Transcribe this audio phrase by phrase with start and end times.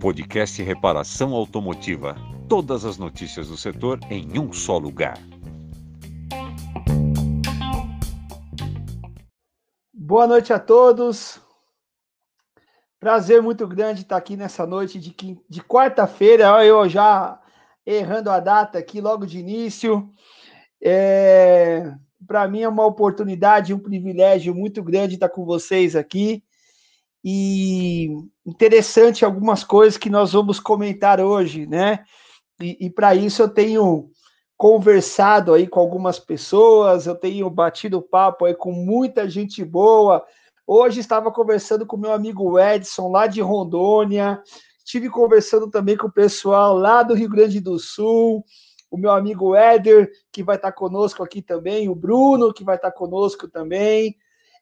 [0.00, 2.16] Podcast Reparação Automotiva.
[2.48, 5.16] Todas as notícias do setor em um só lugar.
[9.94, 11.40] Boa noite a todos.
[12.98, 15.14] Prazer muito grande estar aqui nessa noite de,
[15.48, 16.64] de quarta-feira.
[16.64, 17.40] Eu já
[17.86, 20.10] errando a data aqui logo de início.
[20.82, 21.94] É,
[22.26, 26.42] Para mim é uma oportunidade, um privilégio muito grande estar com vocês aqui.
[27.24, 28.08] E
[28.44, 32.04] interessante algumas coisas que nós vamos comentar hoje, né?
[32.60, 34.10] E, e para isso eu tenho
[34.56, 40.24] conversado aí com algumas pessoas, eu tenho batido papo aí com muita gente boa.
[40.66, 44.40] Hoje estava conversando com meu amigo Edson, lá de Rondônia,
[44.84, 48.44] estive conversando também com o pessoal lá do Rio Grande do Sul,
[48.92, 52.92] o meu amigo Éder, que vai estar conosco aqui também, o Bruno, que vai estar
[52.92, 54.16] conosco também.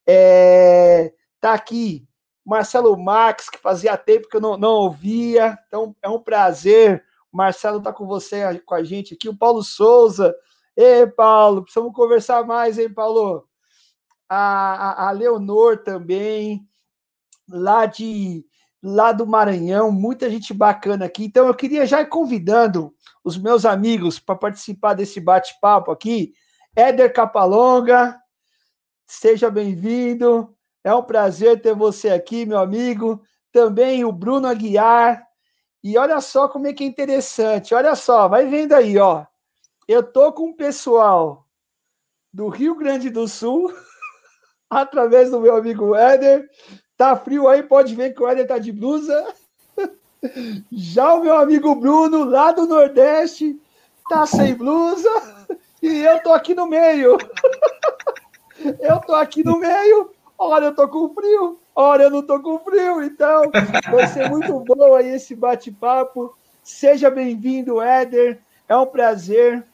[0.07, 2.07] É, tá aqui
[2.47, 7.79] Marcelo Marques, que fazia tempo que eu não, não ouvia, então é um prazer Marcelo
[7.79, 9.29] está com você, com a gente aqui.
[9.29, 10.35] O Paulo Souza.
[10.77, 13.47] Ei, Paulo, precisamos conversar mais, hein, Paulo?
[14.29, 16.69] A, a, a Leonor também,
[17.49, 18.45] lá de
[18.83, 21.25] lá do Maranhão, muita gente bacana aqui.
[21.25, 26.33] Então, eu queria já ir convidando os meus amigos para participar desse bate-papo aqui.
[26.75, 28.19] Éder Capalonga,
[29.07, 30.55] seja bem-vindo.
[30.83, 33.23] É um prazer ter você aqui, meu amigo.
[33.53, 35.27] Também o Bruno Aguiar,
[35.83, 37.75] e olha só como é que é interessante.
[37.75, 39.25] Olha só, vai vendo aí, ó.
[39.89, 41.47] Eu tô com o pessoal
[42.33, 43.73] do Rio Grande do Sul,
[44.69, 46.49] através do meu amigo Éder.
[47.01, 49.33] Tá frio aí, pode ver que o Éder tá de blusa.
[50.71, 53.59] Já o meu amigo Bruno, lá do Nordeste,
[54.07, 55.09] tá sem blusa.
[55.83, 57.17] E eu tô aqui no meio.
[58.79, 60.11] Eu tô aqui no meio.
[60.37, 61.59] Olha, eu tô com frio.
[61.75, 63.51] Olha, eu não tô com frio, então
[63.91, 66.37] vai ser muito bom aí esse bate-papo.
[66.63, 68.39] Seja bem-vindo, Éder.
[68.69, 69.65] É um prazer,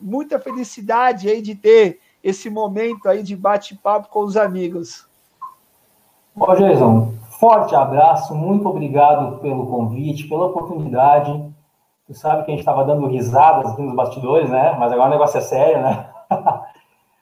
[0.00, 5.06] muita felicidade aí de ter esse momento aí de bate-papo com os amigos.
[6.56, 11.52] Jason, forte abraço, muito obrigado pelo convite, pela oportunidade.
[12.06, 14.76] Tu sabe que a gente estava dando risadas aqui nos bastidores, né?
[14.78, 16.10] Mas agora o negócio é sério, né?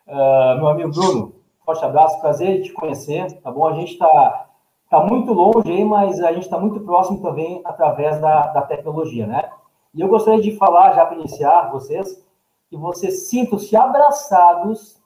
[0.06, 1.41] uh, meu amigo Bruno,
[1.71, 3.65] Forte abraço, prazer te conhecer, tá bom?
[3.69, 4.47] A gente está
[4.91, 9.25] tá muito longe aí, mas a gente está muito próximo também através da, da tecnologia,
[9.25, 9.50] né?
[9.94, 12.27] E eu gostaria de falar, já para iniciar, vocês,
[12.69, 15.00] que vocês sintam-se abraçados,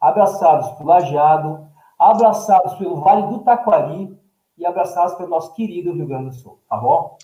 [0.00, 1.68] abraçados pelo Lajeado,
[2.10, 4.16] abraçados pelo Vale do Taquari
[4.58, 7.16] e abraçados pelo nosso querido Rio Grande do Sul, tá bom?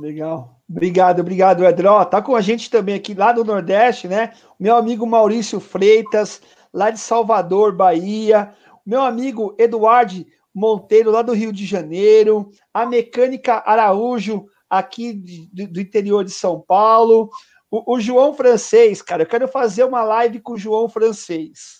[0.00, 0.56] Legal.
[0.68, 2.04] Obrigado, obrigado, Edró.
[2.04, 4.32] Tá com a gente também aqui lá do Nordeste, né?
[4.58, 6.40] Meu amigo Maurício Freitas,
[6.72, 8.54] lá de Salvador, Bahia,
[8.86, 10.24] meu amigo Eduardo
[10.54, 16.60] Monteiro, lá do Rio de Janeiro, a Mecânica Araújo, aqui de, do interior de São
[16.60, 17.28] Paulo,
[17.70, 21.79] o, o, João Francês, cara, eu quero fazer uma live com o João Francês.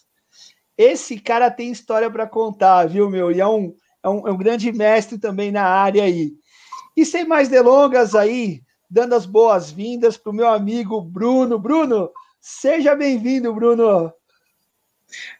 [0.80, 3.30] Esse cara tem história para contar, viu, meu?
[3.30, 6.32] E é um, é um, é um grande mestre também na área aí.
[6.96, 11.58] E sem mais delongas aí, dando as boas-vindas para o meu amigo Bruno.
[11.58, 12.08] Bruno,
[12.40, 14.10] seja bem-vindo, Bruno.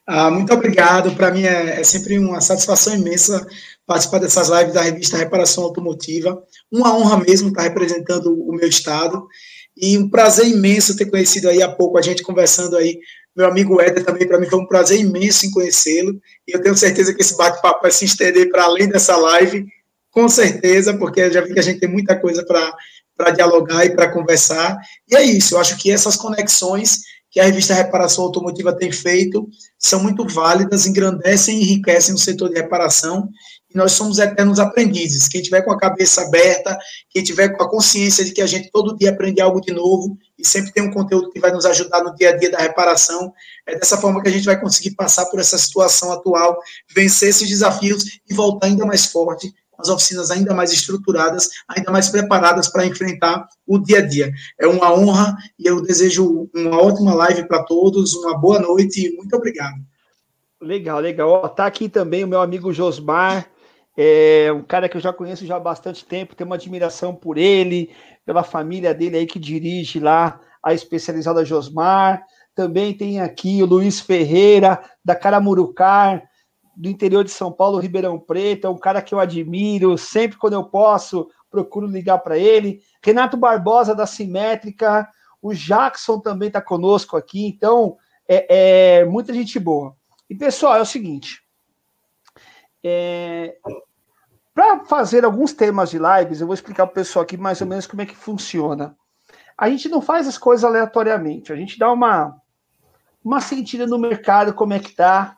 [0.06, 1.17] Ah, muito obrigado.
[1.17, 3.47] Para mim é, é, sempre uma satisfação imensa
[3.87, 6.43] participar dessas lives da revista Reparação Automotiva.
[6.71, 9.27] Uma honra mesmo estar representando o meu estado.
[9.75, 13.00] E um prazer imenso ter conhecido aí há pouco a gente conversando aí.
[13.41, 16.21] Meu amigo Éder também, para mim, foi um prazer imenso em conhecê-lo.
[16.47, 19.67] E eu tenho certeza que esse bate-papo vai se estender para além dessa live,
[20.11, 24.12] com certeza, porque já vi que a gente tem muita coisa para dialogar e para
[24.12, 24.77] conversar.
[25.09, 26.99] E é isso, eu acho que essas conexões
[27.31, 29.49] que a revista Reparação Automotiva tem feito
[29.79, 33.27] são muito válidas, engrandecem e enriquecem o setor de reparação,
[33.72, 35.28] e nós somos eternos aprendizes.
[35.28, 36.76] Quem tiver com a cabeça aberta,
[37.08, 40.19] quem tiver com a consciência de que a gente todo dia aprende algo de novo
[40.38, 43.32] e sempre tem um conteúdo que vai nos ajudar no dia a dia da reparação,
[43.66, 46.58] é dessa forma que a gente vai conseguir passar por essa situação atual,
[46.94, 52.08] vencer esses desafios e voltar ainda mais forte as oficinas ainda mais estruturadas, ainda mais
[52.08, 54.32] preparadas para enfrentar o dia a dia.
[54.58, 59.16] É uma honra e eu desejo uma ótima live para todos, uma boa noite e
[59.16, 59.76] muito obrigado.
[60.61, 61.46] Legal, legal.
[61.46, 63.49] Está aqui também o meu amigo Josmar,
[64.02, 67.37] é um cara que eu já conheço já há bastante tempo, tenho uma admiração por
[67.37, 67.94] ele,
[68.25, 72.25] pela família dele aí que dirige lá a especializada Josmar.
[72.55, 76.23] Também tem aqui o Luiz Ferreira, da Caramurucar,
[76.75, 80.55] do interior de São Paulo, Ribeirão Preto, é um cara que eu admiro, sempre quando
[80.55, 82.81] eu posso, procuro ligar para ele.
[83.05, 85.06] Renato Barbosa, da Simétrica,
[85.43, 89.94] o Jackson também está conosco aqui, então é, é, muita gente boa.
[90.29, 91.43] E pessoal, é o seguinte:
[92.82, 93.58] É,
[94.55, 97.67] para fazer alguns temas de lives, eu vou explicar para o pessoal aqui mais ou
[97.67, 98.97] menos como é que funciona.
[99.56, 102.37] A gente não faz as coisas aleatoriamente, a gente dá uma,
[103.25, 105.37] uma sentida no mercado, como é que está,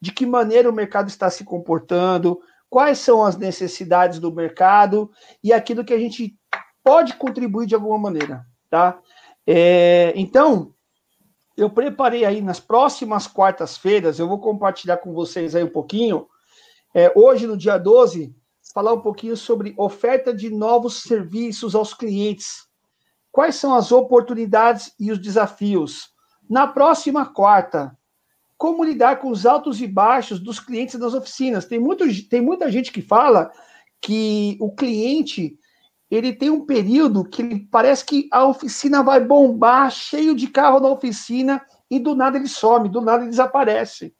[0.00, 2.40] de que maneira o mercado está se comportando,
[2.70, 5.10] quais são as necessidades do mercado
[5.42, 6.36] e aquilo que a gente
[6.82, 8.98] pode contribuir de alguma maneira, tá?
[9.46, 10.74] É, então,
[11.56, 16.26] eu preparei aí nas próximas quartas-feiras, eu vou compartilhar com vocês aí um pouquinho,
[16.94, 18.34] é, hoje no dia 12,
[18.72, 22.66] falar um pouquinho sobre oferta de novos serviços aos clientes.
[23.30, 26.08] Quais são as oportunidades e os desafios?
[26.48, 27.96] Na próxima quarta,
[28.56, 31.66] como lidar com os altos e baixos dos clientes das oficinas?
[31.66, 33.50] Tem, muito, tem muita gente que fala
[34.00, 35.58] que o cliente
[36.10, 40.88] ele tem um período que parece que a oficina vai bombar, cheio de carro na
[40.88, 44.14] oficina, e do nada ele some, do nada ele desaparece.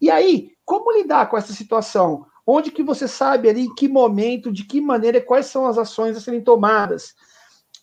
[0.00, 2.26] E aí, como lidar com essa situação?
[2.46, 6.16] Onde que você sabe ali em que momento, de que maneira, quais são as ações
[6.16, 7.14] a serem tomadas?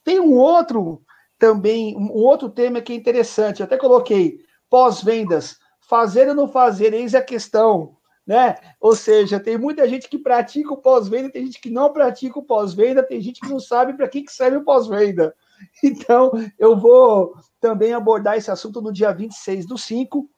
[0.04, 1.02] Tem um outro
[1.38, 4.40] também, um outro tema que é interessante, eu até coloquei,
[4.70, 7.98] pós-vendas, fazer ou não fazer, eis a questão,
[8.28, 8.58] né?
[8.80, 12.44] Ou seja, tem muita gente que pratica o pós-venda, tem gente que não pratica o
[12.44, 15.34] pós-venda, tem gente que não sabe para que, que serve o pós-venda.
[15.84, 20.30] Então, eu vou também abordar esse assunto no dia 26 do 5,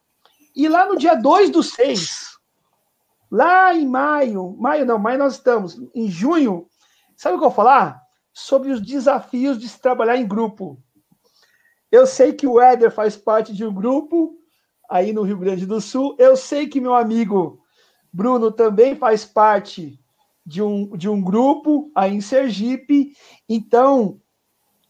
[0.56, 2.31] e lá no dia 2 do 6,
[3.32, 6.68] Lá em maio, maio não, maio nós estamos, em junho,
[7.16, 8.02] sabe o que eu vou falar?
[8.34, 10.78] Sobre os desafios de se trabalhar em grupo.
[11.90, 14.38] Eu sei que o Éder faz parte de um grupo
[14.90, 16.16] aí no Rio Grande do Sul.
[16.20, 17.62] Eu sei que meu amigo
[18.12, 19.98] Bruno também faz parte
[20.46, 23.16] de um, de um grupo aí em Sergipe.
[23.48, 24.20] Então,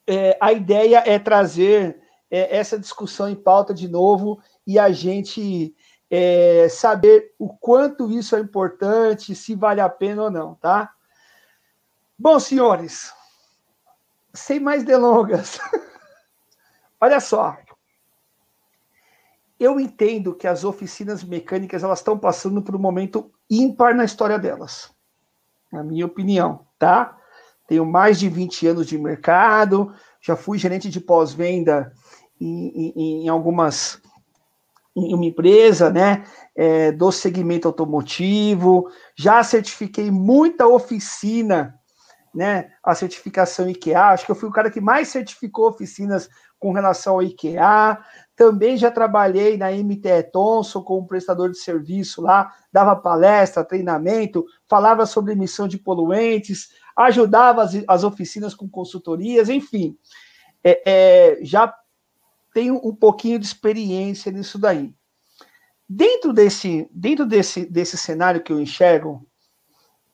[0.07, 5.75] é, a ideia é trazer é, essa discussão em pauta de novo e a gente
[6.13, 10.93] é, saber o quanto isso é importante, se vale a pena ou não, tá?
[12.19, 13.13] Bom, senhores,
[14.33, 15.57] sem mais delongas,
[16.99, 17.57] olha só.
[19.57, 24.37] Eu entendo que as oficinas mecânicas elas estão passando por um momento ímpar na história
[24.37, 24.93] delas,
[25.71, 27.17] na minha opinião, tá?
[27.67, 31.93] Tenho mais de 20 anos de mercado, já fui gerente de pós-venda
[32.37, 34.01] em, em, em algumas
[34.95, 36.23] em uma empresa, né,
[36.55, 41.75] é, do segmento automotivo, já certifiquei muita oficina,
[42.33, 46.29] né, a certificação IKEA, acho que eu fui o cara que mais certificou oficinas
[46.59, 47.97] com relação ao IKEA,
[48.35, 55.05] também já trabalhei na MTE Thomson como prestador de serviço lá, dava palestra, treinamento, falava
[55.05, 59.97] sobre emissão de poluentes, ajudava as, as oficinas com consultorias, enfim,
[60.63, 61.73] é, é, já
[62.53, 64.93] tenho um pouquinho de experiência nisso daí.
[65.87, 69.25] Dentro desse, dentro desse, desse cenário que eu enxergo,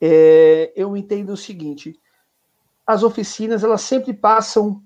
[0.02, 2.00] é, eu entendo o seguinte:
[2.86, 4.82] as oficinas elas sempre passam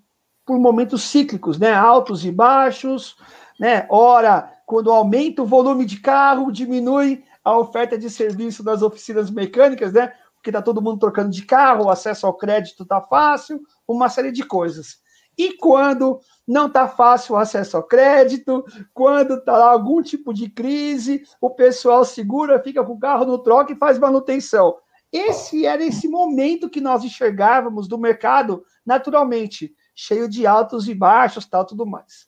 [0.46, 1.74] por momentos cíclicos, né?
[1.74, 3.16] Altos e baixos,
[3.60, 3.86] né?
[3.90, 9.94] Ora, quando aumenta o volume de carro, diminui a oferta de serviço das oficinas mecânicas,
[9.94, 10.14] né?
[10.36, 14.32] Porque está todo mundo trocando de carro, o acesso ao crédito está fácil, uma série
[14.32, 15.00] de coisas.
[15.38, 21.24] E quando não está fácil o acesso ao crédito, quando está algum tipo de crise,
[21.40, 24.78] o pessoal segura, fica com o carro no troca e faz manutenção.
[25.12, 31.46] Esse era esse momento que nós enxergávamos do mercado naturalmente, cheio de altos e baixos,
[31.46, 32.28] tal, tudo mais.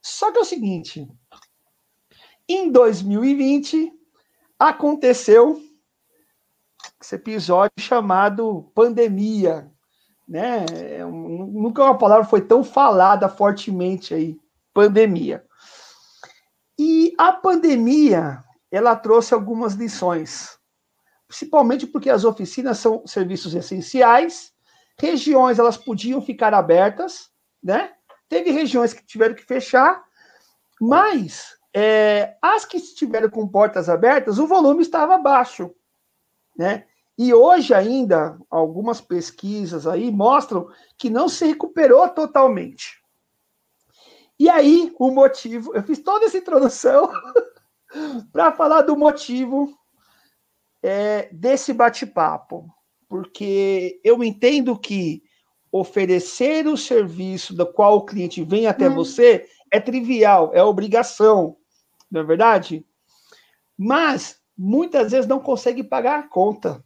[0.00, 1.08] Só que é o seguinte,
[2.48, 3.92] em 2020
[4.58, 5.60] aconteceu
[7.00, 9.73] esse episódio chamado pandemia,
[10.26, 10.64] né?
[10.70, 14.38] É nunca uma palavra foi tão falada fortemente aí,
[14.72, 15.44] pandemia.
[16.78, 20.58] E a pandemia, ela trouxe algumas lições,
[21.28, 24.52] principalmente porque as oficinas são serviços essenciais,
[24.98, 27.30] regiões elas podiam ficar abertas,
[27.62, 27.92] né?
[28.28, 30.02] Teve regiões que tiveram que fechar,
[30.80, 35.72] mas é, as que estiveram com portas abertas, o volume estava baixo,
[36.56, 36.86] né?
[37.16, 40.68] E hoje ainda, algumas pesquisas aí mostram
[40.98, 43.00] que não se recuperou totalmente.
[44.38, 47.08] E aí, o motivo, eu fiz toda essa introdução
[48.32, 49.72] para falar do motivo
[50.82, 52.68] é, desse bate-papo,
[53.08, 55.22] porque eu entendo que
[55.70, 58.94] oferecer o serviço do qual o cliente vem até hum.
[58.94, 61.56] você é trivial, é obrigação,
[62.10, 62.84] não é verdade?
[63.76, 66.84] Mas muitas vezes não consegue pagar a conta.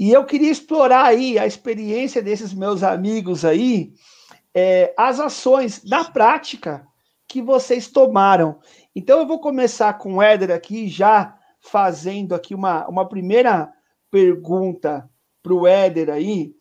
[0.00, 3.92] E eu queria explorar aí a experiência desses meus amigos aí,
[4.54, 6.88] é, as ações na prática
[7.28, 8.58] que vocês tomaram.
[8.96, 13.70] Então eu vou começar com o Éder aqui, já fazendo aqui uma, uma primeira
[14.10, 15.06] pergunta
[15.42, 16.54] para o Éder aí.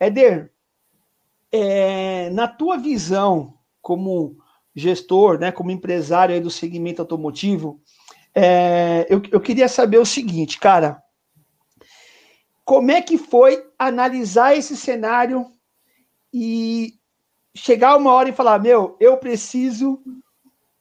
[0.00, 0.50] Éder,
[1.52, 3.52] é, na tua visão
[3.82, 4.38] como
[4.74, 7.82] gestor, né, como empresário do segmento automotivo,
[8.34, 11.02] é, eu, eu queria saber o seguinte, cara,
[12.68, 15.46] como é que foi analisar esse cenário
[16.30, 16.92] e
[17.54, 20.02] chegar uma hora e falar, meu, eu preciso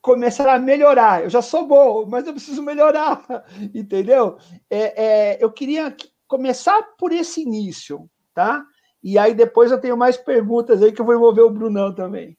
[0.01, 1.23] começar a melhorar.
[1.23, 3.23] Eu já sou bom, mas eu preciso melhorar,
[3.73, 4.35] entendeu?
[4.69, 5.95] É, é, eu queria
[6.27, 8.65] começar por esse início, tá?
[9.01, 12.37] E aí depois eu tenho mais perguntas aí que eu vou envolver o Brunão também.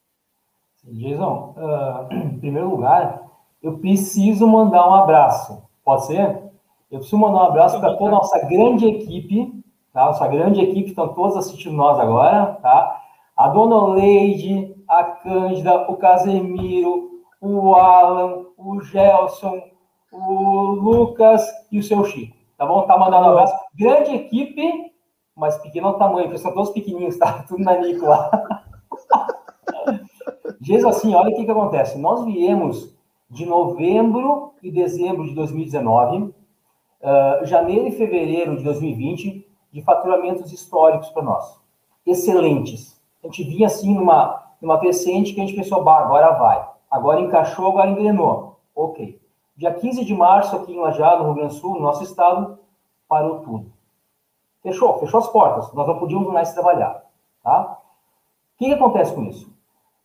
[0.85, 3.23] Jason, uh, em primeiro lugar,
[3.63, 5.63] eu preciso mandar um abraço.
[5.83, 6.49] Pode ser?
[6.91, 10.07] Eu preciso mandar um abraço para toda a nossa grande equipe, tá?
[10.07, 13.03] Nossa grande equipe, estão todos assistindo nós agora, tá?
[13.37, 19.61] A Dona Leide, a Cândida, o Casemiro, o Alan, o Gelson,
[20.11, 22.35] o Lucas e o seu Chico.
[22.57, 22.83] Tá bom?
[22.83, 23.55] Tá mandando um abraço.
[23.75, 24.93] Grande equipe,
[25.37, 27.45] mas pequeno tamanho, porque são todos pequenininhos, tá?
[27.47, 28.31] Tudo na Nico lá.
[30.59, 31.99] Diz assim, olha o que, que acontece.
[31.99, 32.97] Nós viemos
[33.31, 36.35] de novembro e dezembro de 2019,
[37.01, 41.61] uh, janeiro e fevereiro de 2020, de faturamentos históricos para nós.
[42.07, 43.01] Excelentes.
[43.23, 46.69] A gente vinha assim numa, numa crescente que a gente pensou, bah, agora vai.
[46.91, 48.59] Agora encaixou, agora engrenou.
[48.75, 49.21] Ok.
[49.57, 52.59] Dia 15 de março, aqui em Lajado, no Rio Grande do Sul, no nosso estado,
[53.09, 53.73] parou tudo.
[54.63, 55.73] Fechou, fechou as portas.
[55.73, 57.05] Nós não podíamos mais trabalhar.
[57.43, 57.79] Tá?
[58.55, 59.49] O que, que acontece com isso?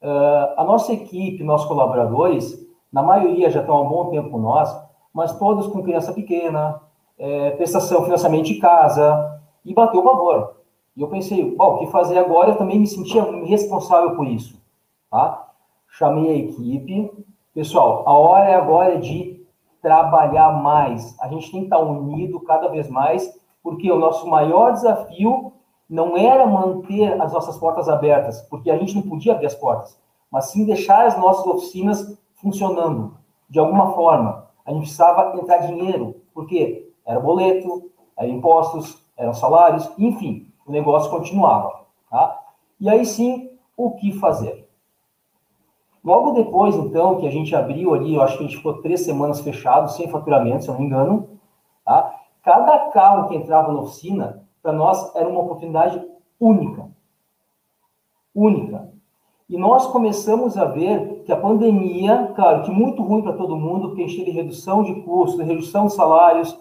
[0.01, 4.37] Uh, a nossa equipe, nossos colaboradores, na maioria já estão há um bom tempo com
[4.37, 4.75] nós,
[5.13, 6.81] mas todos com criança pequena,
[7.17, 10.55] é, prestação, financiamento de casa, e bateu o pavor.
[10.95, 12.51] E eu pensei, bom, o que fazer agora?
[12.51, 14.61] Eu também me sentia responsável por isso.
[15.09, 15.49] Tá?
[15.87, 17.11] Chamei a equipe.
[17.53, 19.45] Pessoal, a hora é agora de
[19.81, 21.19] trabalhar mais.
[21.19, 25.53] A gente tem que estar unido cada vez mais, porque o nosso maior desafio
[25.89, 29.99] não era manter as nossas portas abertas, porque a gente não podia abrir as portas,
[30.31, 33.15] mas sim deixar as nossas oficinas funcionando
[33.49, 34.42] de alguma forma.
[34.65, 41.11] A gente precisava entrar dinheiro, porque era boleto, era impostos, eram salários, enfim, o negócio
[41.11, 41.85] continuava.
[42.09, 42.39] Tá?
[42.79, 44.67] E aí sim, o que fazer?
[46.03, 49.01] Logo depois, então, que a gente abriu ali, eu acho que a gente ficou três
[49.01, 51.39] semanas fechado, sem faturamento, se eu não me engano,
[51.85, 52.19] tá?
[52.43, 56.05] cada carro que entrava na oficina, para nós, era uma oportunidade
[56.39, 56.89] única.
[58.35, 58.92] Única.
[59.49, 63.89] E nós começamos a ver que a pandemia, claro, que muito ruim para todo mundo,
[63.89, 66.57] porque gente teve redução de custos, redução de salários,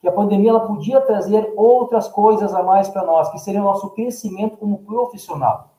[0.00, 3.64] que a pandemia ela podia trazer outras coisas a mais para nós, que seria o
[3.64, 5.70] nosso crescimento como profissional.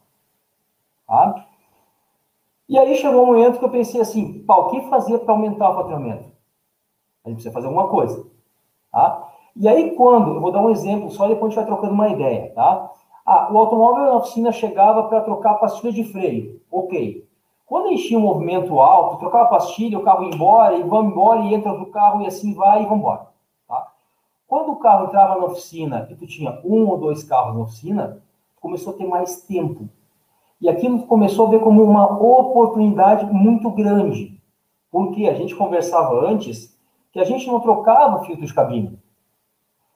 [1.05, 1.45] Tá?
[2.69, 5.75] E aí chegou um momento que eu pensei assim, o que fazer para aumentar o
[5.75, 6.31] faturamento?
[7.25, 8.25] A gente precisa fazer alguma coisa.
[8.91, 9.29] Tá?
[9.55, 12.09] E aí quando, eu vou dar um exemplo, só depois a gente vai trocando uma
[12.09, 12.91] ideia, tá?
[13.25, 16.61] Ah, o automóvel na oficina chegava para trocar a pastilha de freio.
[16.69, 17.27] Ok.
[17.65, 21.41] Quando enchia um movimento alto, trocava a pastilha, o carro ia embora, e vamos embora,
[21.41, 23.27] e entra outro carro, e assim vai, e vamos embora.
[23.67, 23.91] Tá?
[24.45, 28.21] Quando o carro entrava na oficina e tu tinha um ou dois carros na oficina,
[28.59, 29.89] começou a ter mais tempo.
[30.59, 34.39] E aquilo começou a ver como uma oportunidade muito grande.
[34.91, 36.77] Porque a gente conversava antes
[37.11, 38.99] que a gente não trocava filtro de cabine.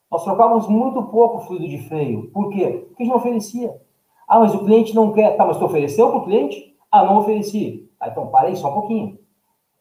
[0.10, 2.30] Nós trocávamos muito pouco fluido de freio.
[2.32, 2.86] Por quê?
[2.88, 3.82] Porque a gente não oferecia.
[4.28, 5.36] Ah, mas o cliente não quer.
[5.36, 6.76] Tá, mas tu ofereceu para o cliente?
[6.92, 7.90] Ah, não ofereci.
[8.00, 9.20] Ah, então para aí só um pouquinho.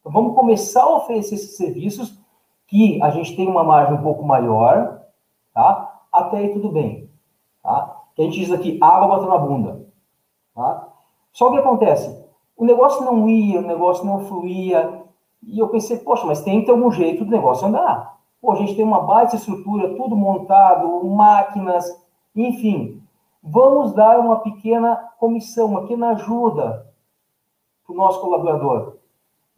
[0.00, 2.18] Então vamos começar a oferecer esses serviços
[2.66, 5.02] que a gente tem uma margem um pouco maior,
[5.54, 6.00] tá?
[6.12, 7.08] Até aí tudo bem,
[7.62, 8.02] tá?
[8.14, 9.86] Que a gente diz aqui, água batendo na bunda,
[10.54, 10.88] tá?
[11.32, 12.24] Só o que acontece?
[12.56, 15.02] O negócio não ia, o negócio não fluía,
[15.42, 18.15] e eu pensei, poxa, mas tem que ter algum jeito do negócio andar.
[18.46, 22.00] Pô, a gente tem uma baita estrutura, tudo montado, máquinas,
[22.32, 23.02] enfim.
[23.42, 26.86] Vamos dar uma pequena comissão, uma pequena ajuda
[27.84, 28.98] para o nosso colaborador.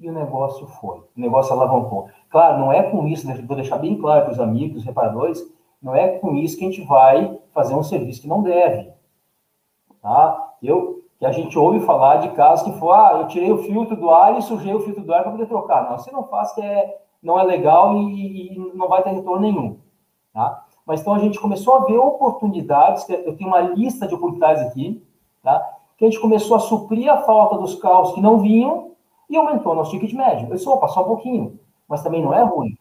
[0.00, 2.08] E o negócio foi, o negócio alavancou.
[2.30, 5.46] Claro, não é com isso, vou deixar bem claro para os amigos, os reparadores,
[5.82, 8.90] não é com isso que a gente vai fazer um serviço que não deve.
[10.00, 10.54] Tá?
[10.62, 13.96] Eu, que a gente ouve falar de casos que foi, ah, eu tirei o filtro
[13.96, 15.90] do ar e sujei o filtro do ar para poder trocar.
[15.90, 19.40] Não, você não faz que é não é legal e, e não vai ter retorno
[19.40, 19.78] nenhum.
[20.32, 20.64] Tá?
[20.86, 25.04] Mas então a gente começou a ver oportunidades, eu tenho uma lista de oportunidades aqui,
[25.42, 25.78] tá?
[25.96, 28.92] que a gente começou a suprir a falta dos carros que não vinham
[29.28, 30.48] e aumentou nosso ticket médio.
[30.48, 31.58] Eu disse, opa, só um pouquinho,
[31.88, 32.76] mas também não é ruim.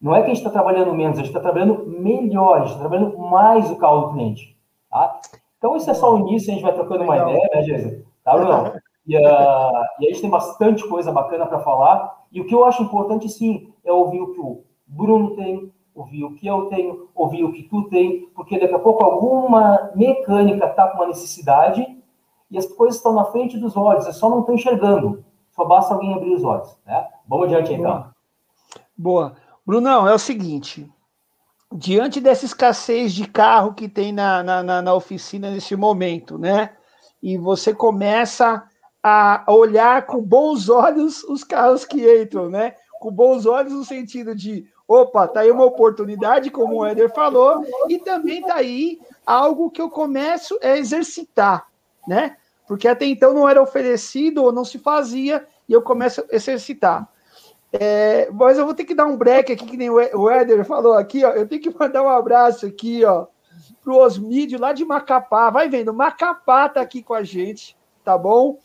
[0.00, 2.76] Não é que a gente está trabalhando menos, a gente está trabalhando melhor, a gente
[2.76, 4.56] está trabalhando mais o carro do cliente.
[4.90, 5.20] Tá?
[5.58, 8.04] Então, isso é só o início, a gente vai trocando uma ideia, né, Jesus?
[8.22, 8.72] Tá, não?
[9.06, 12.24] E, uh, e a gente tem bastante coisa bacana para falar.
[12.32, 16.24] E o que eu acho importante, sim, é ouvir o que o Bruno tem, ouvir
[16.24, 20.66] o que eu tenho, ouvir o que tu tem, porque daqui a pouco alguma mecânica
[20.66, 21.86] está com uma necessidade
[22.50, 25.24] e as coisas estão na frente dos olhos, você só não está enxergando.
[25.52, 26.76] Só basta alguém abrir os olhos.
[26.84, 27.08] Né?
[27.26, 28.10] Vamos adiante então.
[28.96, 29.34] Boa.
[29.64, 30.88] Brunão, é o seguinte.
[31.72, 36.70] Diante dessa escassez de carro que tem na, na, na oficina nesse momento, né?
[37.20, 38.62] E você começa
[39.08, 42.74] a olhar com bons olhos os carros que entram, né?
[42.98, 47.64] Com bons olhos no sentido de, opa, tá aí uma oportunidade, como o Éder falou,
[47.88, 51.68] e também tá aí algo que eu começo a exercitar,
[52.08, 52.36] né?
[52.66, 57.08] Porque até então não era oferecido ou não se fazia, e eu começo a exercitar.
[57.72, 60.94] É, mas eu vou ter que dar um break aqui, que nem o Éder falou
[60.94, 61.30] aqui, ó.
[61.30, 63.26] Eu tenho que mandar um abraço aqui, ó,
[63.84, 65.48] pro Osmídio lá de Macapá.
[65.48, 68.58] Vai vendo, Macapá tá aqui com a gente, tá bom?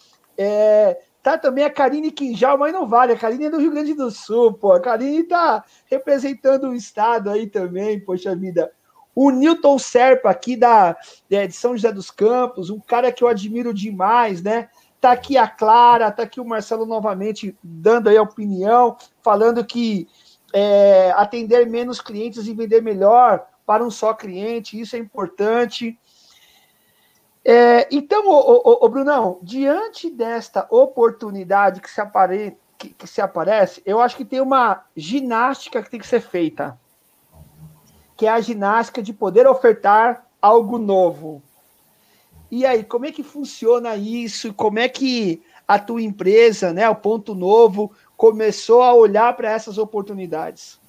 [0.43, 3.93] É, tá também a Karine Quinjal, mas não vale, a Karine é do Rio Grande
[3.93, 4.71] do Sul, pô.
[4.71, 8.71] A Karine tá representando o estado aí também, poxa vida.
[9.13, 10.97] O Newton Serpa, aqui da,
[11.29, 14.69] de São José dos Campos, um cara que eu admiro demais, né?
[14.99, 20.07] Tá aqui a Clara, tá aqui o Marcelo novamente dando aí a opinião, falando que
[20.53, 25.99] é, atender menos clientes e vender melhor para um só cliente, isso é importante.
[27.43, 33.99] É, então, o, Brunão, diante desta oportunidade que se, apare, que, que se aparece, eu
[33.99, 36.77] acho que tem uma ginástica que tem que ser feita,
[38.15, 41.41] que é a ginástica de poder ofertar algo novo.
[42.51, 44.53] E aí, como é que funciona isso?
[44.53, 49.77] Como é que a tua empresa, né, o Ponto Novo, começou a olhar para essas
[49.77, 50.80] oportunidades?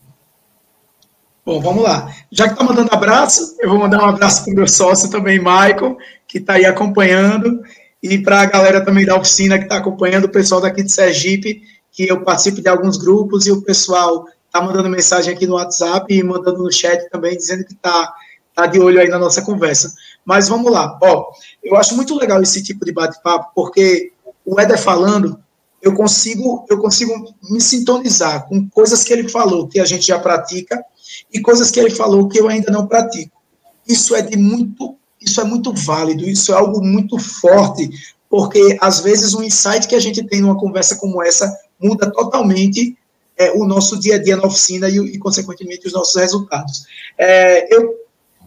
[1.45, 2.15] Bom, vamos lá.
[2.31, 5.41] Já que está mandando abraço, eu vou mandar um abraço para o meu sócio também,
[5.41, 7.61] Michael, que está aí acompanhando,
[8.01, 11.63] e para a galera também da oficina que está acompanhando, o pessoal daqui de Sergipe,
[11.91, 16.15] que eu participo de alguns grupos, e o pessoal está mandando mensagem aqui no WhatsApp
[16.15, 18.13] e mandando no chat também, dizendo que está
[18.55, 19.93] tá de olho aí na nossa conversa.
[20.25, 20.97] Mas vamos lá.
[21.03, 24.13] Ó, eu acho muito legal esse tipo de bate-papo, porque
[24.47, 25.37] o Éder falando,
[25.81, 27.13] eu consigo, eu consigo
[27.51, 30.81] me sintonizar com coisas que ele falou que a gente já pratica
[31.33, 33.41] e coisas que ele falou que eu ainda não pratico.
[33.89, 37.91] Isso é de muito, isso é muito válido, isso é algo muito forte,
[38.29, 42.97] porque às vezes um insight que a gente tem numa conversa como essa muda totalmente
[43.37, 46.85] é, o nosso dia a dia na oficina e, e consequentemente, os nossos resultados.
[47.19, 47.95] É, eu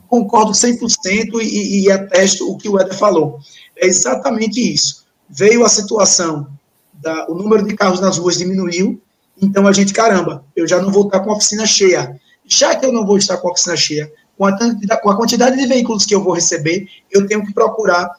[0.08, 3.39] concordo 100% e, e atesto o que o Eder falou.
[3.76, 5.06] É exatamente isso.
[5.30, 6.48] Veio a situação,
[6.93, 9.02] da, o número de carros nas ruas diminuiu,
[9.41, 12.19] então a gente, caramba, eu já não vou estar com a oficina cheia.
[12.48, 15.58] Já que eu não vou estar com a oficina cheia, com a, com a quantidade
[15.58, 18.16] de veículos que eu vou receber, eu tenho que procurar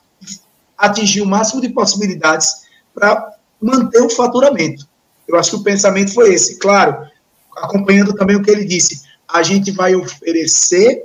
[0.76, 4.86] atingir o máximo de possibilidades para manter o faturamento.
[5.26, 6.58] Eu acho que o pensamento foi esse.
[6.58, 7.06] Claro,
[7.56, 11.04] acompanhando também o que ele disse, a gente vai oferecer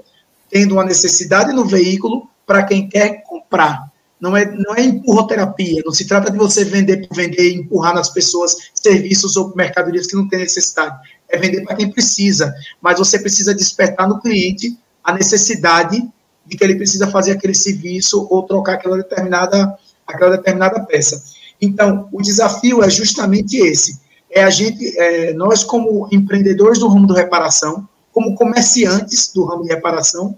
[0.49, 3.89] tendo uma necessidade no veículo para quem quer comprar.
[4.19, 7.95] Não é, não é empurroterapia, não se trata de você vender por vender e empurrar
[7.95, 10.95] nas pessoas serviços ou mercadorias que não têm necessidade.
[11.31, 16.03] É vender para quem precisa, mas você precisa despertar no cliente a necessidade
[16.45, 21.23] de que ele precisa fazer aquele serviço ou trocar aquela determinada, aquela determinada peça.
[21.61, 23.99] Então, o desafio é justamente esse.
[24.29, 29.63] É a gente, é, nós como empreendedores do ramo de reparação, como comerciantes do ramo
[29.63, 30.37] de reparação,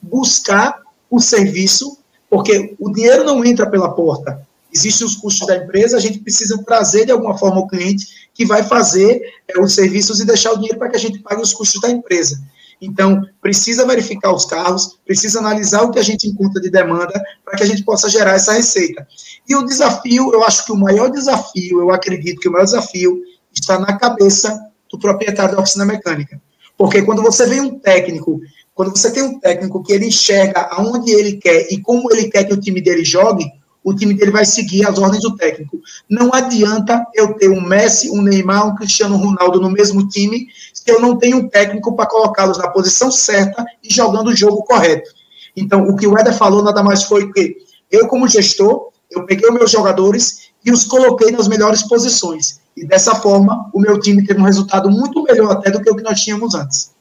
[0.00, 4.46] buscar o serviço, porque o dinheiro não entra pela porta.
[4.72, 8.46] Existem os custos da empresa, a gente precisa trazer de alguma forma o cliente que
[8.46, 11.52] vai fazer é, os serviços e deixar o dinheiro para que a gente pague os
[11.52, 12.40] custos da empresa.
[12.80, 17.12] Então, precisa verificar os carros, precisa analisar o que a gente encontra de demanda
[17.44, 19.06] para que a gente possa gerar essa receita.
[19.48, 23.22] E o desafio, eu acho que o maior desafio, eu acredito que o maior desafio
[23.54, 24.58] está na cabeça
[24.90, 26.40] do proprietário da oficina mecânica.
[26.76, 28.40] Porque quando você vem um técnico,
[28.74, 32.44] quando você tem um técnico que ele enxerga aonde ele quer e como ele quer
[32.44, 33.44] que o time dele jogue,
[33.84, 35.80] o time dele vai seguir as ordens do técnico.
[36.08, 40.90] Não adianta eu ter um Messi, um Neymar, um Cristiano Ronaldo no mesmo time, se
[40.90, 45.10] eu não tenho um técnico para colocá-los na posição certa e jogando o jogo correto.
[45.56, 47.56] Então, o que o Éder falou nada mais foi que
[47.90, 52.60] eu, como gestor, eu peguei os meus jogadores e os coloquei nas melhores posições.
[52.76, 55.96] E dessa forma, o meu time teve um resultado muito melhor até do que o
[55.96, 56.92] que nós tínhamos antes.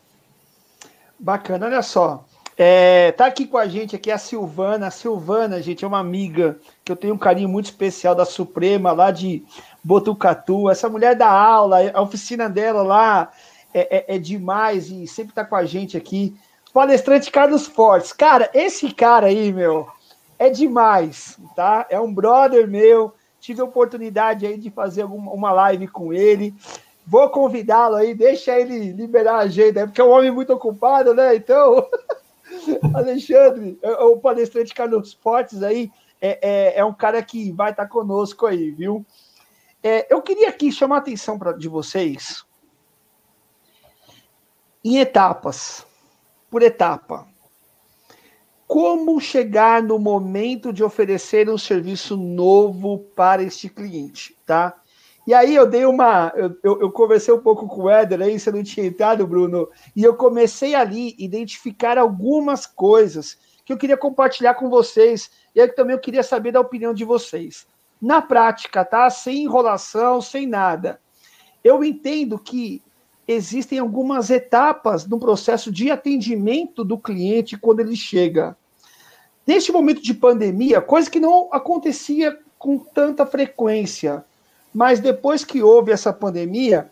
[1.17, 2.26] Bacana, olha só.
[2.63, 4.86] É, tá aqui com a gente aqui a Silvana.
[4.86, 8.91] A Silvana, gente, é uma amiga que eu tenho um carinho muito especial da Suprema,
[8.91, 9.43] lá de
[9.84, 10.69] Botucatu.
[10.69, 13.32] Essa mulher da aula, a oficina dela lá
[13.74, 16.36] é, é, é demais e sempre tá com a gente aqui.
[16.71, 18.13] Palestrante Carlos Fortes.
[18.13, 19.88] Cara, esse cara aí, meu,
[20.38, 21.88] é demais, tá?
[21.89, 26.54] É um brother meu tive a oportunidade aí de fazer uma live com ele.
[27.08, 31.36] vou convidá-lo aí, deixa ele liberar a agenda, porque é um homem muito ocupado, né?
[31.36, 31.88] Então,
[32.93, 37.71] Alexandre, é, é o palestrante Carlos Fortes aí, é, é, é, um cara que vai
[37.71, 39.05] estar conosco aí, viu?
[39.83, 42.45] É, eu queria aqui chamar a atenção pra, de vocês
[44.83, 45.85] em etapas,
[46.49, 47.27] por etapa.
[48.67, 54.81] Como chegar no momento de oferecer um serviço novo para este cliente, tá?
[55.25, 56.34] E aí eu dei uma.
[56.36, 59.69] Eu, eu, eu, conversei um pouco com o Éder aí, você não tinha entrado, Bruno,
[59.95, 65.67] e eu comecei ali identificar algumas coisas que eu queria compartilhar com vocês, e aí
[65.67, 67.67] também eu queria saber da opinião de vocês.
[68.01, 69.10] Na prática, tá?
[69.12, 70.99] Sem enrolação, sem nada.
[71.63, 72.81] Eu entendo que
[73.27, 78.57] existem algumas etapas no processo de atendimento do cliente quando ele chega.
[79.45, 84.25] Neste momento de pandemia, coisa que não acontecia com tanta frequência
[84.73, 86.89] mas depois que houve essa pandemia,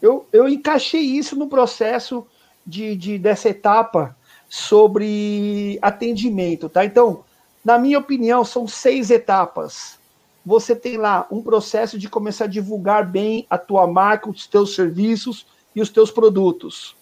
[0.00, 2.26] eu, eu encaixei isso no processo
[2.66, 4.16] de, de dessa etapa
[4.48, 6.84] sobre atendimento, tá?
[6.84, 7.24] Então,
[7.64, 9.98] na minha opinião, são seis etapas.
[10.44, 14.74] Você tem lá um processo de começar a divulgar bem a tua marca, os teus
[14.74, 16.96] serviços e os teus produtos.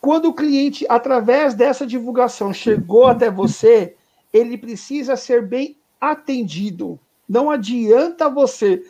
[0.00, 3.96] Quando o cliente, através dessa divulgação, chegou até você,
[4.32, 7.00] ele precisa ser bem atendido.
[7.28, 8.84] Não adianta você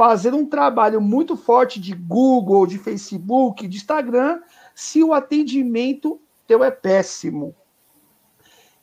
[0.00, 4.40] fazer um trabalho muito forte de Google, de Facebook, de Instagram,
[4.74, 7.54] se o atendimento teu é péssimo.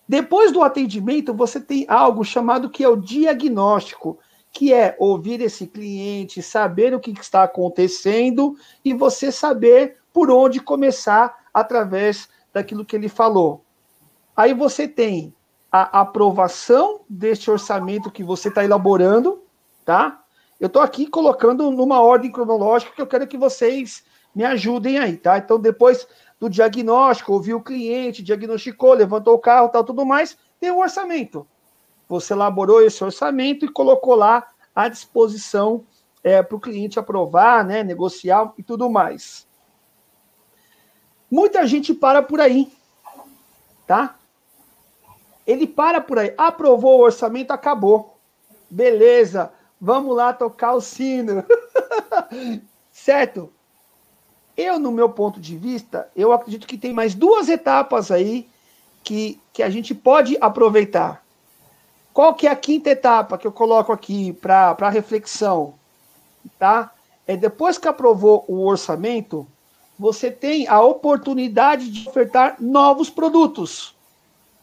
[0.07, 4.19] Depois do atendimento, você tem algo chamado que é o diagnóstico,
[4.51, 10.59] que é ouvir esse cliente, saber o que está acontecendo e você saber por onde
[10.59, 13.65] começar através daquilo que ele falou.
[14.35, 15.33] Aí você tem
[15.71, 19.41] a aprovação deste orçamento que você está elaborando,
[19.83, 20.23] tá?
[20.59, 25.17] Eu estou aqui colocando numa ordem cronológica que eu quero que vocês me ajudem aí,
[25.17, 25.37] tá?
[25.37, 26.07] Então, depois
[26.39, 30.79] do diagnóstico, ouviu o cliente, diagnosticou, levantou o carro, tal, tudo mais, tem o um
[30.79, 31.47] orçamento.
[32.07, 35.83] Você elaborou esse orçamento e colocou lá à disposição
[36.23, 39.47] é, para o cliente aprovar, né, negociar e tudo mais.
[41.29, 42.71] Muita gente para por aí,
[43.85, 44.15] tá?
[45.45, 48.17] Ele para por aí, aprovou o orçamento, acabou.
[48.69, 51.43] Beleza, Vamos lá tocar o sino.
[52.91, 53.51] certo?
[54.55, 58.49] Eu, no meu ponto de vista, eu acredito que tem mais duas etapas aí
[59.03, 61.23] que, que a gente pode aproveitar.
[62.11, 65.75] Qual que é a quinta etapa que eu coloco aqui para reflexão?
[66.57, 66.91] Tá?
[67.27, 69.47] É depois que aprovou o orçamento,
[69.99, 73.95] você tem a oportunidade de ofertar novos produtos.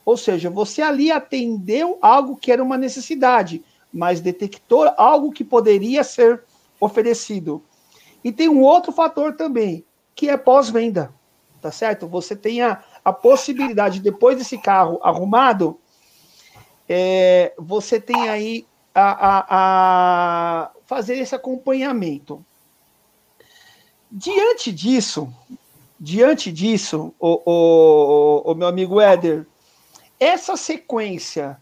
[0.04, 6.02] Ou seja, você ali atendeu algo que era uma necessidade mas detectou algo que poderia
[6.02, 6.42] ser
[6.80, 7.62] oferecido.
[8.24, 9.84] E tem um outro fator também,
[10.16, 11.14] que é pós-venda,
[11.60, 12.08] tá certo?
[12.08, 15.78] Você tem a, a possibilidade, depois desse carro arrumado,
[16.88, 22.44] é, você tem aí a, a, a fazer esse acompanhamento.
[24.10, 25.32] Diante disso,
[26.00, 29.46] diante disso, o, o, o meu amigo Éder,
[30.18, 31.60] essa sequência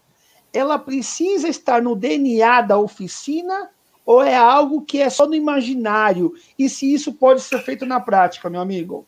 [0.53, 3.71] ela precisa estar no DNA da oficina
[4.05, 6.33] ou é algo que é só no imaginário?
[6.57, 9.05] E se isso pode ser feito na prática, meu amigo?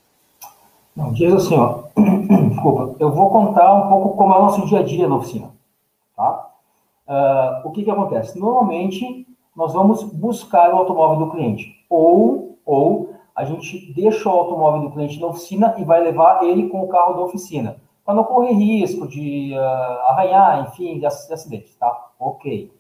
[0.96, 1.84] Não, diz assim, ó.
[2.50, 5.52] Desculpa, eu vou contar um pouco como é o nosso dia a dia na oficina.
[6.16, 6.50] Tá?
[7.08, 8.40] Uh, o que, que acontece?
[8.40, 11.86] Normalmente, nós vamos buscar o automóvel do cliente.
[11.90, 16.70] Ou, ou a gente deixa o automóvel do cliente na oficina e vai levar ele
[16.70, 21.76] com o carro da oficina para não correr risco de uh, arranhar, enfim, de acidentes,
[21.76, 22.12] tá?
[22.20, 22.72] Ok,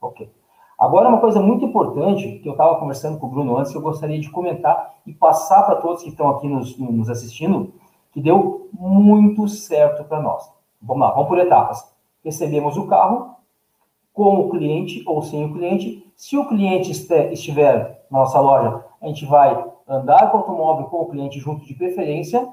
[0.00, 0.30] ok.
[0.78, 3.82] Agora, uma coisa muito importante, que eu estava conversando com o Bruno antes, que eu
[3.82, 7.74] gostaria de comentar e passar para todos que estão aqui nos, nos assistindo,
[8.12, 10.50] que deu muito certo para nós.
[10.80, 11.92] Vamos lá, vamos por etapas.
[12.24, 13.36] Recebemos o carro
[14.14, 16.10] com o cliente ou sem o cliente.
[16.16, 21.02] Se o cliente estiver na nossa loja, a gente vai andar com o automóvel com
[21.02, 22.48] o cliente junto de preferência,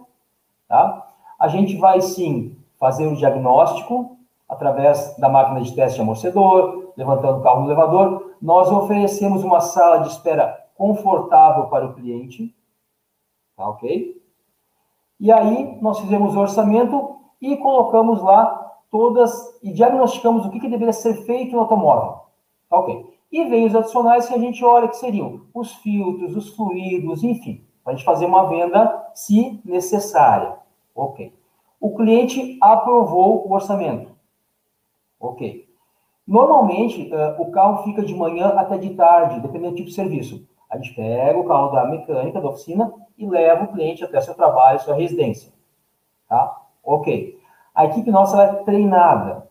[0.68, 1.08] tá?
[1.38, 7.44] A gente vai sim fazer o diagnóstico através da máquina de teste amortecedor, levantando o
[7.44, 8.36] carro no elevador.
[8.42, 12.56] Nós oferecemos uma sala de espera confortável para o cliente,
[13.56, 14.22] tá ok?
[15.20, 20.70] E aí nós fizemos o orçamento e colocamos lá todas e diagnosticamos o que, que
[20.70, 22.22] deveria ser feito no automóvel,
[22.70, 23.18] tá ok?
[23.32, 27.66] E vem os adicionais que a gente olha que seriam os filtros, os fluidos, enfim,
[27.84, 30.56] para a gente fazer uma venda se necessária.
[30.98, 31.32] Ok.
[31.80, 34.12] O cliente aprovou o orçamento.
[35.20, 35.68] Ok.
[36.26, 40.46] Normalmente, uh, o carro fica de manhã até de tarde, dependendo do tipo de serviço.
[40.70, 44.34] A gente pega o carro da mecânica, da oficina, e leva o cliente até seu
[44.34, 45.54] trabalho, sua residência.
[46.28, 46.62] Tá?
[46.84, 47.40] Ok.
[47.74, 49.48] A equipe nossa é treinada.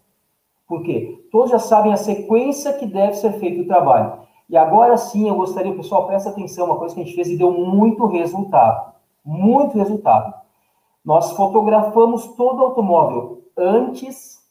[0.67, 1.25] Por quê?
[1.31, 4.21] Todos já sabem a sequência que deve ser feito o trabalho.
[4.49, 7.39] E agora sim, eu gostaria, pessoal, presta atenção, uma coisa que a gente fez e
[7.39, 8.93] deu muito resultado.
[9.25, 10.46] Muito resultado.
[11.07, 14.45] Nós fotografamos todo o automóvel antes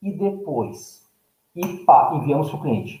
[0.00, 1.06] e depois.
[1.54, 2.96] E pá, enviamos para o cliente.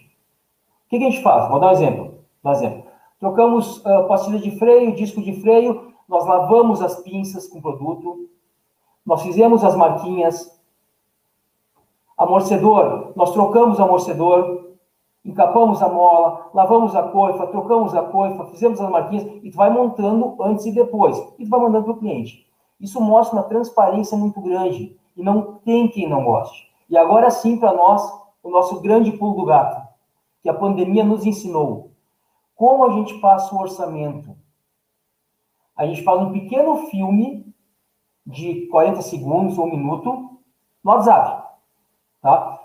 [0.84, 1.48] O que, que, a gente faz?
[1.48, 2.14] Vou dar um exemplo.
[2.44, 2.84] Um exemplo.
[3.18, 8.28] Trocamos uh, pastilha de freio, disco de freio, nós lavamos as pinças com produto,
[9.06, 10.60] nós fizemos as marquinhas,
[12.18, 14.72] amorcedor, nós trocamos amorcedor,
[15.24, 19.70] encapamos a mola, lavamos a coifa, trocamos a coifa, fizemos as marquinhas e tu vai
[19.70, 21.16] montando antes e depois.
[21.38, 22.49] E tu vai mandando para o cliente.
[22.80, 26.70] Isso mostra uma transparência muito grande e não tem quem não goste.
[26.88, 28.02] E agora sim, para nós,
[28.42, 29.86] o nosso grande pulo do gato,
[30.42, 31.92] que a pandemia nos ensinou.
[32.56, 34.36] Como a gente passa o orçamento?
[35.76, 37.54] A gente faz um pequeno filme
[38.26, 40.38] de 40 segundos ou um minuto
[40.82, 41.48] no WhatsApp.
[42.20, 42.60] Tá?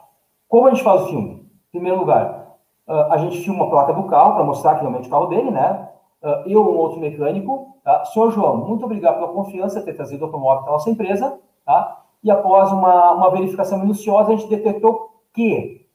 [0.48, 1.50] Como a gente faz o filme?
[1.68, 2.46] Em primeiro lugar,
[2.88, 5.26] Uh, a gente filma a placa do carro para mostrar que realmente é o carro
[5.26, 5.90] dele, né?
[6.22, 8.04] Uh, eu, um outro mecânico, tá?
[8.06, 12.04] Senhor João, muito obrigado pela confiança ter trazido o automóvel para a nossa empresa, tá?
[12.24, 15.86] E após uma, uma verificação minuciosa, a gente detectou que,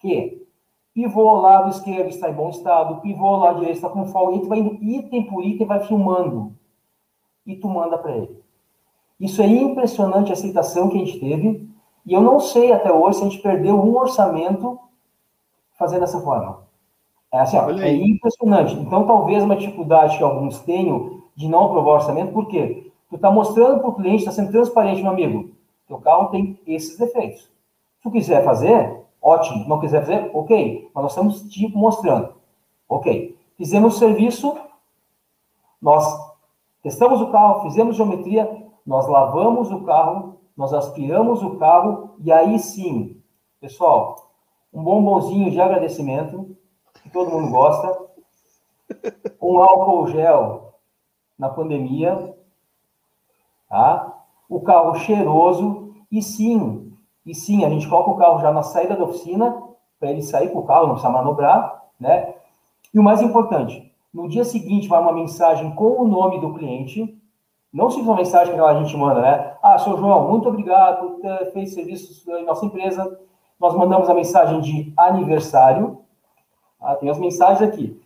[0.00, 0.46] que
[0.92, 4.48] pivô lado esquerdo está em bom estado, pivô lado direito está com folga, e tu
[4.48, 6.52] vai indo item por item, vai filmando,
[7.46, 8.42] e tu manda para ele.
[9.20, 11.70] Isso é impressionante a aceitação que a gente teve,
[12.04, 14.78] e eu não sei até hoje se a gente perdeu um orçamento
[15.74, 16.68] fazer dessa forma.
[17.32, 18.74] É assim, ó, é impressionante.
[18.74, 22.92] Então, talvez uma dificuldade que alguns tenham de não aprovar o orçamento, por quê?
[23.08, 25.50] Tu está mostrando para o cliente, está sendo transparente, meu amigo.
[25.86, 27.42] Teu carro tem esses defeitos.
[27.42, 29.68] Se tu quiser fazer, ótimo.
[29.68, 30.90] Não quiser fazer, ok.
[30.94, 32.34] Mas nós estamos te mostrando.
[32.88, 33.36] Ok.
[33.56, 34.56] Fizemos o serviço,
[35.80, 36.04] nós
[36.82, 42.58] testamos o carro, fizemos geometria, nós lavamos o carro, nós aspiramos o carro, e aí
[42.58, 43.16] sim,
[43.60, 44.30] pessoal,
[44.72, 46.56] um bombonzinho de agradecimento,
[47.02, 48.10] que todo mundo gosta,
[49.40, 50.74] um álcool gel
[51.38, 52.34] na pandemia,
[53.68, 54.20] tá?
[54.50, 56.92] o carro cheiroso, e sim,
[57.24, 59.62] e sim, a gente coloca o carro já na saída da oficina,
[59.98, 62.34] para ele sair com o carro, não precisa manobrar, né?
[62.92, 67.16] E o mais importante, no dia seguinte vai uma mensagem com o nome do cliente,
[67.72, 69.54] não simplesmente uma mensagem que a gente manda, né?
[69.62, 73.20] Ah, seu João, muito obrigado ter feito serviços em nossa empresa,
[73.60, 75.99] nós mandamos a mensagem de aniversário,
[76.80, 78.00] ah, tem as mensagens aqui.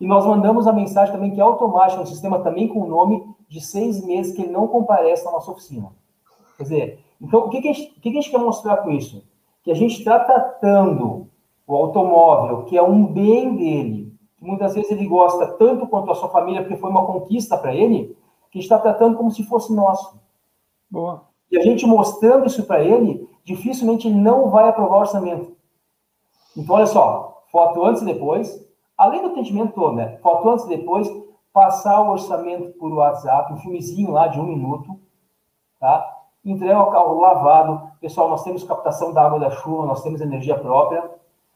[0.00, 3.24] E nós mandamos a mensagem também que é automática, no sistema também com o nome
[3.48, 5.90] de seis meses que ele não comparece na nossa oficina.
[6.56, 8.90] Quer dizer, então o que, que, a, gente, que, que a gente quer mostrar com
[8.90, 9.24] isso?
[9.62, 11.28] Que a gente está tratando
[11.66, 16.14] o automóvel, que é um bem dele, que muitas vezes ele gosta tanto quanto a
[16.14, 18.16] sua família, porque foi uma conquista para ele,
[18.50, 20.20] que está tratando como se fosse nosso.
[20.90, 21.24] Boa.
[21.50, 25.56] E a gente mostrando isso para ele, dificilmente ele não vai aprovar o orçamento.
[26.56, 30.18] Então, olha só, foto antes e depois, além do atendimento todo, né?
[30.22, 31.10] Foto antes e depois,
[31.54, 35.00] passar o orçamento por WhatsApp, um filmezinho lá de um minuto,
[35.80, 36.06] tá?
[36.44, 37.90] Entrega o carro lavado.
[37.98, 41.00] Pessoal, nós temos captação da água da chuva, nós temos energia própria,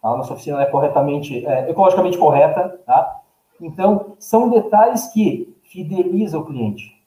[0.01, 0.17] tá?
[0.17, 3.21] nossa oficina é corretamente, é, ecologicamente correta, tá?
[3.61, 6.99] Então, são detalhes que fidelizam o cliente.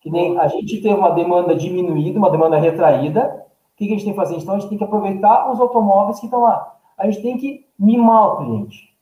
[0.00, 4.04] Que nem a gente teve uma demanda diminuída, uma demanda retraída, o que, a gente
[4.04, 4.36] tem que fazer?
[4.36, 6.76] Então, a gente tem que aproveitar os automóveis que estão lá.
[6.98, 8.96] A gente tem que mimar o cliente.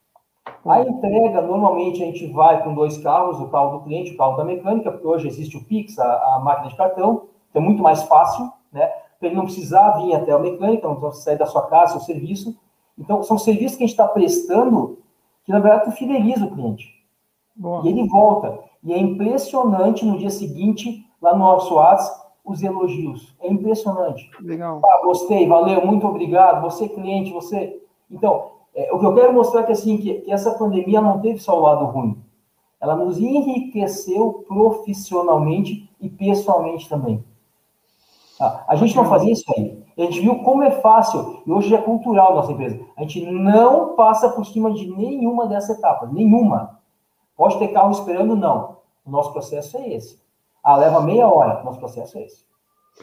[0.65, 4.37] A entrega, normalmente, a gente vai com dois carros, o carro do cliente, o carro
[4.37, 7.83] da mecânica, porque hoje existe o Pix, a, a máquina de cartão, então é muito
[7.83, 8.87] mais fácil, né?
[9.19, 12.01] Para ele não precisar vir até a mecânica, não precisar sair da sua casa, seu
[12.01, 12.59] serviço.
[12.99, 14.99] Então, são serviços que a gente está prestando
[15.45, 17.05] que, na verdade, fideliza o cliente.
[17.55, 17.83] Boa.
[17.85, 18.59] E ele volta.
[18.83, 23.35] E é impressionante no dia seguinte, lá no nosso WhatsApp, os elogios.
[23.41, 24.31] É impressionante.
[24.41, 24.81] Legal.
[24.85, 26.63] Ah, gostei, valeu, muito obrigado.
[26.63, 27.81] Você, cliente, você.
[28.11, 31.21] Então, é, o que eu quero mostrar é que, assim, que, que essa pandemia não
[31.21, 32.23] teve só o lado ruim.
[32.81, 37.25] Ela nos enriqueceu profissionalmente e pessoalmente também.
[38.41, 39.83] Ah, a gente não fazia isso aí.
[39.97, 42.81] A gente viu como é fácil, e hoje é cultural nossa empresa.
[42.97, 46.81] A gente não passa por cima de nenhuma dessas etapas, nenhuma.
[47.37, 48.79] Pode ter carro esperando, não.
[49.07, 50.21] O nosso processo é esse.
[50.63, 51.63] Ah, leva meia hora.
[51.63, 52.45] Nosso processo é esse.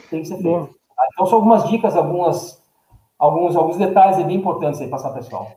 [0.09, 0.75] Tem que ser feito.
[0.97, 2.60] Ah, então, são algumas dicas, algumas,
[3.21, 5.51] alguns, alguns detalhes bem importantes aí para pessoal.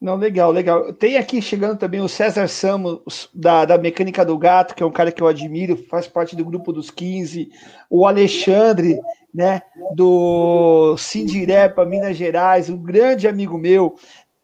[0.00, 0.92] Não, legal, legal.
[0.94, 4.92] Tem aqui chegando também o César Samos, da, da Mecânica do Gato, que é um
[4.92, 7.50] cara que eu admiro, faz parte do grupo dos 15.
[7.88, 8.98] O Alexandre,
[9.34, 9.60] né,
[9.94, 13.94] do Sindirepa, Minas Gerais, um grande amigo meu.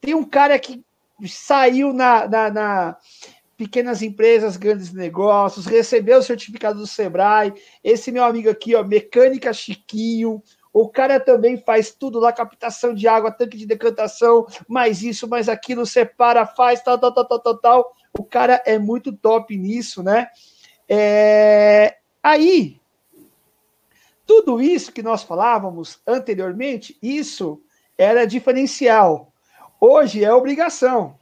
[0.01, 0.85] Tem um cara que
[1.27, 2.97] saiu na, na, na
[3.57, 7.55] pequenas empresas, grandes negócios, recebeu o certificado do Sebrae.
[7.83, 10.43] Esse meu amigo aqui, ó, mecânica Chiquinho.
[10.79, 15.49] O cara também faz tudo lá, captação de água, tanque de decantação, mais isso, mais
[15.49, 17.97] aquilo, separa, faz, tal, tal, tal, tal, tal, tal.
[18.13, 20.29] O cara é muito top nisso, né?
[20.87, 21.97] É...
[22.23, 22.79] Aí,
[24.27, 27.59] tudo isso que nós falávamos anteriormente, isso
[27.97, 29.33] era diferencial.
[29.81, 31.19] Hoje é obrigação,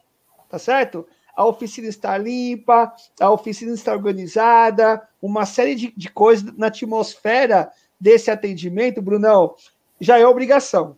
[0.51, 1.07] tá certo?
[1.37, 7.71] A oficina está limpa, a oficina está organizada, uma série de, de coisas na atmosfera
[8.01, 9.55] desse atendimento, Brunão,
[10.01, 10.97] já é obrigação.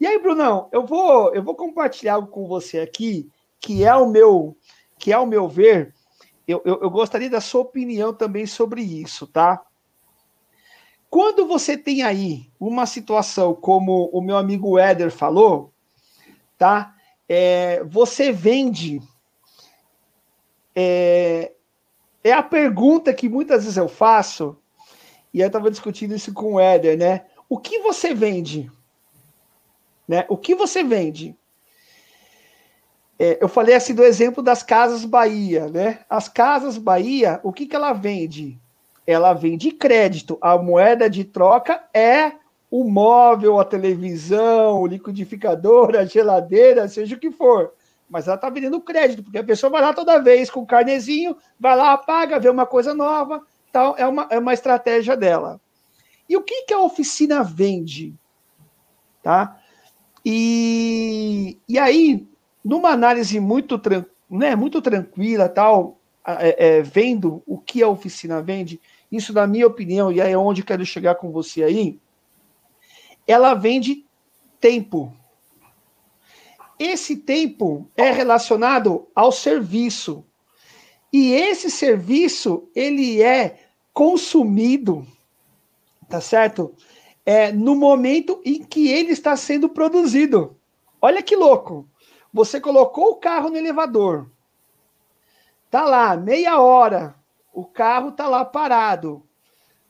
[0.00, 3.28] E aí, Brunão, eu vou, eu vou compartilhar algo com você aqui,
[3.60, 4.56] que é o meu,
[4.98, 5.94] que é o meu ver.
[6.48, 9.62] Eu, eu, eu gostaria da sua opinião também sobre isso, tá?
[11.10, 15.72] Quando você tem aí uma situação como o meu amigo Éder falou,
[16.56, 16.94] tá?
[17.28, 19.02] É, você vende.
[20.74, 21.52] É,
[22.22, 24.56] é a pergunta que muitas vezes eu faço,
[25.32, 27.22] e eu estava discutindo isso com o Éder, né?
[27.48, 28.70] O que você vende?
[30.06, 30.24] Né?
[30.28, 31.36] O que você vende?
[33.18, 36.00] É, eu falei assim do exemplo das Casas Bahia, né?
[36.08, 38.58] As Casas Bahia, o que, que ela vende?
[39.06, 40.38] ela vem de crédito.
[40.40, 42.32] A moeda de troca é
[42.70, 47.72] o móvel, a televisão, o liquidificador, a geladeira, seja o que for.
[48.08, 51.36] Mas ela está vendendo crédito, porque a pessoa vai lá toda vez com o carnezinho,
[51.58, 53.42] vai lá, paga, vê uma coisa nova.
[53.70, 55.60] Então, é uma, é uma estratégia dela.
[56.28, 58.14] E o que, que a oficina vende?
[59.22, 59.58] Tá?
[60.24, 62.28] E, e aí,
[62.64, 63.80] numa análise muito,
[64.28, 68.80] né, muito tranquila, tal, é, é, vendo o que a oficina vende,
[69.10, 71.98] isso na minha opinião, e aí é onde quero chegar com você aí,
[73.26, 74.04] ela vende
[74.60, 75.12] tempo.
[76.78, 80.24] Esse tempo é relacionado ao serviço.
[81.12, 83.58] E esse serviço, ele é
[83.92, 85.06] consumido,
[86.08, 86.74] tá certo?
[87.26, 90.56] É no momento em que ele está sendo produzido.
[91.00, 91.88] Olha que louco.
[92.32, 94.30] Você colocou o carro no elevador.
[95.70, 97.14] Tá lá, meia hora
[97.52, 99.22] o carro está lá parado.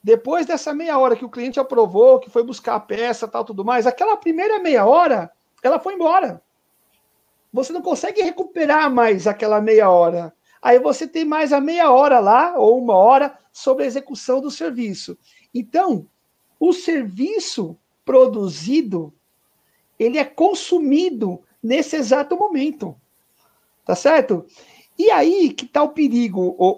[0.03, 3.63] Depois dessa meia hora que o cliente aprovou, que foi buscar a peça, tal, tudo
[3.63, 5.31] mais, aquela primeira meia hora,
[5.61, 6.41] ela foi embora.
[7.53, 10.33] Você não consegue recuperar mais aquela meia hora.
[10.61, 14.51] Aí você tem mais a meia hora lá, ou uma hora, sobre a execução do
[14.51, 15.17] serviço.
[15.53, 16.07] Então,
[16.59, 19.13] o serviço produzido,
[19.97, 22.95] ele é consumido nesse exato momento.
[23.85, 24.45] Tá certo?
[24.97, 26.55] E aí que está o perigo?
[26.59, 26.77] O,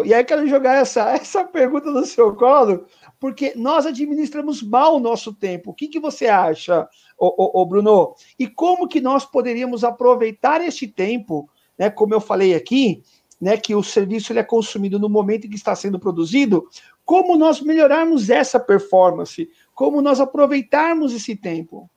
[0.00, 2.86] o, e aí eu quero jogar essa, essa pergunta no seu colo,
[3.18, 5.70] porque nós administramos mal o nosso tempo.
[5.70, 8.14] O que, que você acha, o, o, Bruno?
[8.38, 13.02] E como que nós poderíamos aproveitar este tempo, né, como eu falei aqui,
[13.40, 16.68] né, que o serviço ele é consumido no momento em que está sendo produzido,
[17.04, 21.88] como nós melhorarmos essa performance, como nós aproveitarmos esse tempo?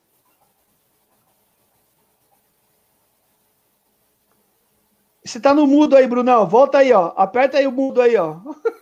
[5.23, 6.47] Você tá no mudo aí, Brunão.
[6.47, 7.13] Volta aí, ó.
[7.15, 8.39] Aperta aí o mudo aí, ó.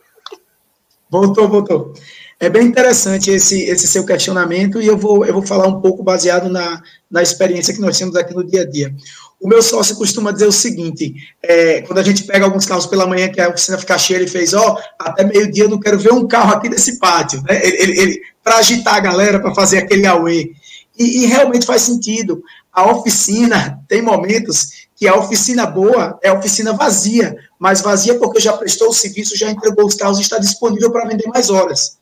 [1.10, 1.92] Voltou, voltou.
[2.38, 6.04] É bem interessante esse, esse seu questionamento e eu vou, eu vou falar um pouco
[6.04, 8.94] baseado na, na experiência que nós temos aqui no dia a dia.
[9.40, 13.06] O meu sócio costuma dizer o seguinte: é, quando a gente pega alguns carros pela
[13.06, 15.98] manhã que a oficina fica cheia, ele fez, ó, oh, até meio-dia eu não quero
[15.98, 17.58] ver um carro aqui nesse pátio, né?
[17.64, 20.52] Ele, ele, ele para agitar a galera, para fazer aquele auê.
[20.98, 22.42] E, e realmente faz sentido.
[22.72, 28.38] A oficina tem momentos que a oficina boa é a oficina vazia, mas vazia porque
[28.38, 31.96] já prestou o serviço, já entregou os carros e está disponível para vender mais horas.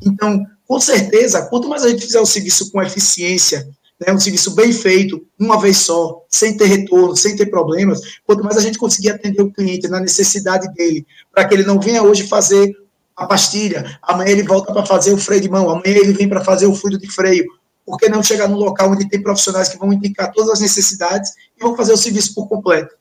[0.00, 3.68] Então, com certeza, quanto mais a gente fizer o serviço com eficiência,
[4.00, 8.42] né, um serviço bem feito, uma vez só, sem ter retorno, sem ter problemas, quanto
[8.42, 12.02] mais a gente conseguir atender o cliente na necessidade dele, para que ele não venha
[12.02, 12.74] hoje fazer
[13.16, 16.42] a pastilha, amanhã ele volta para fazer o freio de mão, amanhã ele vem para
[16.42, 17.46] fazer o fluido de freio,
[17.86, 21.30] por que não chegar num local onde tem profissionais que vão indicar todas as necessidades
[21.56, 22.94] e vão fazer o serviço por completo?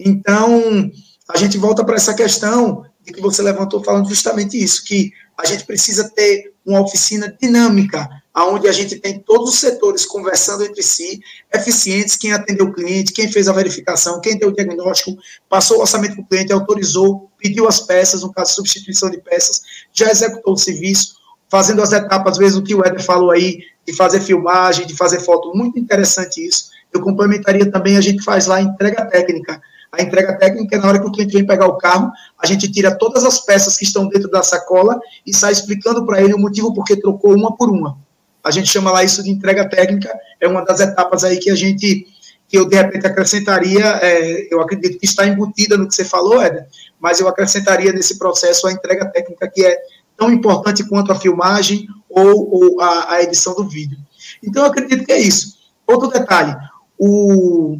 [0.00, 0.90] Então,
[1.28, 5.46] a gente volta para essa questão de que você levantou falando justamente isso, que a
[5.46, 10.82] gente precisa ter uma oficina dinâmica, onde a gente tem todos os setores conversando entre
[10.82, 11.20] si,
[11.52, 15.16] eficientes, quem atendeu o cliente, quem fez a verificação, quem deu o diagnóstico,
[15.48, 19.62] passou o orçamento para o cliente, autorizou, pediu as peças, no caso substituição de peças,
[19.92, 21.16] já executou o serviço,
[21.50, 25.52] fazendo as etapas, mesmo que o Eder falou aí, de fazer filmagem, de fazer foto,
[25.54, 26.70] muito interessante isso.
[26.92, 29.60] Eu complementaria também, a gente faz lá entrega técnica.
[29.92, 32.70] A entrega técnica é na hora que o cliente vem pegar o carro, a gente
[32.70, 36.38] tira todas as peças que estão dentro da sacola e sai explicando para ele o
[36.38, 37.98] motivo por que trocou uma por uma.
[38.42, 41.54] A gente chama lá isso de entrega técnica, é uma das etapas aí que a
[41.54, 42.06] gente
[42.48, 46.38] que eu, de repente, acrescentaria, é, eu acredito que está embutida no que você falou,
[46.38, 46.66] Éder,
[47.00, 49.78] mas eu acrescentaria nesse processo a entrega técnica, que é
[50.18, 53.96] tão importante quanto a filmagem ou, ou a, a, edição do vídeo.
[54.44, 55.56] Então, eu acredito que é isso.
[55.86, 56.54] Outro detalhe,
[56.98, 57.78] o,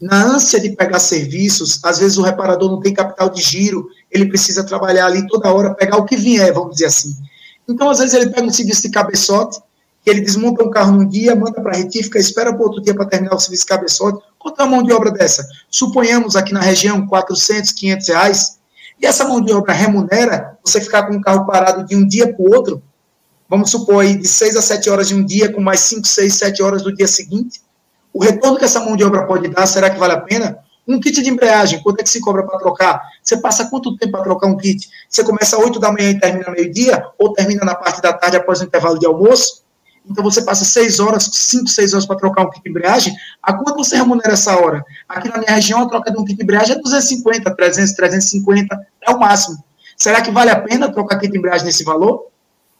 [0.00, 4.26] na ânsia de pegar serviços, às vezes o reparador não tem capital de giro, ele
[4.26, 7.14] precisa trabalhar ali toda hora, pegar o que vier, vamos dizer assim.
[7.68, 9.60] Então, às vezes, ele pega um serviço de cabeçote,
[10.02, 12.94] que ele desmonta um carro num dia, manda para a retífica, espera para outro dia
[12.94, 14.24] para terminar o serviço de cabeçote.
[14.38, 15.46] Quanto é a mão de obra dessa?
[15.70, 18.58] Suponhamos aqui na região 400, 500 reais,
[19.00, 22.32] e essa mão de obra remunera você ficar com o carro parado de um dia
[22.34, 22.82] para o outro,
[23.48, 26.34] vamos supor aí de 6 a 7 horas de um dia, com mais 5, 6,
[26.34, 27.60] 7 horas do dia seguinte,
[28.12, 30.58] o retorno que essa mão de obra pode dar, será que vale a pena?
[30.86, 33.00] Um kit de embreagem, quanto é que se cobra para trocar?
[33.22, 34.88] Você passa quanto tempo para trocar um kit?
[35.08, 37.04] Você começa às 8 da manhã e termina meio-dia?
[37.18, 39.62] Ou termina na parte da tarde após o intervalo de almoço?
[40.08, 43.14] Então você passa 6 horas, 5, 6 horas para trocar um kit de embreagem.
[43.42, 44.84] A quanto você remunera essa hora?
[45.08, 48.86] Aqui na minha região, a troca de um kit de embreagem é 250, 300, 350,
[49.06, 49.62] é o máximo.
[49.96, 52.29] Será que vale a pena trocar kit de embreagem nesse valor?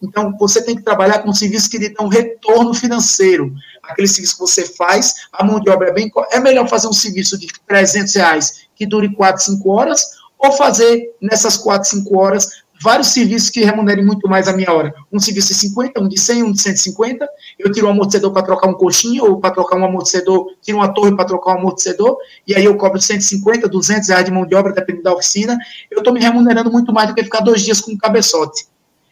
[0.02, 3.54] Então, você tem que trabalhar com serviços que lhe dão retorno financeiro.
[3.82, 6.10] Aquele serviço que você faz, a mão de obra é bem.
[6.30, 10.04] É melhor fazer um serviço de 300 reais que dure 4, 5 horas,
[10.38, 12.48] ou fazer nessas 4, 5 horas
[12.82, 14.94] vários serviços que remunerem muito mais a minha hora.
[15.12, 17.28] Um serviço de 50, um de 100, um de 150.
[17.58, 20.92] Eu tiro um amortecedor para trocar um coxinha, ou para trocar um amortecedor, tiro uma
[20.92, 24.54] torre para trocar um amortecedor, e aí eu cobro 150, 200 reais de mão de
[24.54, 25.58] obra, dependendo da oficina.
[25.90, 28.66] Eu estou me remunerando muito mais do que ficar dois dias com um cabeçote.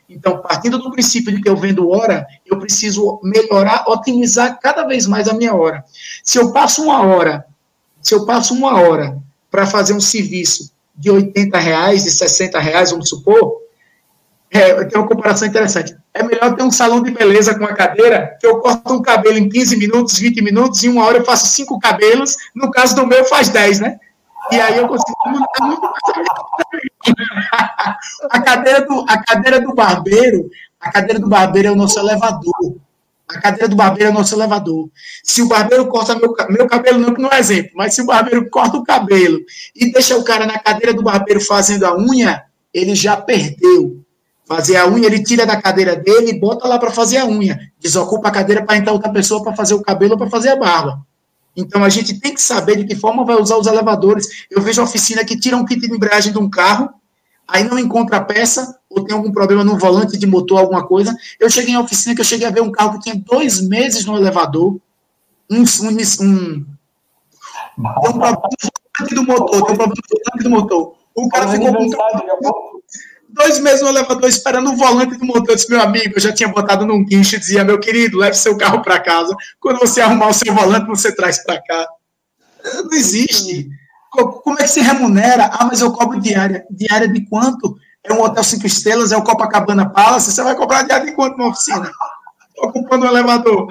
[0.09, 5.06] Então, partindo do princípio de que eu vendo hora, eu preciso melhorar, otimizar cada vez
[5.06, 5.84] mais a minha hora.
[6.24, 7.44] Se eu passo uma hora,
[8.00, 9.18] se eu passo uma hora
[9.50, 13.59] para fazer um serviço de 80 reais, de 60 reais, vamos supor,
[14.50, 15.94] é, tem uma comparação interessante.
[16.14, 19.36] É melhor ter um salão de beleza com uma cadeira, que eu corto um cabelo
[19.36, 23.06] em 15 minutos, 20 minutos, em uma hora eu faço cinco cabelos, no caso do
[23.06, 24.00] meu faz 10, né?
[24.50, 25.86] E aí eu consigo montar muito
[28.30, 30.50] a cadeira do a cadeira do barbeiro,
[30.80, 32.76] a cadeira do barbeiro é o nosso elevador.
[33.28, 34.88] A cadeira do barbeiro é o nosso elevador.
[35.22, 38.48] Se o barbeiro corta meu, meu cabelo, não, não é exemplo, mas se o barbeiro
[38.48, 39.38] corta o cabelo
[39.76, 44.02] e deixa o cara na cadeira do barbeiro fazendo a unha, ele já perdeu.
[44.46, 47.58] Fazer a unha, ele tira da cadeira dele e bota lá para fazer a unha.
[47.78, 50.56] Desocupa a cadeira para entrar outra pessoa para fazer o cabelo ou para fazer a
[50.56, 51.06] barba.
[51.54, 54.46] Então a gente tem que saber de que forma vai usar os elevadores.
[54.50, 56.88] Eu vejo oficina que tira um kit de embreagem de um carro,
[57.49, 61.16] aí não encontra a peça, ou tem algum problema no volante de motor, alguma coisa.
[61.40, 64.05] Eu cheguei em oficina que eu cheguei a ver um carro que tinha dois meses
[64.05, 64.78] no elevador,
[65.51, 66.66] um, um, um,
[67.78, 68.42] um problema
[69.11, 69.94] do motor, deu um problema
[70.42, 70.94] do motor.
[71.14, 72.80] O cara ficou com
[73.28, 75.51] dois meses no elevador esperando o volante do motor.
[75.51, 78.36] Eu disse, meu amigo, eu já tinha botado num guincho e dizia, meu querido, leve
[78.36, 79.34] seu carro para casa.
[79.61, 81.88] Quando você arrumar o seu volante, você traz para cá.
[82.84, 83.68] Não existe.
[84.11, 85.50] Como é que se remunera?
[85.52, 86.64] Ah, mas eu cobro diária.
[86.70, 87.76] Diária de quanto?
[88.04, 90.32] É um hotel cinco estrelas, é o Copacabana Palace.
[90.32, 91.90] Você vai cobrar diária de quanto na oficina?
[92.48, 93.68] Estou ocupando o elevador.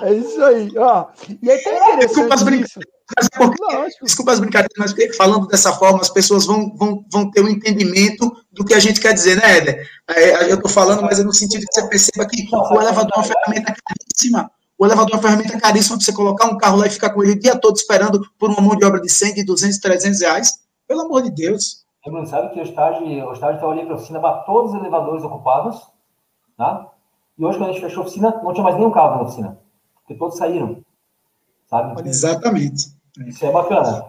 [0.00, 0.70] É isso aí.
[0.76, 3.94] Ó, e interessante Desculpa as brincadeiras.
[4.02, 8.30] desculpa as brincadeiras, mas falando dessa forma, as pessoas vão, vão, vão ter um entendimento
[8.50, 9.88] do que a gente quer dizer, né, Éder?
[10.10, 13.18] É, eu estou falando, mas é no sentido que você perceba que o elevador é
[13.18, 14.50] uma ferramenta caríssima.
[14.82, 17.22] O elevador é uma ferramenta caríssima para você colocar um carro lá e ficar com
[17.22, 20.20] ele o dia todo esperando por uma mão de obra de 100, de 200, 300
[20.22, 20.50] reais.
[20.88, 21.86] Pelo amor de Deus.
[22.04, 24.80] Bruno, sabe que o estágio, o estágio está ali para a oficina para todos os
[24.80, 25.80] elevadores ocupados,
[26.56, 26.90] tá?
[27.38, 29.60] E hoje, quando a gente fechou a oficina, não tinha mais nenhum carro na oficina,
[29.94, 30.84] porque todos saíram,
[31.70, 32.08] sabe?
[32.08, 32.88] Exatamente.
[33.24, 34.06] Isso é bacana.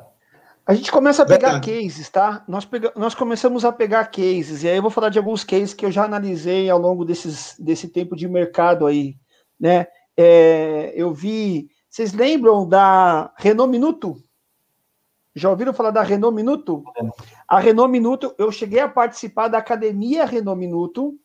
[0.66, 1.84] A gente começa a pegar Verdade.
[1.84, 2.44] cases, tá?
[2.48, 2.92] Nós, pega...
[2.96, 5.92] Nós começamos a pegar cases, e aí eu vou falar de alguns cases que eu
[5.92, 9.16] já analisei ao longo desses, desse tempo de mercado aí,
[9.60, 9.86] né?
[10.18, 11.70] É, eu vi.
[11.90, 14.22] Vocês lembram da Renault Minuto?
[15.36, 16.84] Já ouviram falar da Renault Minuto?
[17.48, 21.18] A Renault Minuto, eu cheguei a participar da Academia Renault Minuto,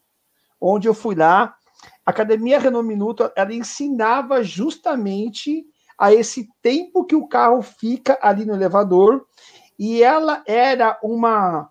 [0.60, 1.54] onde eu fui lá.
[2.04, 5.66] A Academia Renault Minuto, ela ensinava justamente
[5.98, 9.26] a esse tempo que o carro fica ali no elevador,
[9.78, 11.70] e ela era uma,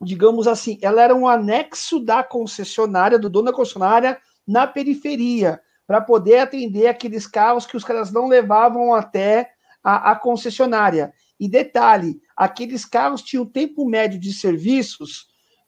[0.00, 6.00] digamos assim, ela era um anexo da concessionária, do dono da concessionária, na periferia, para
[6.00, 9.50] poder atender aqueles carros que os caras não levavam até
[9.82, 11.12] a, a concessionária.
[11.38, 15.26] E detalhe, aqueles carros tinham tempo médio de serviços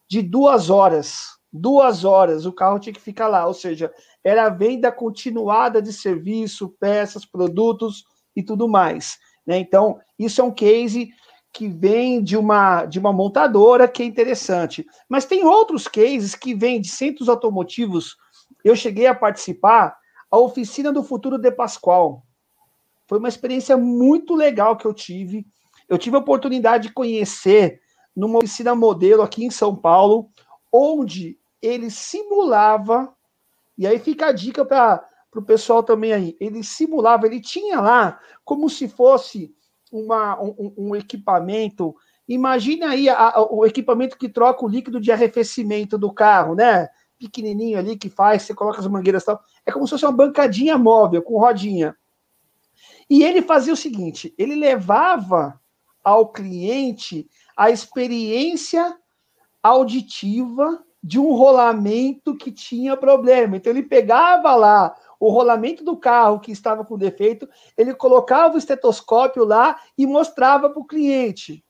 [0.08, 1.36] de duas horas.
[1.52, 3.92] Duas horas o carro tinha que ficar lá, ou seja,
[4.22, 8.04] era venda continuada de serviço, peças, produtos
[8.34, 9.18] e tudo mais.
[9.46, 9.58] Né?
[9.58, 11.10] Então, isso é um case
[11.52, 14.86] que vem de uma, de uma montadora que é interessante.
[15.08, 18.16] Mas tem outros cases que vêm de centros automotivos.
[18.62, 19.96] Eu cheguei a participar
[20.36, 22.24] a oficina do futuro de Pascoal.
[23.06, 25.46] Foi uma experiência muito legal que eu tive.
[25.88, 27.80] Eu tive a oportunidade de conhecer
[28.14, 30.30] numa oficina modelo aqui em São Paulo,
[30.72, 33.14] onde ele simulava,
[33.76, 38.18] e aí fica a dica para o pessoal também aí, ele simulava, ele tinha lá
[38.44, 39.54] como se fosse
[39.92, 41.94] uma, um, um equipamento.
[42.26, 46.88] Imagina aí a, a, o equipamento que troca o líquido de arrefecimento do carro, né?
[47.18, 49.40] Pequenininho ali que faz, você coloca as mangueiras e tal.
[49.64, 51.96] É como se fosse uma bancadinha móvel com rodinha.
[53.08, 55.60] E ele fazia o seguinte: ele levava
[56.04, 58.96] ao cliente a experiência
[59.62, 63.56] auditiva de um rolamento que tinha problema.
[63.56, 68.58] Então ele pegava lá o rolamento do carro que estava com defeito, ele colocava o
[68.58, 71.64] estetoscópio lá e mostrava para o cliente.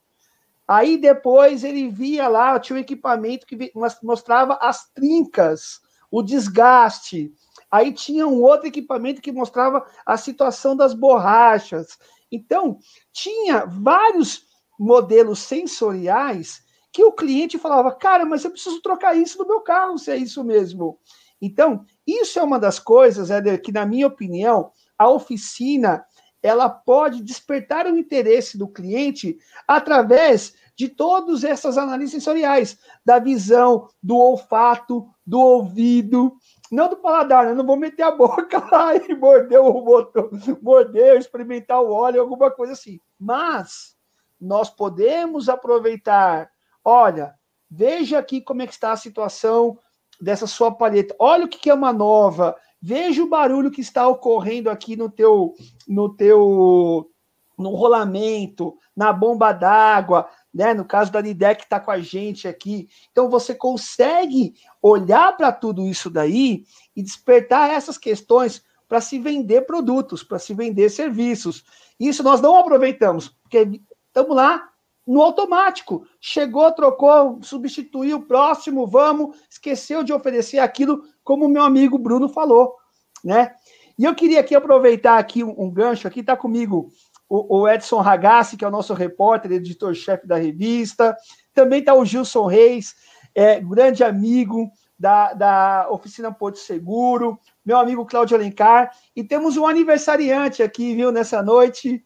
[0.69, 7.33] Aí depois ele via lá, tinha um equipamento que mostrava as trincas, o desgaste.
[7.71, 11.99] Aí tinha um outro equipamento que mostrava a situação das borrachas.
[12.31, 12.79] Então,
[13.13, 14.43] tinha vários
[14.79, 19.99] modelos sensoriais que o cliente falava, cara, mas eu preciso trocar isso no meu carro,
[19.99, 20.99] se é isso mesmo.
[21.41, 26.05] Então, isso é uma das coisas, Éder, que, na minha opinião, a oficina
[26.43, 33.89] ela pode despertar o interesse do cliente através de todas essas análises sensoriais, da visão,
[34.03, 36.37] do olfato, do ouvido,
[36.71, 37.53] não do paladar, né?
[37.53, 40.31] eu não vou meter a boca lá e morder o motor,
[40.63, 43.01] morder, experimentar o óleo, alguma coisa assim.
[43.19, 43.97] Mas
[44.39, 46.51] nós podemos aproveitar,
[46.85, 47.35] olha,
[47.71, 49.79] veja aqui como é que está a situação
[50.21, 51.15] dessa sua palheta.
[51.19, 52.57] Olha o que é uma nova.
[52.81, 55.55] Veja o barulho que está ocorrendo aqui no teu
[55.87, 57.11] no teu
[57.59, 60.75] no rolamento, na bomba d'água, né?
[60.75, 62.89] No caso da Nidec está com a gente aqui.
[63.11, 66.65] Então você consegue olhar para tudo isso daí
[66.95, 71.65] e despertar essas questões para se vender produtos, para se vender serviços.
[71.99, 74.69] Isso nós não aproveitamos, porque estamos lá
[75.07, 76.07] no automático.
[76.21, 82.77] Chegou, trocou, substituiu, próximo, vamos, esqueceu de oferecer aquilo, como o meu amigo Bruno falou,
[83.23, 83.53] né?
[83.99, 86.89] E eu queria aqui aproveitar aqui um, um gancho, aqui está comigo
[87.29, 91.17] o, o, Edson Ragassi, que é o nosso repórter, editor-chefe da revista,
[91.53, 92.95] também está o Gilson Reis,
[93.35, 99.67] é, grande amigo da, da Oficina Porto Seguro, meu amigo Cláudio Alencar, e temos um
[99.67, 102.05] aniversariante aqui, viu, nessa noite,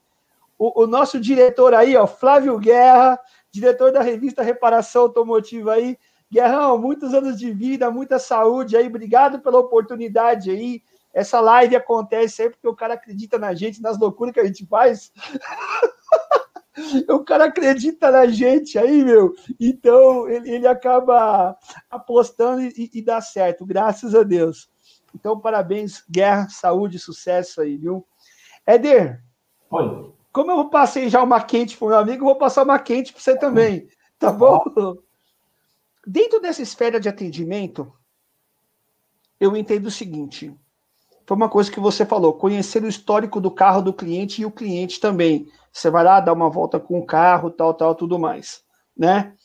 [0.59, 3.21] o, o, nosso diretor aí, ó, Flávio Guerra,
[3.53, 5.99] diretor da revista Reparação Automotiva aí.
[6.31, 10.83] Guerrão, muitos anos de vida, muita saúde aí, obrigado pela oportunidade aí.
[11.12, 14.64] Essa live acontece sempre porque o cara acredita na gente, nas loucuras que a gente
[14.66, 15.12] faz.
[17.11, 19.35] o cara acredita na gente aí, meu.
[19.59, 21.57] Então, ele, ele acaba
[21.91, 24.70] apostando e, e dá certo, graças a Deus.
[25.14, 28.07] Então, parabéns, guerra, saúde, sucesso aí, viu?
[28.64, 29.20] Éder.
[29.70, 30.12] Oi.
[30.33, 33.12] Como eu passei já uma quente para o meu amigo, eu vou passar uma quente
[33.12, 34.62] para você também, tá bom?
[36.13, 37.93] Dentro dessa esfera de atendimento,
[39.39, 40.53] eu entendo o seguinte:
[41.25, 44.51] foi uma coisa que você falou, conhecer o histórico do carro do cliente e o
[44.51, 45.49] cliente também.
[45.73, 48.65] Você vai lá dar uma volta com o carro, tal, tal, tudo mais,
[48.97, 49.37] né?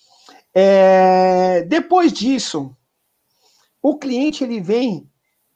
[0.55, 2.76] É, depois disso,
[3.80, 5.07] o cliente ele vem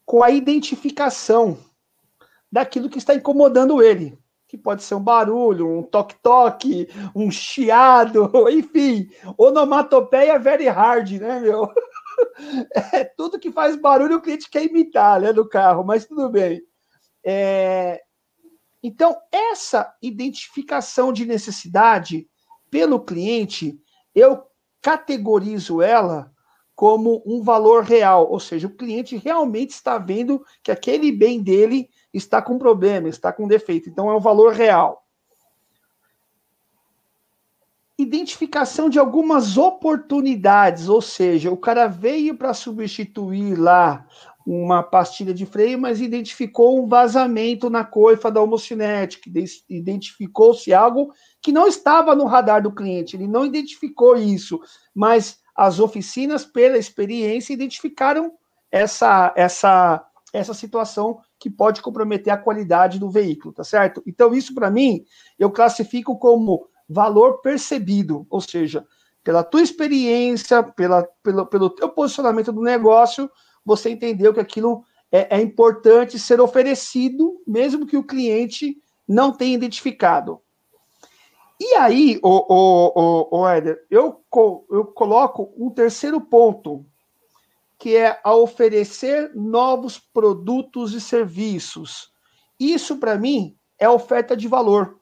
[0.06, 1.58] com a identificação
[2.52, 4.16] daquilo que está incomodando ele
[4.50, 11.70] que pode ser um barulho, um toque-toque, um chiado, enfim, onomatopeia very hard, né, meu?
[12.92, 16.62] É tudo que faz barulho o cliente quer imitar, né, do carro, mas tudo bem.
[17.24, 18.02] É...
[18.84, 22.28] Então, essa identificação de necessidade
[22.70, 23.80] pelo cliente,
[24.14, 24.44] eu
[24.82, 26.30] categorizo ela
[26.76, 31.90] como um valor real, ou seja, o cliente realmente está vendo que aquele bem dele
[32.14, 33.90] está com problema, está com defeito.
[33.90, 35.06] Então é o valor real.
[37.98, 44.06] Identificação de algumas oportunidades, ou seja, o cara veio para substituir lá
[44.46, 49.30] uma pastilha de freio, mas identificou um vazamento na coifa da homocinética,
[49.70, 54.60] identificou-se algo que não estava no radar do cliente, ele não identificou isso,
[54.96, 58.32] mas as oficinas, pela experiência, identificaram
[58.72, 60.04] essa, essa,
[60.34, 64.04] essa situação que pode comprometer a qualidade do veículo, tá certo?
[64.06, 65.06] Então, isso para mim,
[65.38, 68.86] eu classifico como valor percebido, ou seja,
[69.24, 73.30] pela tua experiência, pela, pelo, pelo teu posicionamento do negócio,
[73.64, 78.78] você entendeu que aquilo é, é importante ser oferecido, mesmo que o cliente
[79.08, 80.42] não tenha identificado.
[81.60, 84.24] E aí, o, o, o, o Éder, eu,
[84.72, 86.86] eu coloco um terceiro ponto
[87.80, 92.12] que é a oferecer novos produtos e serviços.
[92.60, 95.00] Isso, para mim, é oferta de valor.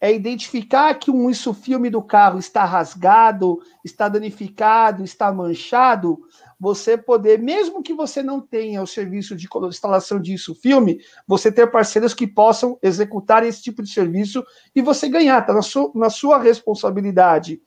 [0.00, 6.18] É identificar que um isso filme do carro está rasgado, está danificado, está manchado,
[6.58, 11.50] você poder, mesmo que você não tenha o serviço de instalação de isso filme, você
[11.50, 14.42] ter parceiros que possam executar esse tipo de serviço
[14.74, 15.60] e você ganhar, tá na
[15.94, 17.60] na sua responsabilidade.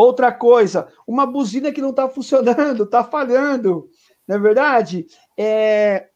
[0.00, 3.90] Outra coisa, uma buzina que não está funcionando, está falhando,
[4.26, 5.06] não é verdade?
[5.36, 6.08] É,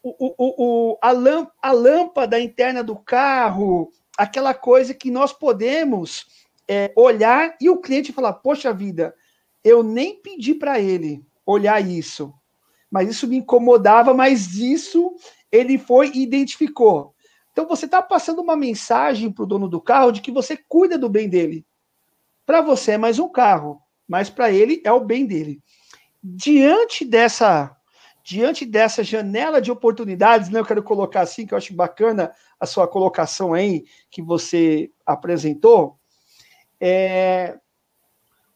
[0.00, 6.26] o, o, o, a, lâmpada, a lâmpada interna do carro, aquela coisa que nós podemos
[6.68, 9.12] é, olhar e o cliente falar: Poxa vida,
[9.64, 12.32] eu nem pedi para ele olhar isso,
[12.88, 15.12] mas isso me incomodava, mas isso
[15.50, 17.12] ele foi e identificou.
[17.50, 20.96] Então você está passando uma mensagem para o dono do carro de que você cuida
[20.96, 21.66] do bem dele.
[22.46, 25.62] Para você é mais um carro, mas para ele é o bem dele.
[26.22, 27.76] Diante dessa
[28.24, 32.64] diante dessa janela de oportunidades, né, eu quero colocar assim, que eu acho bacana a
[32.64, 35.98] sua colocação aí que você apresentou,
[36.80, 37.58] é,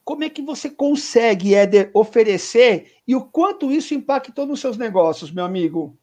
[0.02, 5.30] como é que você consegue, Éder, oferecer e o quanto isso impactou nos seus negócios,
[5.30, 5.98] meu amigo?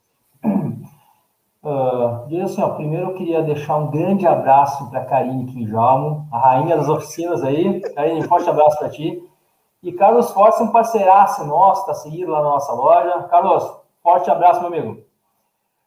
[1.65, 6.77] Uh, assim, ó, primeiro eu queria deixar um grande abraço para Karine Quinjalmo, a rainha
[6.77, 7.81] das oficinas aí.
[7.95, 9.27] Karine, forte abraço para ti.
[9.81, 13.23] E Carlos Forte, um parceiraço nosso, está seguido lá na nossa loja.
[13.23, 13.63] Carlos,
[14.03, 15.01] forte abraço, meu amigo.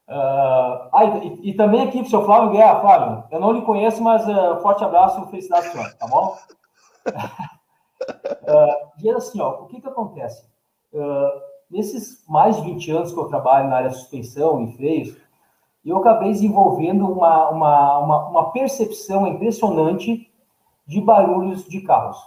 [0.08, 3.24] Uh, ah, e, e, também aqui o seu Flávio Guerra, Flávio.
[3.30, 6.36] Eu não lhe conheço, mas uh, forte abraço felicidade, senhor, tá bom?
[9.06, 10.44] uh, assim, ó, o que que acontece?
[10.92, 15.16] Uh, nesses mais de 20 anos que eu trabalho na área de suspensão e freios,
[15.88, 20.30] eu acabei desenvolvendo uma, uma, uma, uma percepção impressionante
[20.86, 22.18] de barulhos de carros,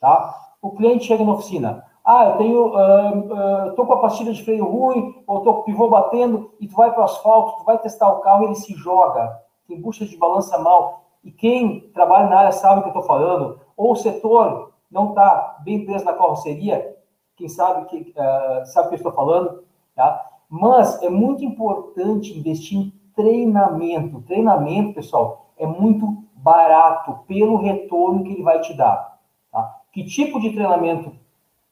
[0.00, 0.34] tá?
[0.60, 4.42] O cliente chega na oficina, ah, eu tenho, uh, uh, tô com a pastilha de
[4.42, 7.64] freio ruim, ou tô com o pivô batendo, e tu vai para o asfalto, tu
[7.64, 11.04] vai testar o carro, ele se joga, tem bucha de balança mal.
[11.22, 15.10] E quem trabalha na área sabe o que eu estou falando, ou o setor não
[15.10, 16.96] está bem preso na carroceria,
[17.36, 19.62] quem sabe que uh, sabe o que eu estou falando,
[19.94, 20.26] tá?
[20.48, 24.22] Mas é muito importante investir em treinamento.
[24.22, 29.18] Treinamento, pessoal, é muito barato pelo retorno que ele vai te dar.
[29.52, 29.80] Tá?
[29.92, 31.12] Que tipo de treinamento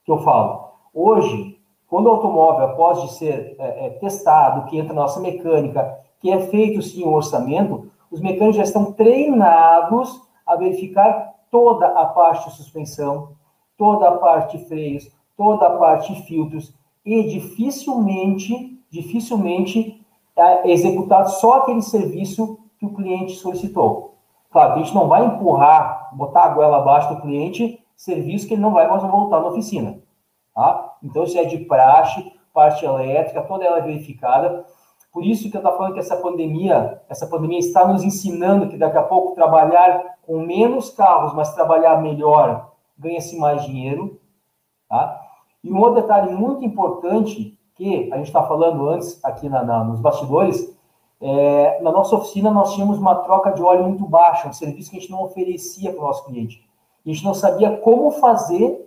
[0.05, 0.69] que eu falo?
[0.93, 5.99] Hoje, quando o automóvel, após de ser é, é, testado, que entra na nossa mecânica,
[6.21, 12.07] que é feito sim o orçamento, os mecânicos já estão treinados a verificar toda a
[12.07, 13.31] parte de suspensão,
[13.77, 16.75] toda a parte de freios, toda a parte de filtros
[17.05, 19.98] e dificilmente, dificilmente
[20.39, 24.15] é executado só aquele serviço que o cliente solicitou.
[24.51, 28.63] Claro, a gente não vai empurrar, botar a goela abaixo do cliente, serviço que ele
[28.63, 29.99] não vai mais voltar na oficina.
[30.55, 30.97] Tá?
[31.03, 34.65] Então, isso é de praxe, parte elétrica, toda ela é verificada.
[35.13, 38.77] Por isso que eu estou falando que essa pandemia, essa pandemia está nos ensinando que
[38.77, 44.21] daqui a pouco trabalhar com menos carros, mas trabalhar melhor, ganha-se mais dinheiro.
[44.89, 45.21] Tá?
[45.65, 49.85] E um outro detalhe muito importante, que a gente está falando antes aqui na, na,
[49.85, 50.77] nos bastidores,
[51.21, 54.99] é, na nossa oficina nós tínhamos uma troca de óleo muito baixa, um serviço que
[54.99, 56.69] a gente não oferecia para o nosso cliente.
[57.07, 58.87] A gente não sabia como fazer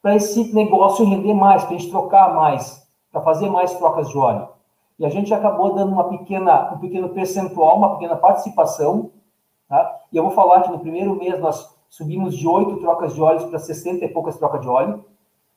[0.00, 4.16] para esse negócio render mais, para a gente trocar mais, para fazer mais trocas de
[4.16, 4.48] óleo.
[4.98, 9.10] E a gente acabou dando uma pequena, um pequeno percentual, uma pequena participação.
[9.68, 10.00] Tá?
[10.10, 13.44] E eu vou falar que no primeiro mês nós subimos de oito trocas de óleos
[13.44, 15.04] para 60 e poucas trocas de óleo.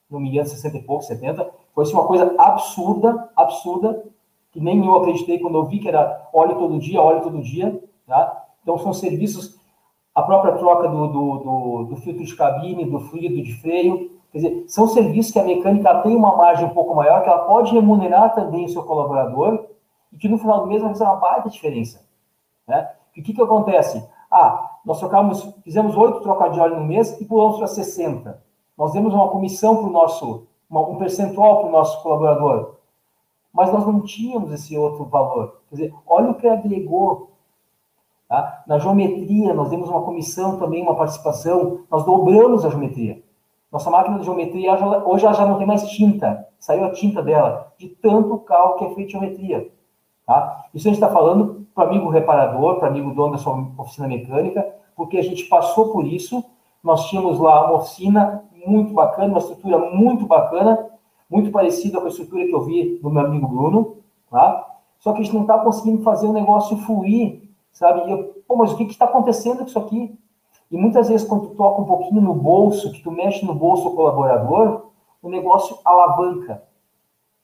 [0.10, 1.50] No me 60 e poucos, 70.
[1.74, 4.04] Foi assim, uma coisa absurda, absurda,
[4.52, 7.82] que nem eu acreditei quando eu vi que era óleo todo dia, óleo todo dia.
[8.08, 8.46] Tá?
[8.64, 9.60] Então são serviços,
[10.14, 14.38] a própria troca do, do, do, do filtro de cabine, do fluido de freio, Quer
[14.38, 17.74] dizer, são serviços que a mecânica tem uma margem um pouco maior, que ela pode
[17.74, 19.66] remunerar também o seu colaborador,
[20.14, 22.06] e que no final do mês vai fazer uma baita diferença.
[22.68, 22.90] Né?
[23.16, 24.08] E o que, que acontece?
[24.30, 28.42] Ah, nós trocamos, fizemos oito trocas de óleo no mês e pulamos para 60.
[28.78, 32.76] Nós demos uma comissão para o nosso, uma, um percentual para o nosso colaborador.
[33.52, 35.62] Mas nós não tínhamos esse outro valor.
[35.70, 37.32] Quer dizer, olha o que agregou.
[38.28, 38.64] Tá?
[38.68, 43.24] Na geometria, nós demos uma comissão também, uma participação, nós dobramos a geometria.
[43.72, 44.74] Nossa máquina de geometria
[45.06, 48.86] hoje ela já não tem mais tinta, saiu a tinta dela, de tanto cálculo que
[48.86, 49.72] é feito geometria.
[50.26, 50.66] Tá?
[50.74, 54.68] Isso a gente está falando para amigo reparador, para amigo dono da sua oficina mecânica,
[54.96, 56.44] porque a gente passou por isso.
[56.84, 60.90] Nós tínhamos lá uma oficina muito bacana, uma estrutura muito bacana,
[61.30, 63.98] muito parecida com a estrutura que eu vi do meu amigo Bruno.
[64.30, 64.68] Tá?
[65.00, 67.42] Só que a gente não está conseguindo fazer o negócio fluir,
[67.72, 68.08] sabe?
[68.08, 70.18] E eu, Pô, mas o que está acontecendo com isso aqui?
[70.72, 73.90] E muitas vezes, quando tu toca um pouquinho no bolso, que tu mexe no bolso
[73.90, 74.88] do colaborador,
[75.22, 76.64] o negócio alavanca.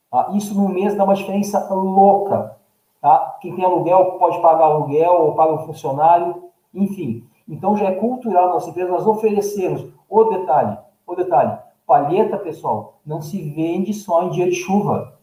[0.10, 0.32] Tá?
[0.34, 2.58] Isso no mês dá uma diferença louca.
[3.00, 3.38] Tá?
[3.40, 7.24] Quem tem aluguel pode pagar aluguel ou paga o funcionário, enfim.
[7.48, 9.86] Então já é cultural nossa empresa nós oferecemos.
[10.10, 10.76] O detalhe,
[11.06, 15.16] o detalhe, palheta, pessoal, não se vende só em dia de chuva.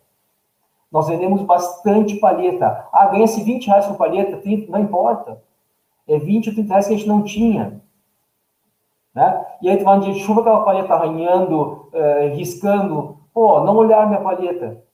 [0.91, 2.87] Nós vendemos bastante palheta.
[2.93, 5.43] Ah, ganha-se 20 reais por palheta, 30, não importa.
[6.07, 7.80] É 20 ou 30 reais que a gente não tinha.
[9.14, 9.47] Né?
[9.62, 13.18] E aí tu vai no dia de chuva, aquela palheta arranhando, eh, riscando.
[13.33, 14.85] Pô, não olhar minha palheta.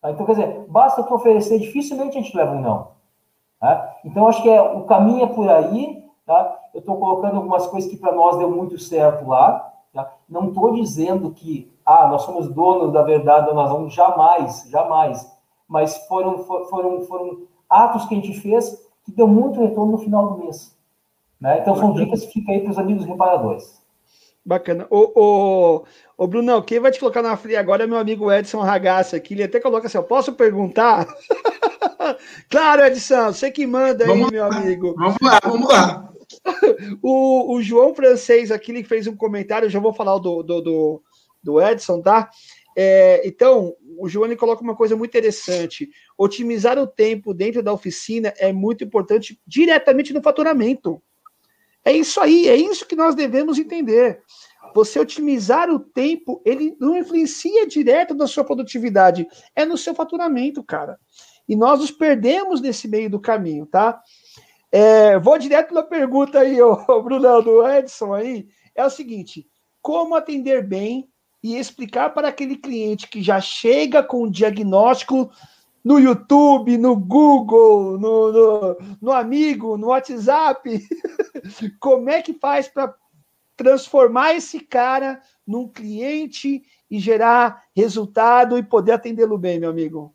[0.00, 0.10] Tá?
[0.10, 2.88] Então, quer dizer, basta tu oferecer, dificilmente a gente leva um não.
[3.58, 3.96] Tá?
[4.04, 6.04] Então, acho que é, o caminho é por aí.
[6.24, 6.58] Tá?
[6.72, 9.69] Eu estou colocando algumas coisas que para nós deu muito certo lá.
[9.92, 10.14] Tá?
[10.28, 15.26] Não estou dizendo que ah, nós somos donos da verdade, nós vamos jamais, jamais.
[15.68, 20.30] Mas foram, foram, foram atos que a gente fez que deu muito retorno no final
[20.30, 20.76] do mês.
[21.40, 21.60] Né?
[21.60, 23.80] Então, são dicas que ficam aí para os amigos reparadores.
[24.44, 24.86] Bacana.
[24.90, 25.84] O, o,
[26.16, 29.34] o Brunão, quem vai te colocar na fria agora é meu amigo Edson Ragazza aqui.
[29.34, 31.06] Ele até coloca assim: eu posso perguntar?
[32.48, 34.94] claro, Edson, você que manda aí, vamos meu lá, amigo.
[34.96, 36.09] Vamos lá, vamos lá.
[37.02, 41.02] O, o João Francês aqui ele fez um comentário, já vou falar do, do, do,
[41.42, 42.30] do Edson, tá?
[42.76, 45.90] É, então, o João ele coloca uma coisa muito interessante.
[46.16, 51.02] Otimizar o tempo dentro da oficina é muito importante diretamente no faturamento.
[51.84, 54.22] É isso aí, é isso que nós devemos entender.
[54.74, 59.26] Você otimizar o tempo, ele não influencia direto na sua produtividade,
[59.56, 60.98] é no seu faturamento, cara.
[61.48, 64.00] E nós nos perdemos nesse meio do caminho, tá?
[64.72, 66.56] É, vou direto na pergunta aí,
[67.02, 68.48] Brunão, do Edson aí.
[68.74, 69.46] É o seguinte:
[69.82, 71.08] como atender bem
[71.42, 75.30] e explicar para aquele cliente que já chega com o diagnóstico
[75.82, 80.86] no YouTube, no Google, no, no, no Amigo, no WhatsApp.
[81.80, 82.94] Como é que faz para
[83.56, 90.14] transformar esse cara num cliente e gerar resultado e poder atendê-lo bem, meu amigo?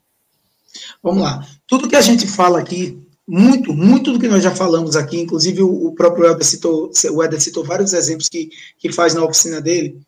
[1.02, 1.40] Vamos lá.
[1.66, 5.62] Tudo que a gente fala aqui, muito, muito do que nós já falamos aqui, inclusive
[5.62, 10.00] o, próprio Helder citou, o citou vários exemplos que, que faz na oficina dele,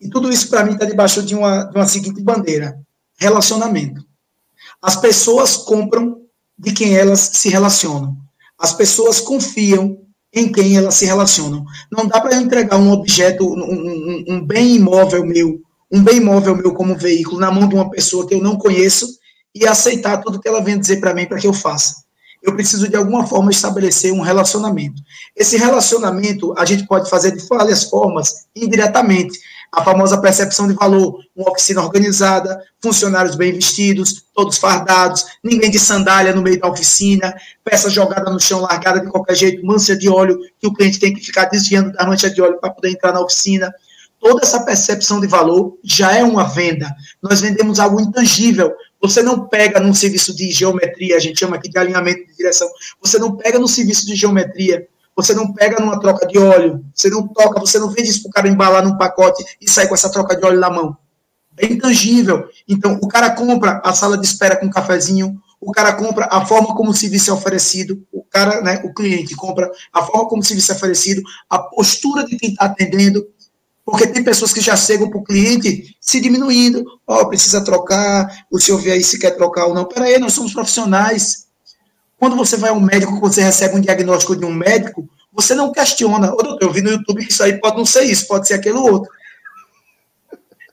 [0.00, 2.78] e tudo isso para mim está debaixo de uma, de uma seguinte bandeira:
[3.16, 4.04] relacionamento.
[4.80, 6.22] As pessoas compram
[6.58, 8.16] de quem elas se relacionam.
[8.58, 9.98] As pessoas confiam
[10.32, 11.64] em quem elas se relacionam.
[11.90, 15.60] Não dá para eu entregar um objeto, um, um, um, bem imóvel meu,
[15.90, 19.06] um bem imóvel meu como veículo na mão de uma pessoa que eu não conheço
[19.54, 22.03] e aceitar tudo que ela vem dizer para mim para que eu faça.
[22.44, 25.00] Eu preciso de alguma forma estabelecer um relacionamento.
[25.34, 29.38] Esse relacionamento a gente pode fazer de várias formas, indiretamente
[29.72, 35.78] a famosa percepção de valor, uma oficina organizada, funcionários bem vestidos, todos fardados, ninguém de
[35.78, 37.34] sandália no meio da oficina,
[37.64, 41.14] peça jogada no chão, largada de qualquer jeito, mancha de óleo, que o cliente tem
[41.14, 43.72] que ficar desviando da mancha de óleo para poder entrar na oficina.
[44.20, 46.94] Toda essa percepção de valor já é uma venda.
[47.22, 48.72] Nós vendemos algo intangível.
[49.04, 52.66] Você não pega num serviço de geometria, a gente chama aqui de alinhamento de direção,
[53.02, 57.08] você não pega no serviço de geometria você não pega numa troca de óleo, você
[57.08, 59.94] não toca, você não vende isso para o cara embalar num pacote e sair com
[59.94, 60.96] essa troca de óleo na mão.
[61.56, 62.48] É intangível.
[62.68, 66.44] Então, o cara compra a sala de espera com um cafezinho, o cara compra a
[66.44, 70.42] forma como o serviço é oferecido, o cara, né, o cliente compra a forma como
[70.42, 73.24] o serviço é oferecido, a postura de quem está atendendo,
[73.84, 78.44] porque tem pessoas que já chegam para o cliente se diminuindo, ó, oh, precisa trocar,
[78.50, 79.84] o senhor vê aí se quer trocar ou não.
[79.84, 81.46] Peraí, nós somos profissionais,
[82.18, 86.32] quando você vai ao médico, você recebe um diagnóstico de um médico, você não questiona.
[86.32, 88.54] Ô, doutor, eu vi no YouTube que isso aí pode não ser isso, pode ser
[88.54, 89.10] aquele outro.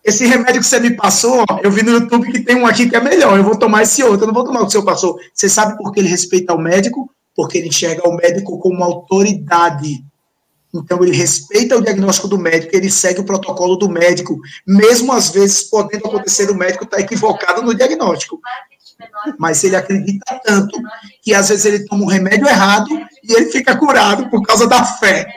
[0.04, 2.96] Esse remédio que você me passou, eu vi no YouTube que tem um aqui que
[2.96, 4.86] é melhor, eu vou tomar esse outro, eu não vou tomar o que o senhor
[4.86, 5.20] passou.
[5.34, 7.12] Você sabe por que ele respeita o médico?
[7.36, 10.04] Porque ele enxerga o médico como autoridade.
[10.74, 15.30] Então, ele respeita o diagnóstico do médico, ele segue o protocolo do médico, mesmo às
[15.30, 18.40] vezes podendo acontecer o médico estar tá equivocado no diagnóstico
[19.38, 20.80] mas ele acredita tanto
[21.22, 22.88] que às vezes ele toma um remédio errado
[23.24, 25.28] e ele fica curado por causa da fé.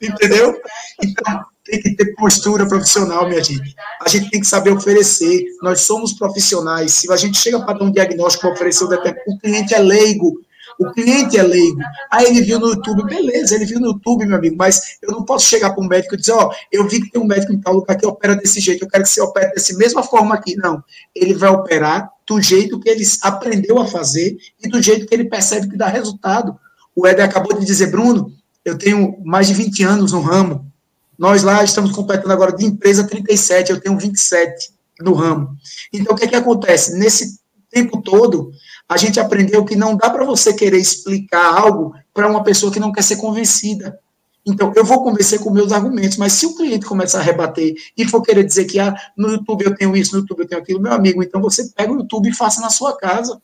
[0.00, 0.60] Entendeu?
[1.02, 3.74] Então, tem que ter postura profissional, minha gente.
[4.00, 5.44] A gente tem que saber oferecer.
[5.62, 6.92] Nós somos profissionais.
[6.92, 10.40] Se a gente chega para dar um diagnóstico, oferecer o cliente é leigo,
[10.78, 11.78] o cliente é leigo.
[12.10, 15.24] Aí ele viu no YouTube, beleza, ele viu no YouTube, meu amigo, mas eu não
[15.24, 17.52] posso chegar para um médico e dizer, ó, oh, eu vi que tem um médico
[17.52, 20.34] em tal lugar que opera desse jeito, eu quero que você opere dessa mesma forma
[20.34, 20.56] aqui.
[20.56, 20.82] Não.
[21.14, 25.24] Ele vai operar do jeito que ele aprendeu a fazer e do jeito que ele
[25.24, 26.56] percebe que dá resultado.
[26.94, 28.32] O Éder acabou de dizer, Bruno,
[28.64, 30.70] eu tenho mais de 20 anos no ramo.
[31.18, 35.56] Nós lá estamos completando agora de empresa 37, eu tenho 27 no ramo.
[35.92, 36.98] Então, o que é que acontece?
[36.98, 37.38] Nesse
[37.70, 38.52] tempo todo,
[38.92, 42.80] a gente aprendeu que não dá para você querer explicar algo para uma pessoa que
[42.80, 43.98] não quer ser convencida.
[44.44, 48.04] Então, eu vou convencer com meus argumentos, mas se o cliente começar a rebater e
[48.04, 50.80] for querer dizer que ah, no YouTube eu tenho isso, no YouTube eu tenho aquilo,
[50.80, 53.40] meu amigo, então você pega o YouTube e faça na sua casa.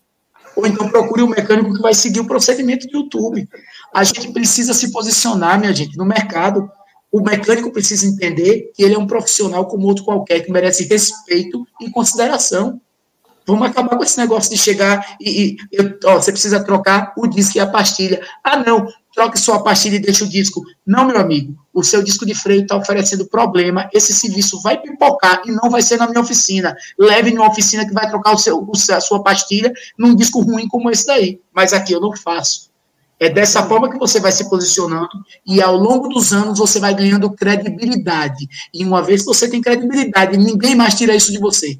[0.57, 3.49] ou então procure um mecânico que vai seguir o procedimento do YouTube.
[3.95, 6.69] A gente precisa se posicionar, minha gente, no mercado.
[7.13, 11.65] O mecânico precisa entender que ele é um profissional como outro qualquer, que merece respeito
[11.81, 12.81] e consideração.
[13.49, 17.27] Vamos acabar com esse negócio de chegar e, e eu, ó, você precisa trocar o
[17.27, 18.21] disco e a pastilha.
[18.45, 20.63] Ah, não, troque só a pastilha e deixa o disco.
[20.87, 25.41] Não, meu amigo, o seu disco de freio está oferecendo problema, esse serviço vai pipocar
[25.47, 26.77] e não vai ser na minha oficina.
[26.99, 30.91] Leve numa oficina que vai trocar o seu, a sua pastilha num disco ruim como
[30.91, 31.41] esse daí.
[31.51, 32.69] Mas aqui eu não faço.
[33.19, 35.09] É dessa forma que você vai se posicionando
[35.47, 38.47] e ao longo dos anos você vai ganhando credibilidade.
[38.75, 41.79] E uma vez que você tem credibilidade, ninguém mais tira isso de você.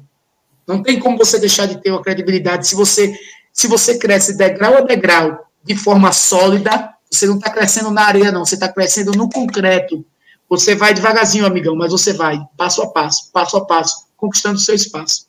[0.69, 3.17] Não tem como você deixar de ter uma credibilidade se você
[3.51, 8.31] se você cresce degrau a degrau de forma sólida, você não está crescendo na areia,
[8.31, 10.05] não, você está crescendo no concreto.
[10.47, 14.59] Você vai devagarzinho, amigão, mas você vai, passo a passo, passo a passo, conquistando o
[14.59, 15.27] seu espaço.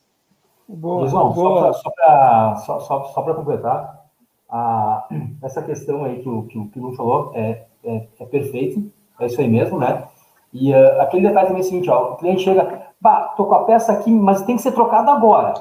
[0.69, 1.73] Boa, João, boa.
[1.73, 4.05] só para só, só, só completar,
[4.49, 5.09] a,
[5.43, 9.27] essa questão aí que o, que, que o Lu falou é, é, é, perfeito, é
[9.27, 10.05] isso aí mesmo, né?
[10.53, 13.55] E uh, aquele detalhe também é o seguinte, ó, o cliente chega, Bah, tô com
[13.55, 15.55] a peça aqui, mas tem que ser trocada agora.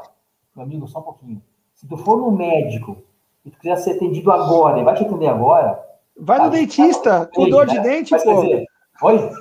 [0.53, 1.41] Meu amigo, só um pouquinho.
[1.73, 2.97] Se tu for no médico
[3.45, 5.79] e tu quiser ser atendido agora e vai te atender agora.
[6.19, 7.81] Vai no dentista com dor de né?
[7.81, 8.41] dente, mas, pô.
[8.41, 8.65] Dizer,
[9.01, 9.31] Oi?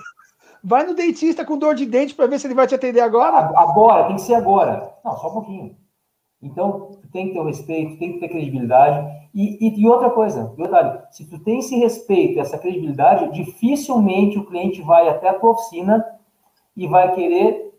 [0.63, 3.51] Vai no dentista com dor de dente para ver se ele vai te atender agora.
[3.57, 4.93] Agora, tem que ser agora.
[5.05, 5.77] Não, só um pouquinho.
[6.41, 9.28] Então, tu tem que ter o respeito, tem que ter credibilidade.
[9.34, 14.47] E, e, e outra coisa, detalhe, se tu tem esse respeito, essa credibilidade, dificilmente o
[14.47, 16.05] cliente vai até a tua oficina
[16.76, 17.74] e vai querer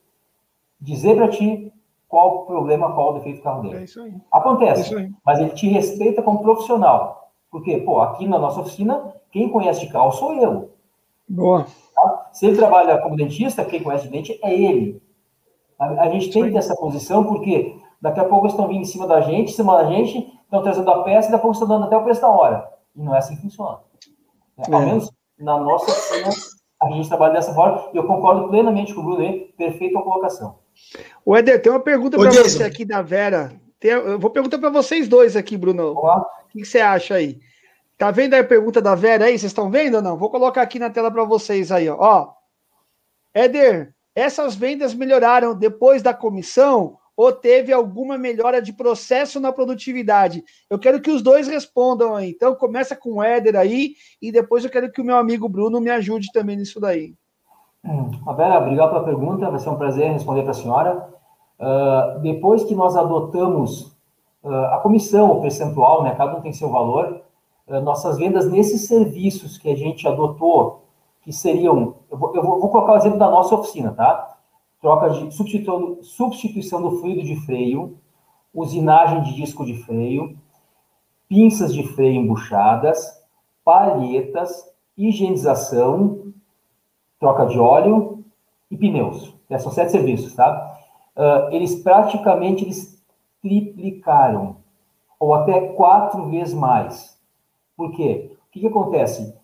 [0.79, 1.71] dizer para ti
[2.07, 3.77] qual o problema, qual o defeito do carro dele.
[3.77, 4.13] É isso aí.
[4.31, 5.11] Acontece, é isso aí.
[5.25, 7.31] mas ele te respeita como profissional.
[7.49, 10.71] Porque, pô, aqui na nossa oficina, quem conhece de carro sou eu.
[11.27, 11.65] Boa.
[11.95, 12.29] Tá?
[12.33, 15.01] Se ele trabalha como dentista, quem conhece de dente é ele.
[15.77, 18.81] A, a gente tem que ter essa posição, porque daqui a pouco eles estão vindo
[18.81, 21.39] em cima da gente, em cima da gente, estão trazendo a peça e daqui a
[21.39, 22.69] pouco estão dando até o preço da hora.
[22.95, 23.79] E não é assim que funciona.
[24.57, 24.73] É.
[24.73, 26.29] Ao menos na nossa oficina,
[26.81, 30.59] a gente trabalha dessa forma, e eu concordo plenamente com o Bruno aí, perfeita colocação.
[31.25, 33.51] O Eder, tem uma pergunta para você aqui da Vera.
[33.79, 35.93] Tem, eu vou perguntar para vocês dois aqui, Bruno.
[35.93, 37.39] O que, que você acha aí?
[37.97, 39.37] Tá vendo aí a pergunta da Vera aí?
[39.37, 40.17] Vocês estão vendo ou não?
[40.17, 41.97] Vou colocar aqui na tela para vocês aí, ó.
[41.99, 42.33] ó.
[43.33, 50.41] Éder, essas vendas melhoraram depois da comissão ou teve alguma melhora de processo na produtividade?
[50.69, 52.29] Eu quero que os dois respondam aí.
[52.29, 55.81] Então, começa com o Éder aí e depois eu quero que o meu amigo Bruno
[55.81, 57.13] me ajude também nisso daí.
[58.25, 61.09] A Vera, obrigado pela pergunta, vai ser um prazer responder para a senhora.
[61.59, 63.97] Uh, depois que nós adotamos
[64.41, 67.21] uh, a comissão, o percentual, né, cada um tem seu valor,
[67.67, 70.85] uh, nossas vendas nesses serviços que a gente adotou,
[71.21, 74.38] que seriam, eu vou, eu vou colocar o exemplo da nossa oficina, tá?
[74.81, 77.97] Troca de substituição, substituição do fluido de freio,
[78.53, 80.37] usinagem de disco de freio,
[81.27, 83.19] pinças de freio embuchadas,
[83.63, 84.65] palhetas,
[84.97, 86.33] higienização,
[87.19, 88.23] troca de óleo
[88.71, 89.33] e pneus.
[89.49, 90.77] É, são sete serviços, tá?
[91.15, 93.03] Uh, eles praticamente eles
[93.41, 94.57] triplicaram,
[95.19, 97.19] ou até quatro vezes mais.
[97.75, 98.31] Por quê?
[98.47, 99.37] O que, que acontece?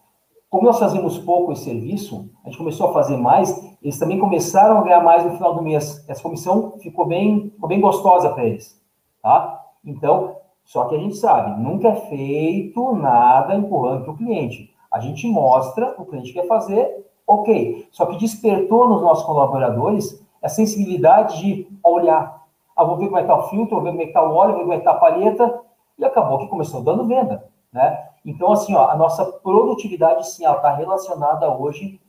[0.50, 4.80] Como nós fazemos pouco esse serviço, a gente começou a fazer mais, eles também começaram
[4.80, 6.04] a ganhar mais no final do mês.
[6.08, 8.82] Essa comissão ficou bem, ficou bem gostosa para eles,
[9.22, 9.64] tá?
[9.84, 14.74] Então, só que a gente sabe, nunca é feito nada empurrando para o cliente.
[14.92, 20.48] A gente mostra, o cliente quer fazer, Ok, só que despertou nos nossos colaboradores a
[20.48, 22.44] sensibilidade de olhar.
[22.76, 24.24] Ah, vou ver como é que está o filtro, vou ver como é que está
[24.24, 25.62] o óleo, vou ver como é que está a palheta,
[25.98, 28.10] e acabou que começou dando venda, né?
[28.26, 32.02] Então, assim, ó, a nossa produtividade, sim, ela está relacionada hoje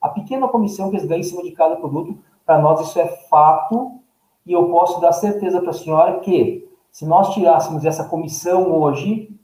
[0.00, 2.16] à pequena comissão que eles ganham em cima de cada produto.
[2.46, 3.98] Para nós, isso é fato,
[4.46, 9.34] e eu posso dar certeza para a senhora que, se nós tirássemos essa comissão hoje,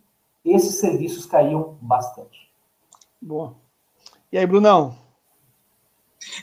[0.44, 2.50] esses serviços caíam bastante.
[3.20, 3.54] Boa.
[4.30, 4.94] E aí, Brunão?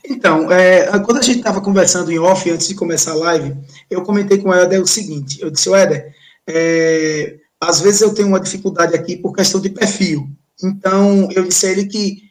[0.06, 3.56] Então, é, quando a gente estava conversando em off, antes de começar a live,
[3.90, 6.14] eu comentei com o Éder o seguinte, eu disse, Éder,
[6.46, 10.30] é, às vezes eu tenho uma dificuldade aqui por questão de perfil.
[10.64, 12.24] Então, eu disse a ele que,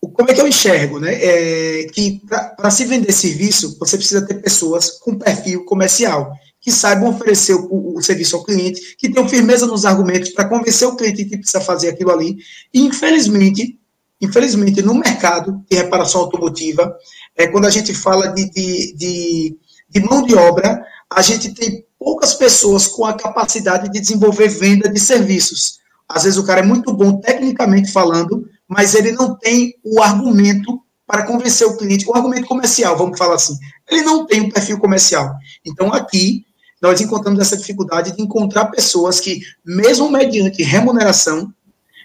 [0.00, 1.14] como é que eu enxergo, né?
[1.14, 2.20] É, que
[2.56, 7.96] para se vender serviço, você precisa ter pessoas com perfil comercial, que saibam oferecer o,
[7.96, 11.60] o serviço ao cliente, que tenham firmeza nos argumentos para convencer o cliente que precisa
[11.60, 12.38] fazer aquilo ali.
[12.72, 13.78] E, infelizmente,
[14.20, 16.96] Infelizmente, no mercado de reparação automotiva,
[17.36, 21.85] é, quando a gente fala de, de, de, de mão de obra, a gente tem
[21.98, 25.78] poucas pessoas com a capacidade de desenvolver venda de serviços.
[26.08, 30.80] Às vezes o cara é muito bom tecnicamente falando, mas ele não tem o argumento
[31.06, 33.56] para convencer o cliente, o argumento comercial, vamos falar assim.
[33.88, 35.32] Ele não tem um perfil comercial.
[35.64, 36.44] Então, aqui,
[36.82, 41.52] nós encontramos essa dificuldade de encontrar pessoas que, mesmo mediante remuneração,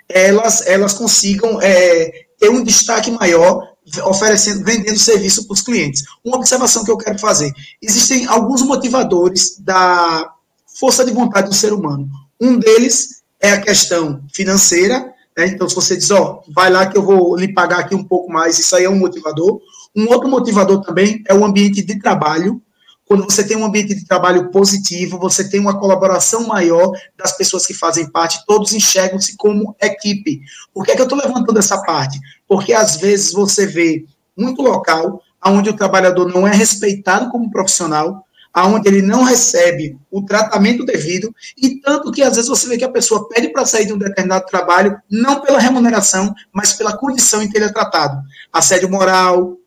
[0.08, 3.70] elas, elas consigam é, ter um destaque maior
[4.06, 6.04] oferecendo, vendendo serviço para os clientes.
[6.24, 7.52] Uma observação que eu quero fazer:
[7.82, 10.32] existem alguns motivadores da
[10.80, 12.10] força de vontade do ser humano.
[12.40, 15.14] Um deles é a questão financeira.
[15.38, 15.48] Né?
[15.48, 18.32] Então, se você diz, ó, vai lá que eu vou lhe pagar aqui um pouco
[18.32, 19.60] mais, isso aí é um motivador.
[19.96, 22.62] Um outro motivador também é o ambiente de trabalho.
[23.12, 27.66] Quando você tem um ambiente de trabalho positivo, você tem uma colaboração maior das pessoas
[27.66, 30.39] que fazem parte, todos enxergam-se como equipe.
[30.74, 32.18] Por que, é que eu estou levantando essa parte?
[32.47, 38.26] Porque às vezes você vê muito local onde o trabalhador não é respeitado como profissional,
[38.53, 42.86] aonde ele não recebe o tratamento devido, e tanto que às vezes você vê que
[42.86, 47.43] a pessoa pede para sair de um determinado trabalho, não pela remuneração, mas pela condição
[47.43, 48.22] em que ele é tratado.
[48.53, 49.57] Assédio moral,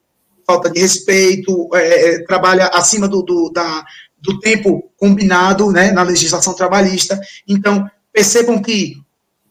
[0.47, 3.85] falta de respeito, é, é, trabalha acima do, do, da,
[4.21, 7.21] do tempo combinado né, na legislação trabalhista.
[7.47, 8.95] Então, percebam que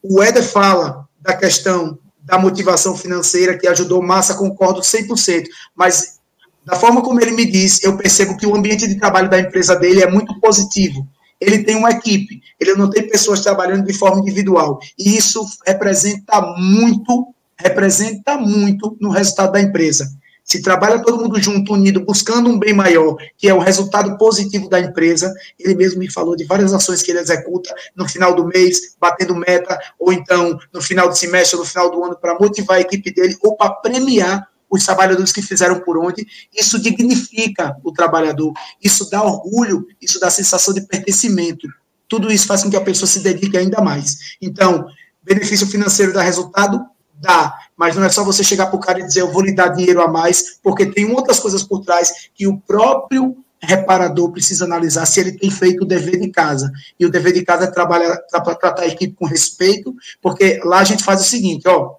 [0.02, 5.44] o Éder fala da questão da motivação financeira, que ajudou massa, concordo 100%,
[5.76, 6.20] mas
[6.66, 9.76] da forma como ele me diz, eu percebo que o ambiente de trabalho da empresa
[9.76, 11.08] dele é muito positivo.
[11.40, 14.80] Ele tem uma equipe, ele não tem pessoas trabalhando de forma individual.
[14.98, 20.08] E isso representa muito, representa muito no resultado da empresa.
[20.44, 24.70] Se trabalha todo mundo junto, unido, buscando um bem maior, que é o resultado positivo
[24.70, 28.46] da empresa, ele mesmo me falou de várias ações que ele executa no final do
[28.46, 32.78] mês, batendo meta, ou então no final do semestre, no final do ano, para motivar
[32.78, 36.28] a equipe dele, ou para premiar os trabalhadores que fizeram por onde.
[36.54, 38.52] Isso dignifica o trabalhador,
[38.84, 41.68] isso dá orgulho, isso dá sensação de pertencimento.
[42.08, 44.36] Tudo isso faz com que a pessoa se dedique ainda mais.
[44.42, 44.86] Então,
[45.22, 46.84] benefício financeiro dá resultado?
[47.24, 49.56] Dá, mas não é só você chegar para o cara e dizer eu vou lhe
[49.56, 54.66] dar dinheiro a mais, porque tem outras coisas por trás que o próprio reparador precisa
[54.66, 56.70] analisar se ele tem feito o dever de casa.
[57.00, 60.80] E o dever de casa é trabalhar, para tratar a equipe com respeito, porque lá
[60.80, 61.96] a gente faz o seguinte, ó,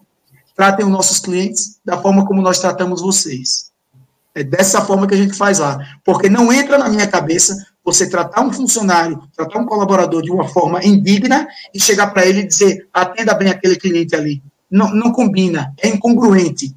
[0.55, 3.72] tratem os nossos clientes da forma como nós tratamos vocês.
[4.35, 5.79] É dessa forma que a gente faz lá.
[6.05, 10.47] Porque não entra na minha cabeça você tratar um funcionário, tratar um colaborador de uma
[10.49, 14.43] forma indigna e chegar para ele e dizer, atenda bem aquele cliente ali.
[14.75, 16.75] Não, não combina, é incongruente.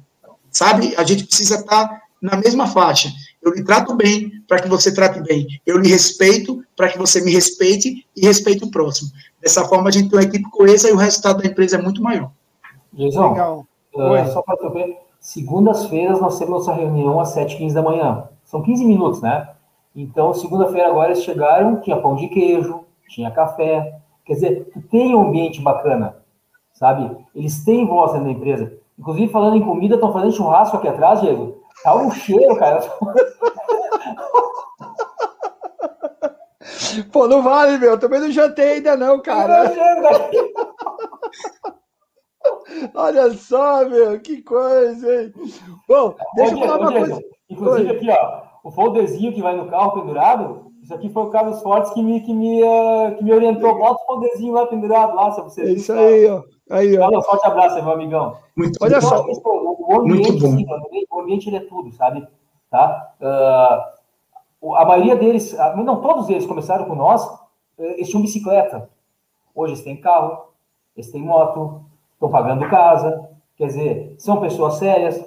[0.52, 0.94] Sabe?
[0.96, 3.10] A gente precisa estar na mesma faixa.
[3.42, 5.48] Eu lhe trato bem para que você trate bem.
[5.66, 9.10] Eu lhe respeito para que você me respeite e respeite o próximo.
[9.42, 12.00] Dessa forma, a gente tem uma equipe coesa e o resultado da empresa é muito
[12.00, 12.30] maior.
[12.92, 13.66] Jason, Legal.
[13.92, 18.28] Uh, só para saber, segundas-feiras nós temos nossa reunião às 7h15 da manhã.
[18.44, 19.48] São 15 minutos, né?
[19.94, 23.98] Então, segunda-feira agora eles chegaram, tinha pão de queijo, tinha café.
[24.24, 26.16] Quer dizer, tem um ambiente bacana,
[26.78, 27.10] sabe?
[27.34, 28.72] Eles têm voz dentro da empresa.
[28.98, 31.62] Inclusive, falando em comida, estão fazendo churrasco aqui atrás, Diego.
[31.82, 32.80] Tá um cheiro, cara.
[37.12, 37.98] Pô, não vale, meu.
[37.98, 39.72] Também não jantei ainda não, cara.
[42.94, 45.32] Olha só, meu, que coisa, hein?
[45.88, 47.20] Bom, deixa eu falar uma coisa.
[47.50, 47.96] Inclusive, Oi.
[47.96, 51.92] aqui, ó, o folderzinho que vai no carro pendurado, isso aqui foi o Carlos Fortes
[51.92, 53.78] que me, que me, uh, que me orientou.
[53.78, 55.62] Bota o folderzinho lá pendurado lá, se você.
[55.62, 56.42] É isso aí, ó.
[56.70, 57.08] Aí, ó.
[57.08, 58.36] Um forte abraço meu amigão.
[58.56, 59.24] Muito Olha só.
[59.24, 60.56] O ambiente, Muito bom.
[60.56, 62.26] Sim, o ambiente ele é tudo, sabe?
[62.70, 63.14] Tá?
[63.20, 67.26] Uh, a maioria deles, não todos eles começaram com nós,
[67.78, 68.90] eh, eles tinham bicicleta.
[69.54, 70.48] Hoje eles têm carro,
[70.96, 75.24] eles têm moto, estão pagando casa, quer dizer, são pessoas sérias,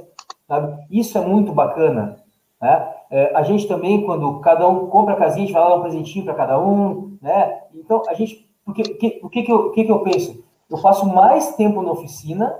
[0.47, 0.85] sabe?
[0.91, 2.17] Isso é muito bacana,
[2.61, 2.93] né?
[3.09, 5.75] É, a gente também, quando cada um compra a casinha, a gente vai lá dar
[5.75, 7.61] um presentinho para cada um, né?
[7.73, 10.43] Então, a gente, porque, que, o que que eu, que que eu penso?
[10.71, 12.57] Eu passo mais tempo na oficina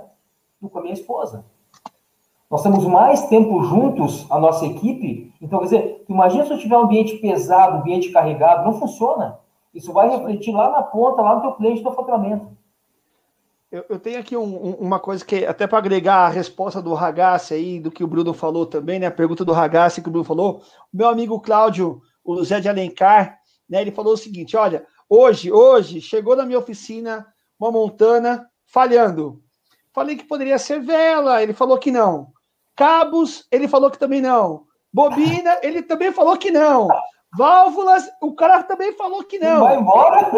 [0.60, 1.46] do que com a minha esposa.
[2.50, 5.32] Nós temos mais tempo juntos, a nossa equipe.
[5.40, 9.38] Então, quer dizer, imagina se eu tiver um ambiente pesado, ambiente carregado, não funciona.
[9.72, 12.46] Isso vai refletir lá na ponta, lá no teu cliente, no faturamento.
[13.70, 16.92] Eu, eu tenho aqui um, um, uma coisa que, até para agregar a resposta do
[16.92, 19.06] Ragazzi aí, do que o Bruno falou também, né?
[19.06, 20.60] A pergunta do Ragazzi que o Bruno falou.
[20.92, 23.80] O meu amigo Cláudio, o Zé de Alencar, né?
[23.80, 27.31] Ele falou o seguinte: olha, hoje, hoje, chegou na minha oficina
[27.62, 29.40] uma montana falhando.
[29.92, 32.32] Falei que poderia ser vela, ele falou que não.
[32.74, 34.66] Cabos, ele falou que também não.
[34.92, 36.88] Bobina, ele também falou que não.
[37.36, 39.60] Válvulas, o cara também falou que não.
[39.60, 40.30] Vai embora?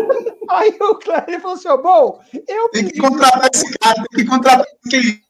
[0.51, 2.69] Aí o Cléber falou assim: ó, bom, eu.
[2.69, 5.25] Tem que contratar esse cara, tem que contratar aquele.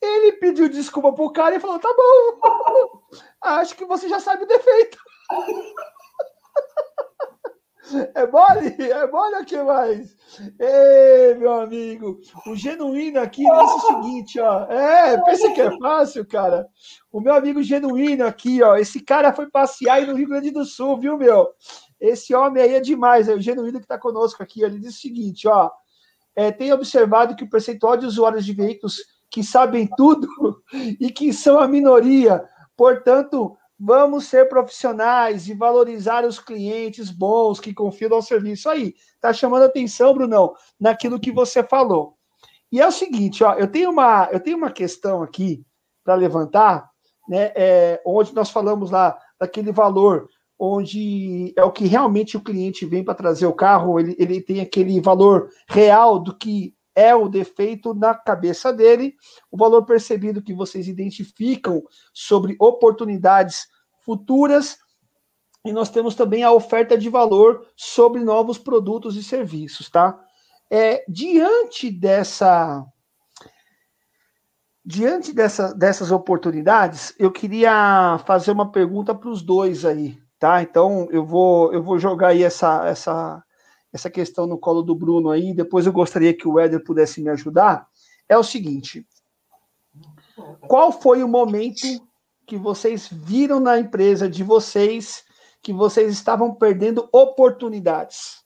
[0.00, 3.00] Ele pediu desculpa pro cara e falou: tá bom,
[3.42, 4.98] acho que você já sabe o defeito.
[8.14, 8.76] É mole?
[8.78, 10.16] É mole o que mais?
[10.58, 14.64] Ei, meu amigo, o genuíno aqui diz o seguinte, ó.
[14.64, 16.66] É, pensa que é fácil, cara.
[17.10, 18.76] O meu amigo genuíno aqui, ó.
[18.76, 21.48] Esse cara foi passear aí no Rio Grande do Sul, viu, meu?
[22.00, 24.62] Esse homem aí é demais, é o genuíno que está conosco aqui.
[24.62, 25.70] Ele diz o seguinte, ó.
[26.36, 28.98] É, tem observado que o percentual de usuários de veículos
[29.30, 30.28] que sabem tudo
[31.00, 32.44] e que são a minoria,
[32.76, 38.68] portanto, Vamos ser profissionais e valorizar os clientes bons que confiam no serviço.
[38.68, 42.16] Aí, tá chamando atenção, Brunão, naquilo que você falou.
[42.72, 45.64] E é o seguinte, ó, eu tenho uma, eu tenho uma questão aqui
[46.04, 46.90] para levantar,
[47.28, 47.52] né?
[47.54, 53.04] É, onde nós falamos lá daquele valor, onde é o que realmente o cliente vem
[53.04, 57.94] para trazer o carro, ele, ele tem aquele valor real do que é o defeito
[57.94, 59.14] na cabeça dele,
[59.52, 61.80] o valor percebido que vocês identificam
[62.12, 63.68] sobre oportunidades
[64.04, 64.76] futuras,
[65.64, 70.18] e nós temos também a oferta de valor sobre novos produtos e serviços, tá?
[70.68, 72.84] É, diante dessa
[74.84, 80.62] diante dessa, dessas oportunidades, eu queria fazer uma pergunta para os dois aí, tá?
[80.62, 83.42] Então eu vou eu vou jogar aí essa essa
[83.92, 87.30] essa questão no colo do Bruno aí, depois eu gostaria que o Éder pudesse me
[87.30, 87.88] ajudar,
[88.28, 89.06] é o seguinte:
[90.66, 91.86] qual foi o momento
[92.46, 95.24] que vocês viram na empresa de vocês
[95.60, 98.44] que vocês estavam perdendo oportunidades?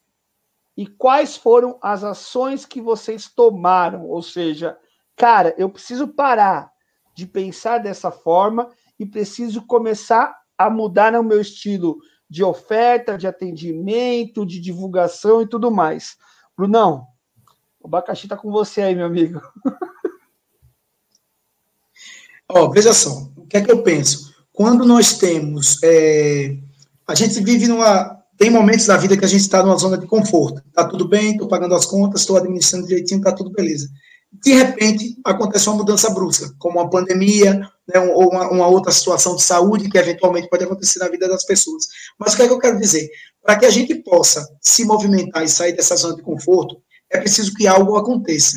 [0.76, 4.09] E quais foram as ações que vocês tomaram?
[4.09, 4.78] Ou seja,
[5.16, 6.72] cara, eu preciso parar
[7.14, 11.99] de pensar dessa forma e preciso começar a mudar o meu estilo
[12.33, 16.16] de oferta, de atendimento, de divulgação e tudo mais.
[16.57, 17.07] Brunão,
[17.78, 19.39] o abacaxi está com você aí, meu amigo.
[22.55, 24.35] Oh, veja só, o que é que eu penso?
[24.53, 25.78] Quando nós temos.
[25.83, 26.57] É,
[27.07, 28.18] a gente vive numa.
[28.39, 30.62] Tem momentos da vida que a gente está numa zona de conforto.
[30.72, 33.89] Tá tudo bem, estou pagando as contas, estou administrando direitinho, tá tudo beleza.
[34.33, 39.36] De repente, acontece uma mudança brusca, como uma pandemia, né, ou uma, uma, outra situação
[39.36, 41.86] de saúde que eventualmente pode acontecer na vida das pessoas.
[42.18, 43.09] Mas o que é que eu quero dizer?
[43.43, 46.80] Para que a gente possa se movimentar e sair dessa zona de conforto,
[47.11, 48.57] é preciso que algo aconteça.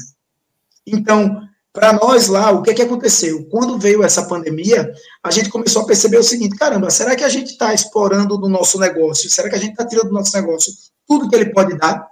[0.87, 1.41] Então,
[1.75, 3.45] para nós lá, o que, é que aconteceu?
[3.49, 4.89] Quando veio essa pandemia,
[5.21, 8.47] a gente começou a perceber o seguinte: caramba, será que a gente está explorando do
[8.47, 9.29] nosso negócio?
[9.29, 10.71] Será que a gente está tirando do nosso negócio
[11.05, 12.07] tudo que ele pode dar?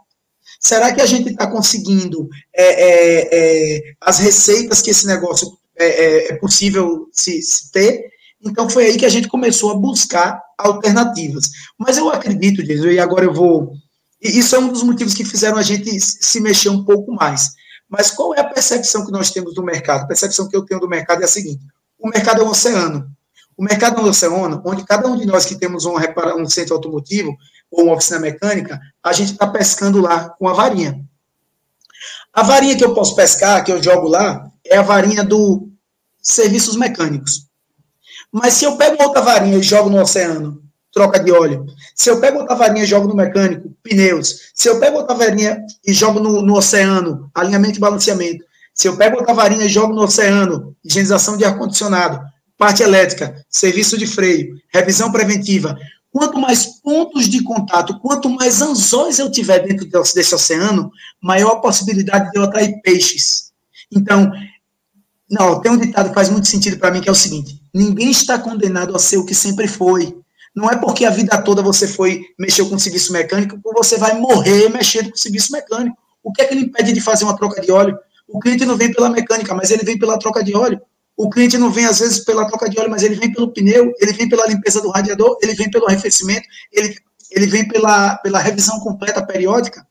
[0.60, 5.86] Será que a gente está conseguindo é, é, é, as receitas que esse negócio é,
[5.86, 8.10] é, é, possível se, se, ter.
[8.42, 11.50] Então foi aí que a gente começou a buscar alternativas.
[11.78, 13.74] Mas eu acredito, Jesus, e agora eu vou.
[14.22, 17.52] Isso é um dos motivos que fizeram a gente se mexer um pouco mais.
[17.90, 20.04] Mas qual é a percepção que nós temos do mercado?
[20.04, 21.64] A percepção que eu tenho do mercado é a seguinte:
[22.00, 23.08] o mercado é um oceano.
[23.56, 25.94] O mercado é um oceano onde cada um de nós que temos um,
[26.38, 27.36] um centro automotivo
[27.72, 31.04] ou uma oficina mecânica, a gente está pescando lá com a varinha.
[32.32, 35.70] A varinha que eu posso pescar, que eu jogo lá, é a varinha do
[36.22, 37.48] serviços mecânicos.
[38.32, 41.66] Mas se eu pego outra varinha e jogo no oceano, troca de óleo.
[41.96, 44.52] Se eu pego outra varinha e jogo no mecânico, pneus.
[44.54, 48.46] Se eu pego outra varinha e jogo no, no oceano, alinhamento e balanceamento.
[48.74, 52.20] Se eu pego outra varinha e jogo no oceano, higienização de ar-condicionado,
[52.58, 55.78] parte elétrica, serviço de freio, revisão preventiva.
[56.12, 60.92] Quanto mais pontos de contato, quanto mais anzóis eu tiver dentro desse oceano,
[61.22, 63.52] maior a possibilidade de eu atrair peixes.
[63.92, 64.32] Então,
[65.30, 68.12] não, tem um ditado que faz muito sentido para mim, que é o seguinte: ninguém
[68.12, 70.16] está condenado a ser o que sempre foi.
[70.56, 73.98] Não é porque a vida toda você foi mexer com o serviço mecânico que você
[73.98, 75.98] vai morrer mexendo com o serviço mecânico.
[76.22, 77.98] O que é que ele impede de fazer uma troca de óleo?
[78.28, 80.80] O cliente não vem pela mecânica, mas ele vem pela troca de óleo.
[81.18, 83.94] O cliente não vem, às vezes, pela troca de óleo, mas ele vem pelo pneu,
[84.00, 86.96] ele vem pela limpeza do radiador, ele vem pelo arrefecimento, ele,
[87.32, 89.86] ele vem pela, pela revisão completa periódica.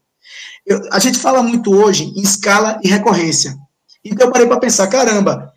[0.67, 3.57] Eu, a gente fala muito hoje em escala e recorrência.
[4.05, 5.53] Então eu parei para pensar, caramba,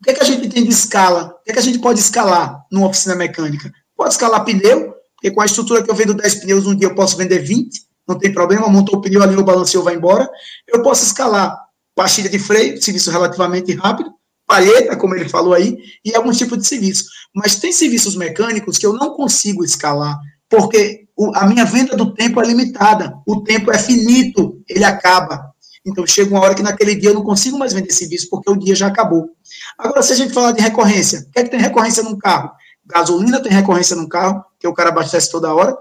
[0.00, 1.34] o que, é que a gente tem de escala?
[1.40, 3.72] O que, é que a gente pode escalar numa oficina mecânica?
[3.96, 6.94] Pode escalar pneu, porque com a estrutura que eu vendo 10 pneus um dia eu
[6.94, 10.28] posso vender 20, não tem problema, montou o pneu ali, o balanceou, vai embora.
[10.66, 11.56] Eu posso escalar
[11.94, 14.12] pastilha de freio, serviço relativamente rápido,
[14.46, 17.04] palheta, como ele falou aí, e algum tipo de serviço.
[17.34, 20.16] Mas tem serviços mecânicos que eu não consigo escalar,
[20.48, 25.47] porque a minha venda do tempo é limitada, o tempo é finito, ele acaba.
[25.88, 28.56] Então chega uma hora que naquele dia eu não consigo mais vender serviço porque o
[28.56, 29.30] dia já acabou.
[29.78, 32.50] Agora, se a gente falar de recorrência, o que é que tem recorrência num carro?
[32.84, 35.76] Gasolina tem recorrência no carro, que o cara abastece toda hora.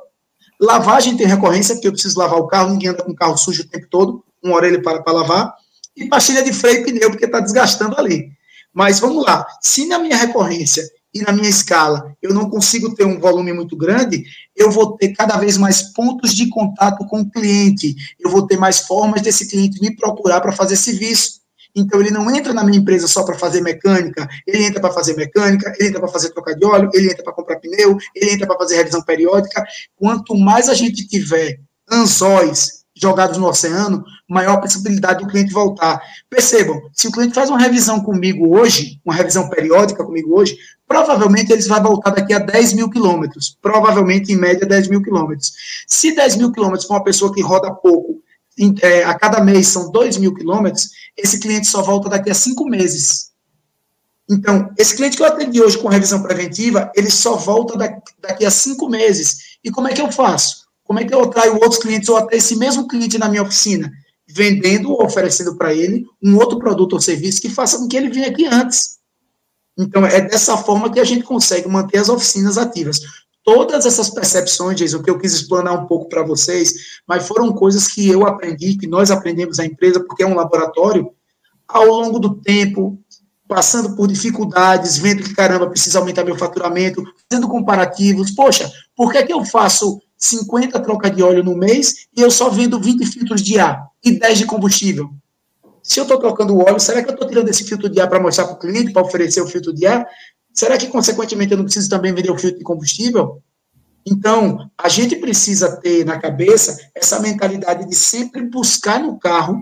[0.60, 3.64] Lavagem tem recorrência, porque eu preciso lavar o carro, ninguém anda com o carro sujo
[3.64, 5.54] o tempo todo, uma hora ele para para lavar.
[5.96, 8.30] E pastilha de freio e pneu, porque está desgastando ali.
[8.74, 13.06] Mas vamos lá, se na minha recorrência e na minha escala eu não consigo ter
[13.06, 14.24] um volume muito grande,
[14.56, 18.58] eu vou ter cada vez mais pontos de contato com o cliente, eu vou ter
[18.58, 21.38] mais formas desse cliente me procurar para fazer serviço.
[21.76, 25.16] Então, ele não entra na minha empresa só para fazer mecânica, ele entra para fazer
[25.16, 28.48] mecânica, ele entra para fazer troca de óleo, ele entra para comprar pneu, ele entra
[28.48, 29.64] para fazer revisão periódica.
[29.96, 31.60] Quanto mais a gente tiver
[31.90, 36.02] anzóis jogados no oceano, maior possibilidade do cliente voltar.
[36.30, 41.52] Percebam, se o cliente faz uma revisão comigo hoje, uma revisão periódica comigo hoje, provavelmente
[41.52, 45.54] eles vai voltar daqui a 10 mil quilômetros, provavelmente em média 10 mil quilômetros.
[45.88, 48.22] Se 10 mil quilômetros for uma pessoa que roda pouco
[48.82, 52.66] é, a cada mês são 2 mil quilômetros, esse cliente só volta daqui a cinco
[52.66, 53.32] meses.
[54.30, 57.78] Então, esse cliente que eu atendi hoje com revisão preventiva, ele só volta
[58.20, 59.58] daqui a cinco meses.
[59.64, 60.68] E como é que eu faço?
[60.84, 63.92] Como é que eu atraio outros clientes ou até esse mesmo cliente na minha oficina?
[64.38, 68.10] Vendendo ou oferecendo para ele um outro produto ou serviço que faça com que ele
[68.10, 68.98] venha aqui antes.
[69.78, 73.02] Então, é dessa forma que a gente consegue manter as oficinas ativas
[73.48, 77.88] todas essas percepções, Jason, que eu quis explanar um pouco para vocês, mas foram coisas
[77.88, 81.10] que eu aprendi, que nós aprendemos na empresa, porque é um laboratório,
[81.66, 83.00] ao longo do tempo,
[83.48, 87.02] passando por dificuldades, vendo que, caramba, precisa aumentar meu faturamento,
[87.32, 88.32] fazendo comparativos.
[88.32, 92.32] Poxa, por que, é que eu faço 50 trocas de óleo no mês e eu
[92.32, 95.10] só vendo 20 filtros de ar e 10 de combustível?
[95.84, 98.20] Se eu estou trocando óleo, será que eu estou tirando esse filtro de ar para
[98.20, 100.06] mostrar para o cliente, para oferecer o filtro de ar?
[100.54, 103.42] Será que, consequentemente, eu não preciso também vender o filtro de combustível?
[104.06, 109.62] Então, a gente precisa ter na cabeça essa mentalidade de sempre buscar no carro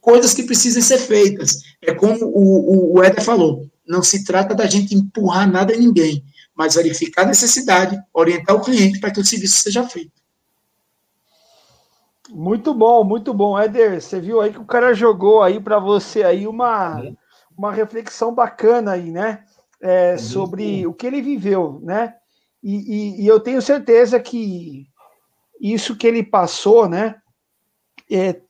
[0.00, 1.58] coisas que precisem ser feitas.
[1.80, 6.24] É como o, o, Éder falou, não se trata da gente empurrar nada em ninguém,
[6.54, 10.12] mas verificar a necessidade, orientar o cliente para que o serviço seja feito.
[12.30, 13.58] Muito bom, muito bom.
[13.58, 17.02] Éder, você viu aí que o cara jogou aí para você aí uma,
[17.56, 19.44] uma reflexão bacana aí, né?
[19.82, 22.14] é, sobre o que ele viveu, né?
[22.62, 24.86] E, e, e, eu tenho certeza que
[25.60, 27.16] isso que ele passou, né?
[28.08, 28.40] É,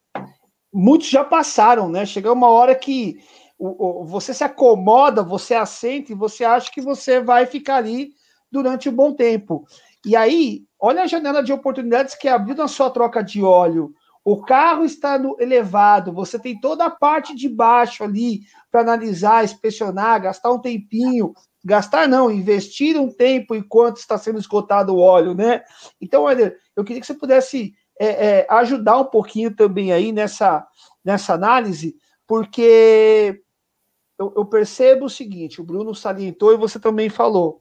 [0.70, 2.04] muitos já passaram, né?
[2.04, 3.18] Chega uma hora que
[3.64, 8.10] o, o, você se acomoda, você assenta e você acha que você vai ficar ali
[8.50, 9.64] durante um bom tempo.
[10.04, 13.94] E aí, olha a janela de oportunidades que abriu na sua troca de óleo.
[14.24, 18.40] O carro está no elevado, você tem toda a parte de baixo ali,
[18.70, 21.32] para analisar, inspecionar, gastar um tempinho,
[21.64, 25.62] gastar não, investir um tempo enquanto está sendo esgotado o óleo, né?
[26.00, 30.66] Então, Eder, eu queria que você pudesse é, é, ajudar um pouquinho também aí nessa,
[31.04, 31.94] nessa análise,
[32.26, 33.40] porque
[34.18, 37.60] eu, eu percebo o seguinte, o Bruno salientou e você também falou,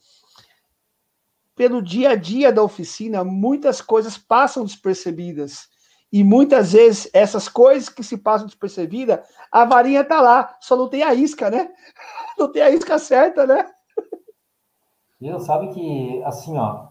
[1.56, 5.69] pelo dia a dia da oficina, muitas coisas passam despercebidas.
[6.11, 10.90] E muitas vezes essas coisas que se passam despercebida, a varinha tá lá, só não
[10.90, 11.72] tem a isca, né?
[12.38, 13.69] Não tem a isca certa, né?
[15.22, 16.88] Eu sabe que assim, ó,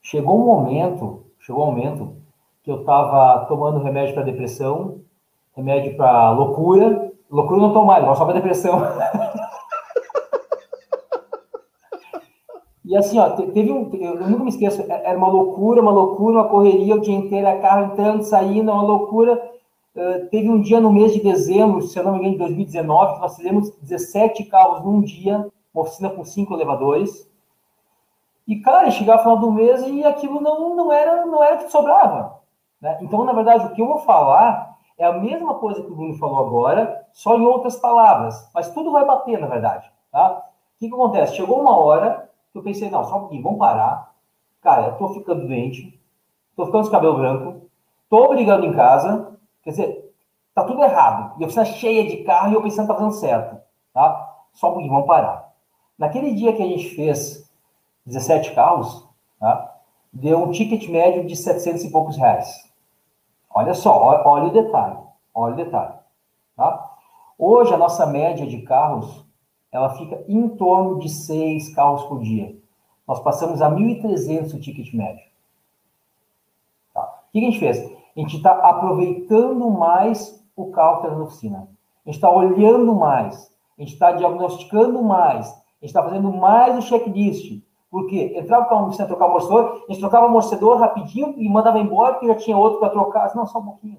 [0.00, 2.16] chegou um momento, chegou um momento
[2.62, 5.00] que eu tava tomando remédio para depressão,
[5.56, 8.80] remédio para loucura, loucura não tomo mais, só para depressão.
[12.86, 13.92] E assim, ó, teve um.
[13.94, 17.48] Eu nunca me esqueço, é, era uma loucura, uma loucura, uma correria o dia inteiro,
[17.48, 19.34] a carro entrando, saindo, uma loucura.
[19.96, 23.14] Uh, teve um dia no mês de dezembro, se eu não me engano, de 2019,
[23.14, 27.28] que nós fizemos 17 carros num dia, uma oficina com cinco elevadores.
[28.46, 31.72] E, cara, chegava no final do mês e aquilo não, não era não era que
[31.72, 32.40] sobrava.
[32.80, 32.98] Né?
[33.02, 36.14] Então, na verdade, o que eu vou falar é a mesma coisa que o Bruno
[36.18, 38.50] falou agora, só em outras palavras.
[38.54, 39.90] Mas tudo vai bater, na verdade.
[40.10, 40.42] Tá?
[40.76, 41.36] O que, que acontece?
[41.36, 44.14] Chegou uma hora eu pensei, não, só um pouquinho, vamos parar.
[44.62, 46.00] Cara, eu tô ficando doente,
[46.56, 47.68] tô ficando com cabelo branco,
[48.08, 50.14] tô brigando em casa, quer dizer,
[50.54, 51.38] tá tudo errado.
[51.38, 53.60] E eu oficina cheia de carro e eu pensando que tá fazendo certo,
[53.92, 54.34] tá?
[54.54, 55.52] Só um pouquinho, vamos parar.
[55.98, 57.48] Naquele dia que a gente fez
[58.06, 59.06] 17 carros,
[59.38, 59.74] tá?
[60.12, 62.70] Deu um ticket médio de 700 e poucos reais.
[63.56, 64.98] Olha só, olha o detalhe,
[65.34, 65.94] olha o detalhe,
[66.54, 66.94] tá?
[67.38, 69.24] Hoje a nossa média de carros
[69.72, 72.54] ela fica em torno de seis carros por dia.
[73.08, 75.24] Nós passamos a 1.300 o ticket médio.
[76.92, 77.00] Tá.
[77.00, 77.78] O que a gente fez?
[77.78, 81.58] A gente está aproveitando mais o carro que está na oficina.
[82.04, 83.50] A gente está olhando mais.
[83.78, 85.48] A gente está diagnosticando mais.
[85.48, 87.62] A gente está fazendo mais o checklist.
[87.90, 91.48] Porque entrava carro na oficina, trocava o amortecedor, a gente trocava o amortecedor rapidinho e
[91.48, 93.34] mandava embora, porque já tinha outro para trocar.
[93.34, 93.98] Não, só um pouquinho.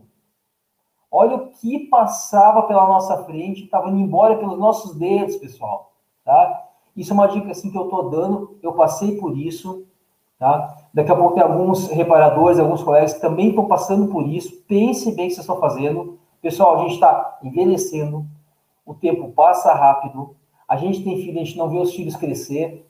[1.09, 5.93] Olha o que passava pela nossa frente, estava indo embora pelos nossos dedos, pessoal,
[6.23, 6.65] tá?
[6.95, 9.85] Isso é uma dica assim que eu estou dando, eu passei por isso,
[10.37, 10.75] tá?
[10.93, 14.63] Daqui a pouco tem alguns reparadores, alguns colegas que também estão passando por isso.
[14.67, 16.19] Pense bem o que vocês estão fazendo.
[16.41, 18.25] Pessoal, a gente está envelhecendo,
[18.85, 20.35] o tempo passa rápido,
[20.67, 22.85] a gente tem filho, a gente não vê os filhos crescer.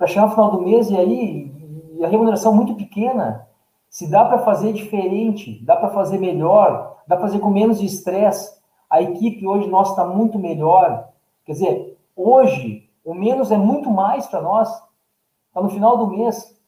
[0.00, 1.52] Para chegar no final do mês e aí
[1.92, 3.46] e a remuneração muito pequena.
[3.90, 8.58] Se dá para fazer diferente, dá para fazer melhor, dá para fazer com menos estresse.
[8.88, 11.10] A equipe hoje nossa está muito melhor.
[11.44, 14.70] Quer dizer, hoje o menos é muito mais para nós.
[15.48, 16.58] Está no final do mês.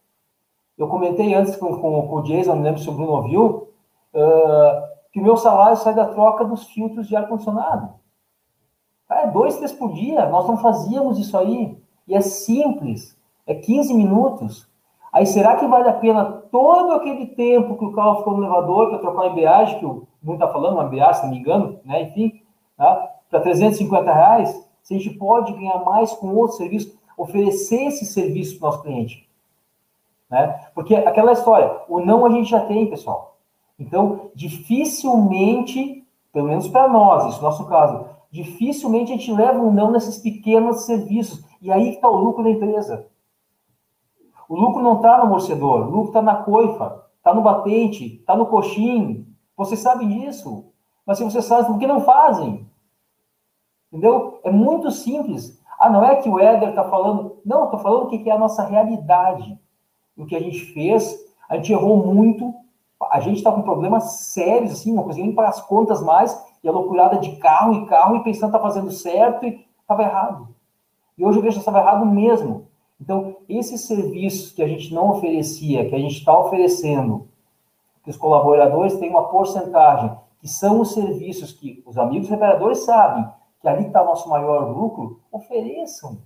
[0.76, 3.68] Eu comentei antes com, com, com o Jason, não lembro se o Bruno ouviu,
[4.12, 7.94] uh, que o meu salário sai da troca dos filtros de ar-condicionado.
[9.10, 10.26] É dois, três por dia.
[10.26, 11.80] Nós não fazíamos isso aí.
[12.06, 13.16] E é simples.
[13.47, 14.70] É 15 minutos.
[15.12, 18.89] Aí será que vale a pena todo aquele tempo que o carro ficou no elevador
[18.89, 21.81] para trocar uma embreagem, que o mundo está falando, uma embreagem, se não me engano,
[21.85, 22.02] né?
[22.02, 22.43] enfim,
[22.77, 23.10] tá?
[23.31, 28.59] para 350 reais, se a gente pode ganhar mais com outro serviço, oferecer esse serviço
[28.59, 29.28] para o nosso cliente.
[30.31, 30.66] Né?
[30.74, 33.36] Porque aquela história, o não a gente já tem, pessoal.
[33.78, 39.59] Então, dificilmente, pelo menos para nós, isso é o nosso caso, dificilmente a gente leva
[39.59, 41.44] um não nesses pequenos serviços.
[41.60, 43.06] E aí está o lucro da empresa.
[44.48, 48.36] O lucro não está no morcedor, o lucro está na coifa, está no batente, está
[48.36, 49.27] no coxim.
[49.56, 50.66] Vocês sabem disso.
[51.06, 52.66] Mas se vocês sabem, por que não fazem?
[53.93, 54.40] Entendeu?
[54.43, 55.60] É muito simples.
[55.78, 57.39] Ah, não é que o Éder está falando.
[57.44, 59.59] Não, estou falando o que é a nossa realidade.
[60.16, 61.14] O que a gente fez,
[61.48, 62.55] a gente errou muito.
[63.10, 66.40] A gente está com problemas sérios, assim, não conseguia nem pagar as contas mais.
[66.62, 70.02] E a loucurada de carro e carro e pensando que está fazendo certo e estava
[70.02, 70.48] errado.
[71.19, 72.69] E hoje eu vejo que estava errado mesmo.
[73.02, 77.26] Então, esses serviços que a gente não oferecia, que a gente está oferecendo,
[78.04, 83.28] que os colaboradores têm uma porcentagem, que são os serviços que os amigos reparadores sabem
[83.60, 86.18] que ali está nosso maior lucro, ofereçam.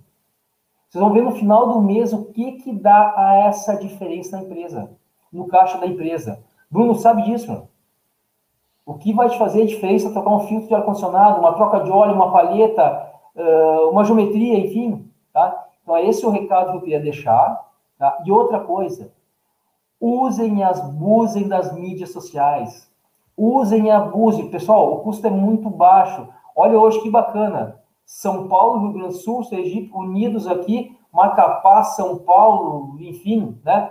[0.87, 4.43] Vocês vão ver no final do mês o que, que dá a essa diferença na
[4.43, 4.91] empresa,
[5.33, 6.43] no caixa da empresa.
[6.69, 7.51] Bruno sabe disso.
[7.51, 7.67] Mano.
[8.85, 11.89] O que vai te fazer a diferença trocar um filtro de ar-condicionado, uma troca de
[11.89, 13.11] óleo, uma palheta,
[13.91, 15.66] uma geometria, enfim, tá?
[15.87, 17.65] Então, é esse o recado que eu queria deixar.
[17.97, 18.21] Tá?
[18.25, 19.09] E outra coisa,
[20.01, 22.91] usem e abusem das mídias sociais.
[23.37, 24.51] Usem e abusem.
[24.51, 26.27] Pessoal, o custo é muito baixo.
[26.53, 27.81] Olha hoje que bacana.
[28.05, 33.89] São Paulo, Rio Grande do Sul, Sergipe, unidos aqui, Macapá, São Paulo, enfim, né?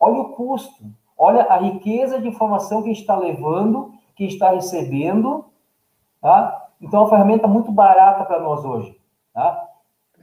[0.00, 0.86] Olha o custo.
[1.16, 5.44] Olha a riqueza de informação que a gente está levando, que está recebendo,
[6.20, 6.68] tá?
[6.80, 9.00] Então, é uma ferramenta muito barata para nós hoje,
[9.32, 9.67] tá?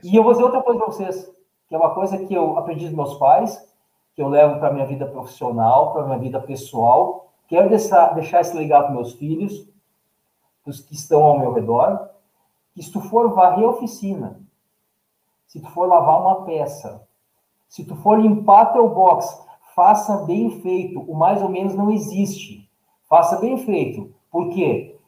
[0.02, 1.32] E eu vou dizer outra coisa para vocês,
[1.68, 3.74] que é uma coisa que eu aprendi dos meus pais,
[4.14, 7.32] que eu levo para minha vida profissional, para minha vida pessoal.
[7.48, 9.68] Quero deixar, deixar esse legado para meus filhos,
[10.66, 12.10] os que estão ao meu redor,
[12.74, 14.40] que se tu for varrer a oficina,
[15.46, 17.06] se tu for lavar uma peça,
[17.68, 19.44] se tu for limpar teu box,
[19.74, 21.00] faça bem feito.
[21.00, 22.68] O mais ou menos não existe.
[23.08, 24.12] Faça bem feito.
[24.30, 24.98] Por quê?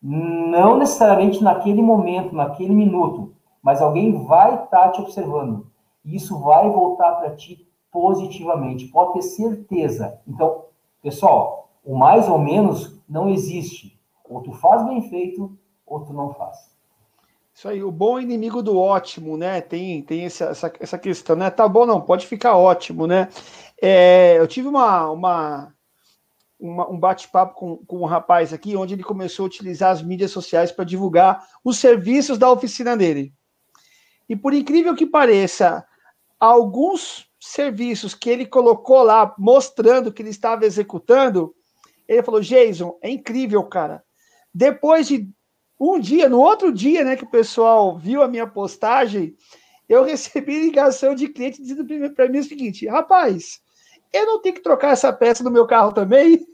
[0.00, 5.66] Não necessariamente naquele momento, naquele minuto, mas alguém vai estar tá te observando.
[6.04, 10.20] E isso vai voltar para ti positivamente, pode ter certeza.
[10.26, 10.66] Então,
[11.02, 13.98] pessoal, o mais ou menos não existe.
[14.28, 16.68] Ou tu faz bem feito, ou tu não faz.
[17.54, 19.60] Isso aí, o bom inimigo do ótimo, né?
[19.60, 21.50] Tem, tem essa, essa, essa questão, né?
[21.50, 23.28] Tá bom, não, pode ficar ótimo, né?
[23.82, 25.74] É, eu tive uma, uma,
[26.60, 30.30] uma um bate-papo com, com um rapaz aqui, onde ele começou a utilizar as mídias
[30.30, 33.32] sociais para divulgar os serviços da oficina dele.
[34.28, 35.86] E por incrível que pareça,
[36.38, 41.54] alguns serviços que ele colocou lá, mostrando que ele estava executando,
[42.06, 44.02] ele falou: Jason, é incrível, cara.
[44.52, 45.28] Depois de
[45.78, 49.36] um dia, no outro dia, né, que o pessoal viu a minha postagem,
[49.88, 53.60] eu recebi ligação de cliente dizendo para mim o seguinte: rapaz,
[54.12, 56.46] eu não tenho que trocar essa peça do meu carro também?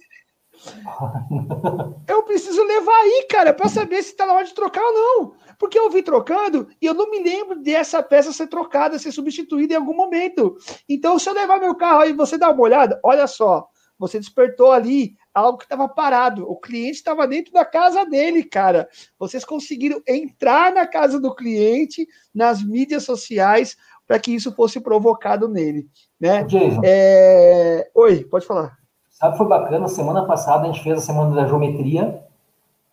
[2.09, 5.35] eu preciso levar aí, cara, para saber se está na hora de trocar ou não.
[5.59, 9.75] Porque eu vi trocando e eu não me lembro dessa peça ser trocada, ser substituída
[9.75, 10.57] em algum momento.
[10.89, 13.69] Então, se eu levar meu carro aí você dá uma olhada, olha só,
[13.99, 16.49] você despertou ali algo que estava parado.
[16.49, 18.89] O cliente estava dentro da casa dele, cara.
[19.19, 23.77] Vocês conseguiram entrar na casa do cliente, nas mídias sociais,
[24.07, 25.89] para que isso fosse provocado nele.
[26.21, 26.47] Né?
[26.85, 27.91] É...
[27.95, 28.84] Oi, pode falar.
[29.15, 32.21] Sabe, foi bacana, semana passada a gente fez a semana da geometria,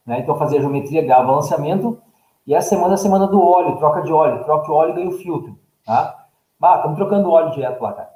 [0.05, 0.19] né?
[0.19, 1.99] Então fazia geometria, ganhava balanceamento,
[2.45, 4.95] e essa semana é a semana do óleo, troca de óleo, troca o óleo e
[4.95, 6.27] ganha o filtro, tá?
[6.59, 8.11] Bah, estamos trocando óleo direto lá, cara.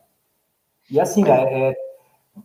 [0.90, 1.76] E assim, é,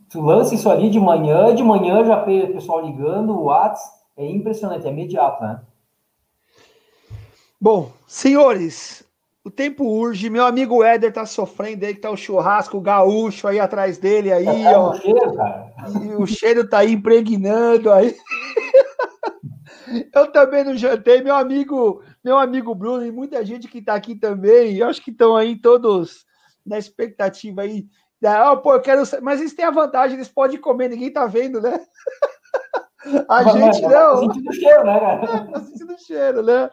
[0.09, 4.25] tu lança isso ali de manhã, de manhã já o pessoal ligando, o WhatsApp, é
[4.25, 5.61] impressionante, é imediato, né?
[7.59, 9.03] Bom, senhores,
[9.43, 10.29] o tempo urge.
[10.29, 14.45] Meu amigo Éder tá sofrendo aí, que tá o churrasco gaúcho aí atrás dele aí,
[14.45, 14.91] é, ó.
[14.91, 15.73] O cheiro, cara.
[16.03, 18.15] E o cheiro tá aí impregnando aí.
[20.13, 24.15] Eu também não jantei, meu amigo, meu amigo Bruno e muita gente que está aqui
[24.15, 26.25] também, eu acho que estão aí todos
[26.65, 27.87] na expectativa aí.
[28.23, 29.03] Ah, pô, eu quero.
[29.21, 31.81] Mas eles têm a vantagem, eles podem comer, ninguém tá vendo, né?
[33.27, 34.21] A gente não.
[34.31, 35.47] Tá sentindo cheiro, né?
[35.51, 36.69] Tá sentindo cheiro, né?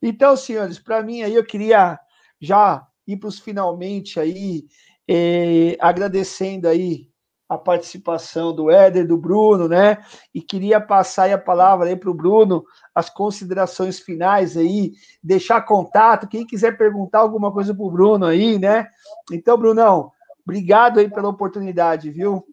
[0.00, 2.00] Então, senhores, para mim aí eu queria
[2.40, 4.66] já ir para os finalmente aí,
[5.08, 7.08] eh, agradecendo aí
[7.48, 9.98] a participação do Éder, do Bruno, né?
[10.34, 12.64] E queria passar a palavra aí para o Bruno,
[12.94, 14.92] as considerações finais aí,
[15.22, 18.88] deixar contato, quem quiser perguntar alguma coisa para o Bruno aí, né?
[19.32, 20.10] Então, Brunão,
[20.44, 22.44] obrigado aí pela oportunidade, viu?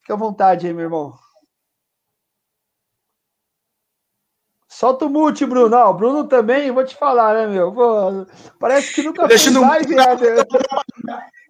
[0.00, 1.29] Fique à vontade aí, meu irmão.
[4.80, 5.68] Solta o mute, Bruno.
[5.68, 7.70] Não, Bruno também, vou te falar, né, meu?
[7.70, 8.26] Pô,
[8.58, 10.46] parece que nunca fez live, Éder.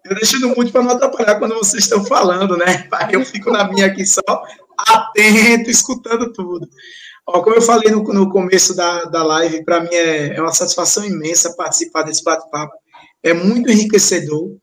[0.04, 2.88] Eu deixo no mute para não atrapalhar quando vocês estão falando, né?
[3.12, 4.20] Eu fico na minha aqui só,
[4.76, 6.68] atento, escutando tudo.
[7.24, 10.52] Ó, como eu falei no, no começo da, da live, para mim é, é uma
[10.52, 12.74] satisfação imensa participar desse bate-papo.
[13.22, 14.56] É muito enriquecedor,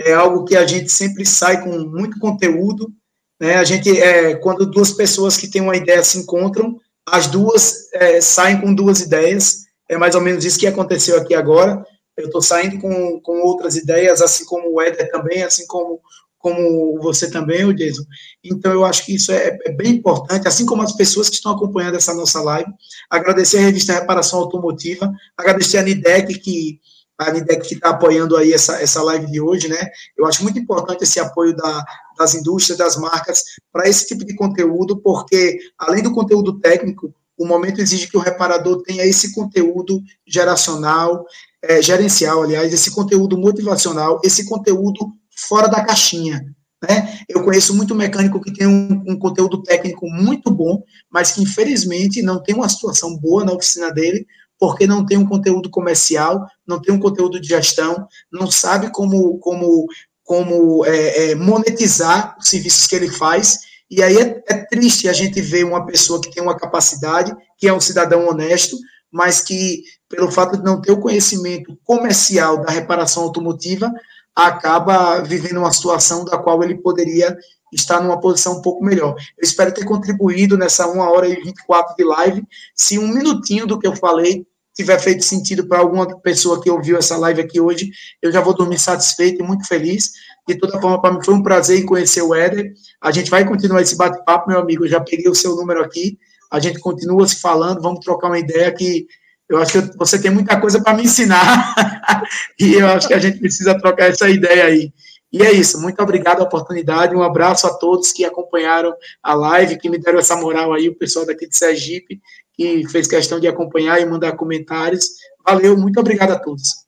[0.00, 2.90] é algo que a gente sempre sai com muito conteúdo.
[3.38, 3.56] Né?
[3.56, 8.20] A gente, é, quando duas pessoas que têm uma ideia se encontram, as duas é,
[8.20, 9.66] saem com duas ideias.
[9.88, 11.84] É mais ou menos isso que aconteceu aqui agora
[12.16, 16.00] eu estou saindo com, com outras ideias, assim como o Éder também, assim como,
[16.38, 18.04] como você também, o Jason.
[18.42, 21.52] Então, eu acho que isso é, é, bem importante, assim como as pessoas que estão
[21.52, 22.70] acompanhando essa nossa live.
[23.10, 26.80] Agradecer a revista Reparação Automotiva, agradecer a Nidec, que
[27.18, 29.90] a Nidec que está apoiando aí essa, essa live de hoje, né?
[30.16, 31.84] Eu acho muito importante esse apoio da,
[32.16, 37.46] das indústrias, das marcas, para esse tipo de conteúdo, porque, além do conteúdo técnico, o
[37.46, 41.24] momento exige que o reparador tenha esse conteúdo geracional,
[41.62, 46.42] é, gerencial, aliás, esse conteúdo motivacional, esse conteúdo fora da caixinha.
[46.82, 47.20] Né?
[47.28, 52.22] Eu conheço muito mecânico que tem um, um, conteúdo técnico muito bom, mas que infelizmente
[52.22, 54.26] não tem uma situação boa na oficina dele,
[54.58, 59.38] porque não tem um conteúdo comercial, não tem um conteúdo de gestão, não sabe como,
[59.38, 59.86] como,
[60.26, 63.60] como é, é, monetizar os serviços que ele faz.
[63.88, 67.68] E aí é, é triste a gente ver uma pessoa que tem uma capacidade, que
[67.68, 68.76] é um cidadão honesto,
[69.10, 73.90] mas que, pelo fato de não ter o conhecimento comercial da reparação automotiva,
[74.34, 77.38] acaba vivendo uma situação da qual ele poderia
[77.72, 79.14] estar numa posição um pouco melhor.
[79.38, 82.42] Eu espero ter contribuído nessa 1 hora e 24 de live.
[82.74, 84.44] Se um minutinho do que eu falei
[84.76, 87.90] tiver feito sentido para alguma pessoa que ouviu essa live aqui hoje,
[88.22, 90.12] eu já vou dormir satisfeito e muito feliz.
[90.46, 92.72] De toda forma, para mim foi um prazer conhecer o Éder.
[93.02, 94.84] A gente vai continuar esse bate-papo, meu amigo.
[94.84, 96.18] Eu já peguei o seu número aqui
[96.50, 99.06] a gente continua se falando, vamos trocar uma ideia que
[99.48, 101.74] eu acho que você tem muita coisa para me ensinar
[102.58, 104.92] e eu acho que a gente precisa trocar essa ideia aí.
[105.32, 109.78] E é isso, muito obrigado a oportunidade, um abraço a todos que acompanharam a live,
[109.78, 112.20] que me deram essa moral aí, o pessoal daqui de Sergipe,
[112.56, 115.10] que fez questão de acompanhar e mandar comentários.
[115.44, 116.86] Valeu, muito obrigado a todos.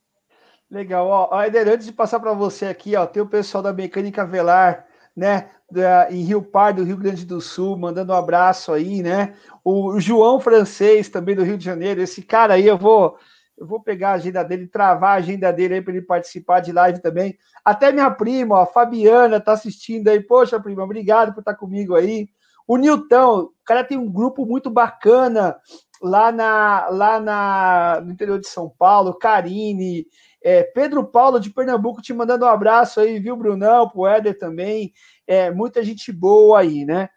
[0.71, 4.27] Legal, ó, Eder, antes de passar para você aqui, ó, tem o pessoal da Mecânica
[4.27, 4.87] Velar,
[5.17, 9.35] né, da, em Rio Pardo, Rio Grande do Sul, mandando um abraço aí, né?
[9.65, 13.17] O João Francês, também do Rio de Janeiro, esse cara aí, eu vou,
[13.57, 16.71] eu vou pegar a agenda dele, travar a agenda dele aí para ele participar de
[16.71, 17.37] live também.
[17.65, 20.21] Até minha prima, ó, a Fabiana, tá assistindo aí.
[20.21, 22.29] Poxa, prima, obrigado por estar comigo aí.
[22.69, 25.57] O Nilton, o cara tem um grupo muito bacana
[26.03, 30.07] lá, na, lá na, no interior de São Paulo, Karine,
[30.45, 34.93] é, Pedro Paulo de Pernambuco te mandando um abraço aí, viu, Brunão, pro Éder também.
[35.27, 37.09] É, muita gente boa aí, né?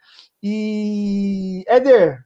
[0.42, 2.24] E, Éder,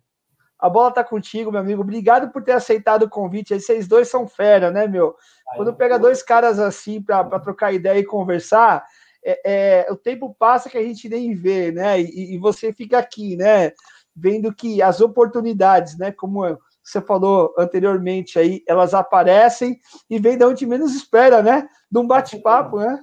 [0.57, 1.81] a bola tá contigo, meu amigo.
[1.81, 3.53] Obrigado por ter aceitado o convite.
[3.53, 5.15] Aí vocês dois são fera, né, meu?
[5.56, 8.85] Quando pega dois caras assim para trocar ideia e conversar,
[9.26, 11.99] é, é, o tempo passa que a gente nem vê, né?
[11.99, 13.72] E, e, você fica aqui, né?
[14.15, 16.11] Vendo que as oportunidades, né?
[16.11, 16.41] Como
[16.84, 21.68] você falou anteriormente aí, elas aparecem e vem de onde menos espera, né?
[21.91, 23.02] De um bate-papo, né?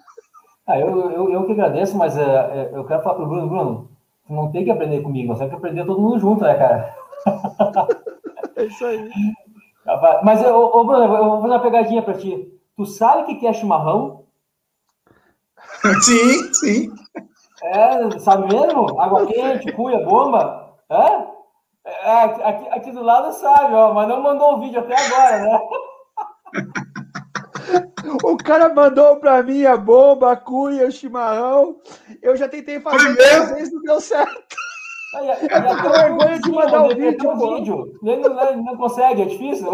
[0.65, 3.49] Ah, eu, eu, eu que agradeço, mas é, é, eu quero falar para o Bruno,
[3.49, 3.91] Bruno,
[4.25, 6.95] tu não tem que aprender comigo, você tem que aprender todo mundo junto, né, cara?
[8.55, 9.09] É isso aí.
[10.23, 12.53] Mas, ô, ô Bruno, eu vou fazer uma pegadinha para ti.
[12.77, 14.25] Tu sabe o que é chimarrão?
[16.03, 16.93] Sim, sim.
[17.63, 19.01] É, sabe mesmo?
[19.01, 20.75] Água quente, cuia, bomba?
[20.91, 21.33] É?
[21.85, 25.61] É, aqui, aqui do lado sabe, ó, mas não mandou o vídeo até agora, né?
[28.25, 31.77] O cara mandou pra mim a bomba, a cuia, o chimarrão.
[32.21, 34.57] Eu já tentei fazer três vezes, não deu certo.
[35.17, 37.93] Aí, aí, eu tô com vergonha de mandar o vídeo, vídeo.
[38.03, 39.69] Ele não, ele não consegue, é difícil.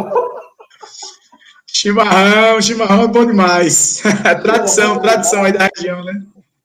[1.81, 4.03] Chimarrão, chimarrão é bom demais.
[4.43, 6.25] tradição, tradição aí da região, né?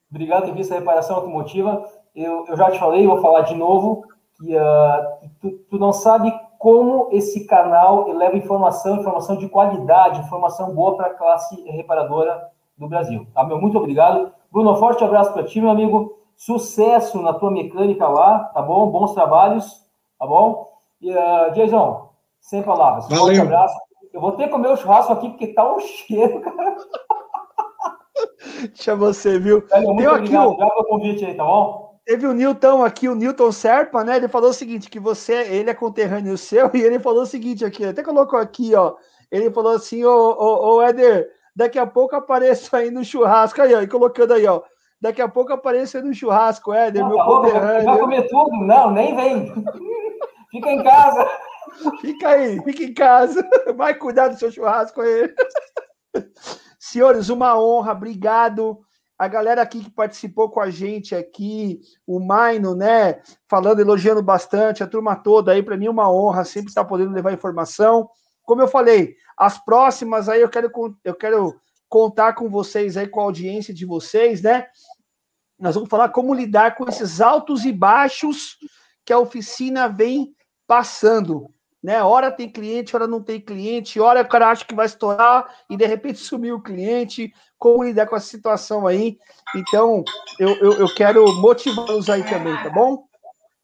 [0.09, 1.85] Obrigado, revista Reparação Automotiva.
[2.15, 4.03] Eu, eu já te falei, vou falar de novo
[4.39, 10.73] que uh, tu, tu, não sabe como esse canal leva informação, informação de qualidade, informação
[10.73, 13.27] boa para a classe reparadora do Brasil.
[13.35, 13.61] Tá, meu?
[13.61, 14.31] Muito obrigado.
[14.51, 16.17] Bruno, forte abraço para ti, meu amigo.
[16.35, 18.89] Sucesso na tua mecânica lá, tá bom?
[18.89, 19.85] Bons trabalhos,
[20.17, 20.71] tá bom?
[20.99, 22.09] E, uh, Jason,
[22.41, 23.07] sem palavras.
[23.07, 23.25] Valeu.
[23.25, 23.92] Forte abraço.
[24.13, 26.77] Eu vou ter que comer o churrasco aqui, porque tá um cheiro, cara.
[28.75, 29.63] Deixa você, viu?
[29.73, 30.15] Muito obrigado.
[30.15, 31.99] Aqui, Obrigado pelo convite aí, tá bom?
[32.05, 34.17] Teve o Newton aqui, o Newton Serpa, né?
[34.17, 37.65] Ele falou o seguinte: que você, ele é conterrâneo seu, e ele falou o seguinte
[37.65, 38.95] aqui, até colocou aqui, ó.
[39.31, 43.73] Ele falou assim, ô, ô, ô Éder, daqui a pouco apareço aí no churrasco, aí,
[43.73, 44.61] ó, e colocando aí, ó.
[45.01, 47.85] Daqui a pouco apareço aí no churrasco, Éder, não, meu tá conterrâneo.
[47.85, 48.51] Vai comer tudo?
[48.57, 49.53] Não, nem vem.
[50.51, 51.27] Fica em casa.
[52.01, 53.41] Fica aí, fica em casa.
[53.75, 55.33] Vai cuidar do seu churrasco aí.
[56.79, 58.79] Senhores, uma honra, obrigado.
[59.17, 64.83] A galera aqui que participou com a gente aqui, o Maino, né, falando, elogiando bastante,
[64.83, 68.09] a turma toda aí, para mim é uma honra sempre estar podendo levar informação.
[68.43, 70.71] Como eu falei, as próximas aí eu quero,
[71.03, 71.55] eu quero
[71.87, 74.67] contar com vocês aí, com a audiência de vocês, né?
[75.59, 78.57] Nós vamos falar como lidar com esses altos e baixos
[79.05, 80.35] que a oficina vem
[80.67, 81.52] passando
[81.83, 82.01] né?
[82.01, 85.75] Hora tem cliente, hora não tem cliente, hora o cara acha que vai estourar e
[85.75, 87.33] de repente sumiu o cliente.
[87.59, 89.17] Como lidar com essa situação aí?
[89.55, 90.03] Então,
[90.39, 93.05] eu, eu, eu quero motivá-los aí também, tá bom?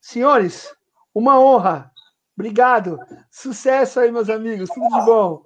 [0.02, 0.74] Senhores,
[1.14, 1.91] uma honra.
[2.38, 2.98] Obrigado.
[3.30, 4.70] Sucesso aí, meus amigos.
[4.70, 5.41] Tudo de bom.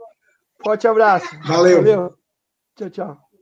[0.63, 1.27] Forte abraço.
[1.47, 1.77] Valeu.
[1.77, 2.17] Valeu.
[2.75, 3.33] Tchau, tchau.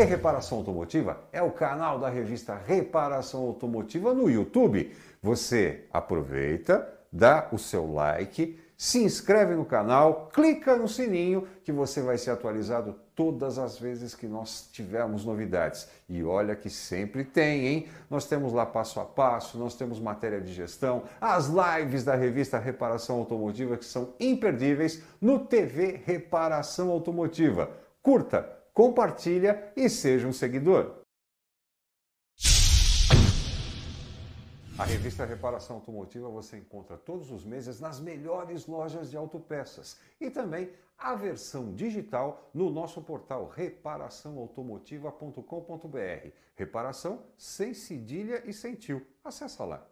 [0.00, 4.96] TV Reparação Automotiva é o canal da revista Reparação Automotiva no YouTube.
[5.22, 12.00] Você aproveita, dá o seu like, se inscreve no canal, clica no sininho que você
[12.00, 15.86] vai ser atualizado todas as vezes que nós tivermos novidades.
[16.08, 17.88] E olha que sempre tem, hein?
[18.08, 22.58] Nós temos lá passo a passo, nós temos matéria de gestão, as lives da revista
[22.58, 27.68] Reparação Automotiva que são imperdíveis no TV Reparação Automotiva.
[28.02, 28.59] Curta!
[28.80, 31.02] Compartilha e seja um seguidor.
[34.78, 40.30] A revista Reparação Automotiva você encontra todos os meses nas melhores lojas de autopeças e
[40.30, 46.30] também a versão digital no nosso portal reparaçãoautomotiva.com.br.
[46.56, 49.06] Reparação sem cedilha e sem tio.
[49.22, 49.86] Acesse lá.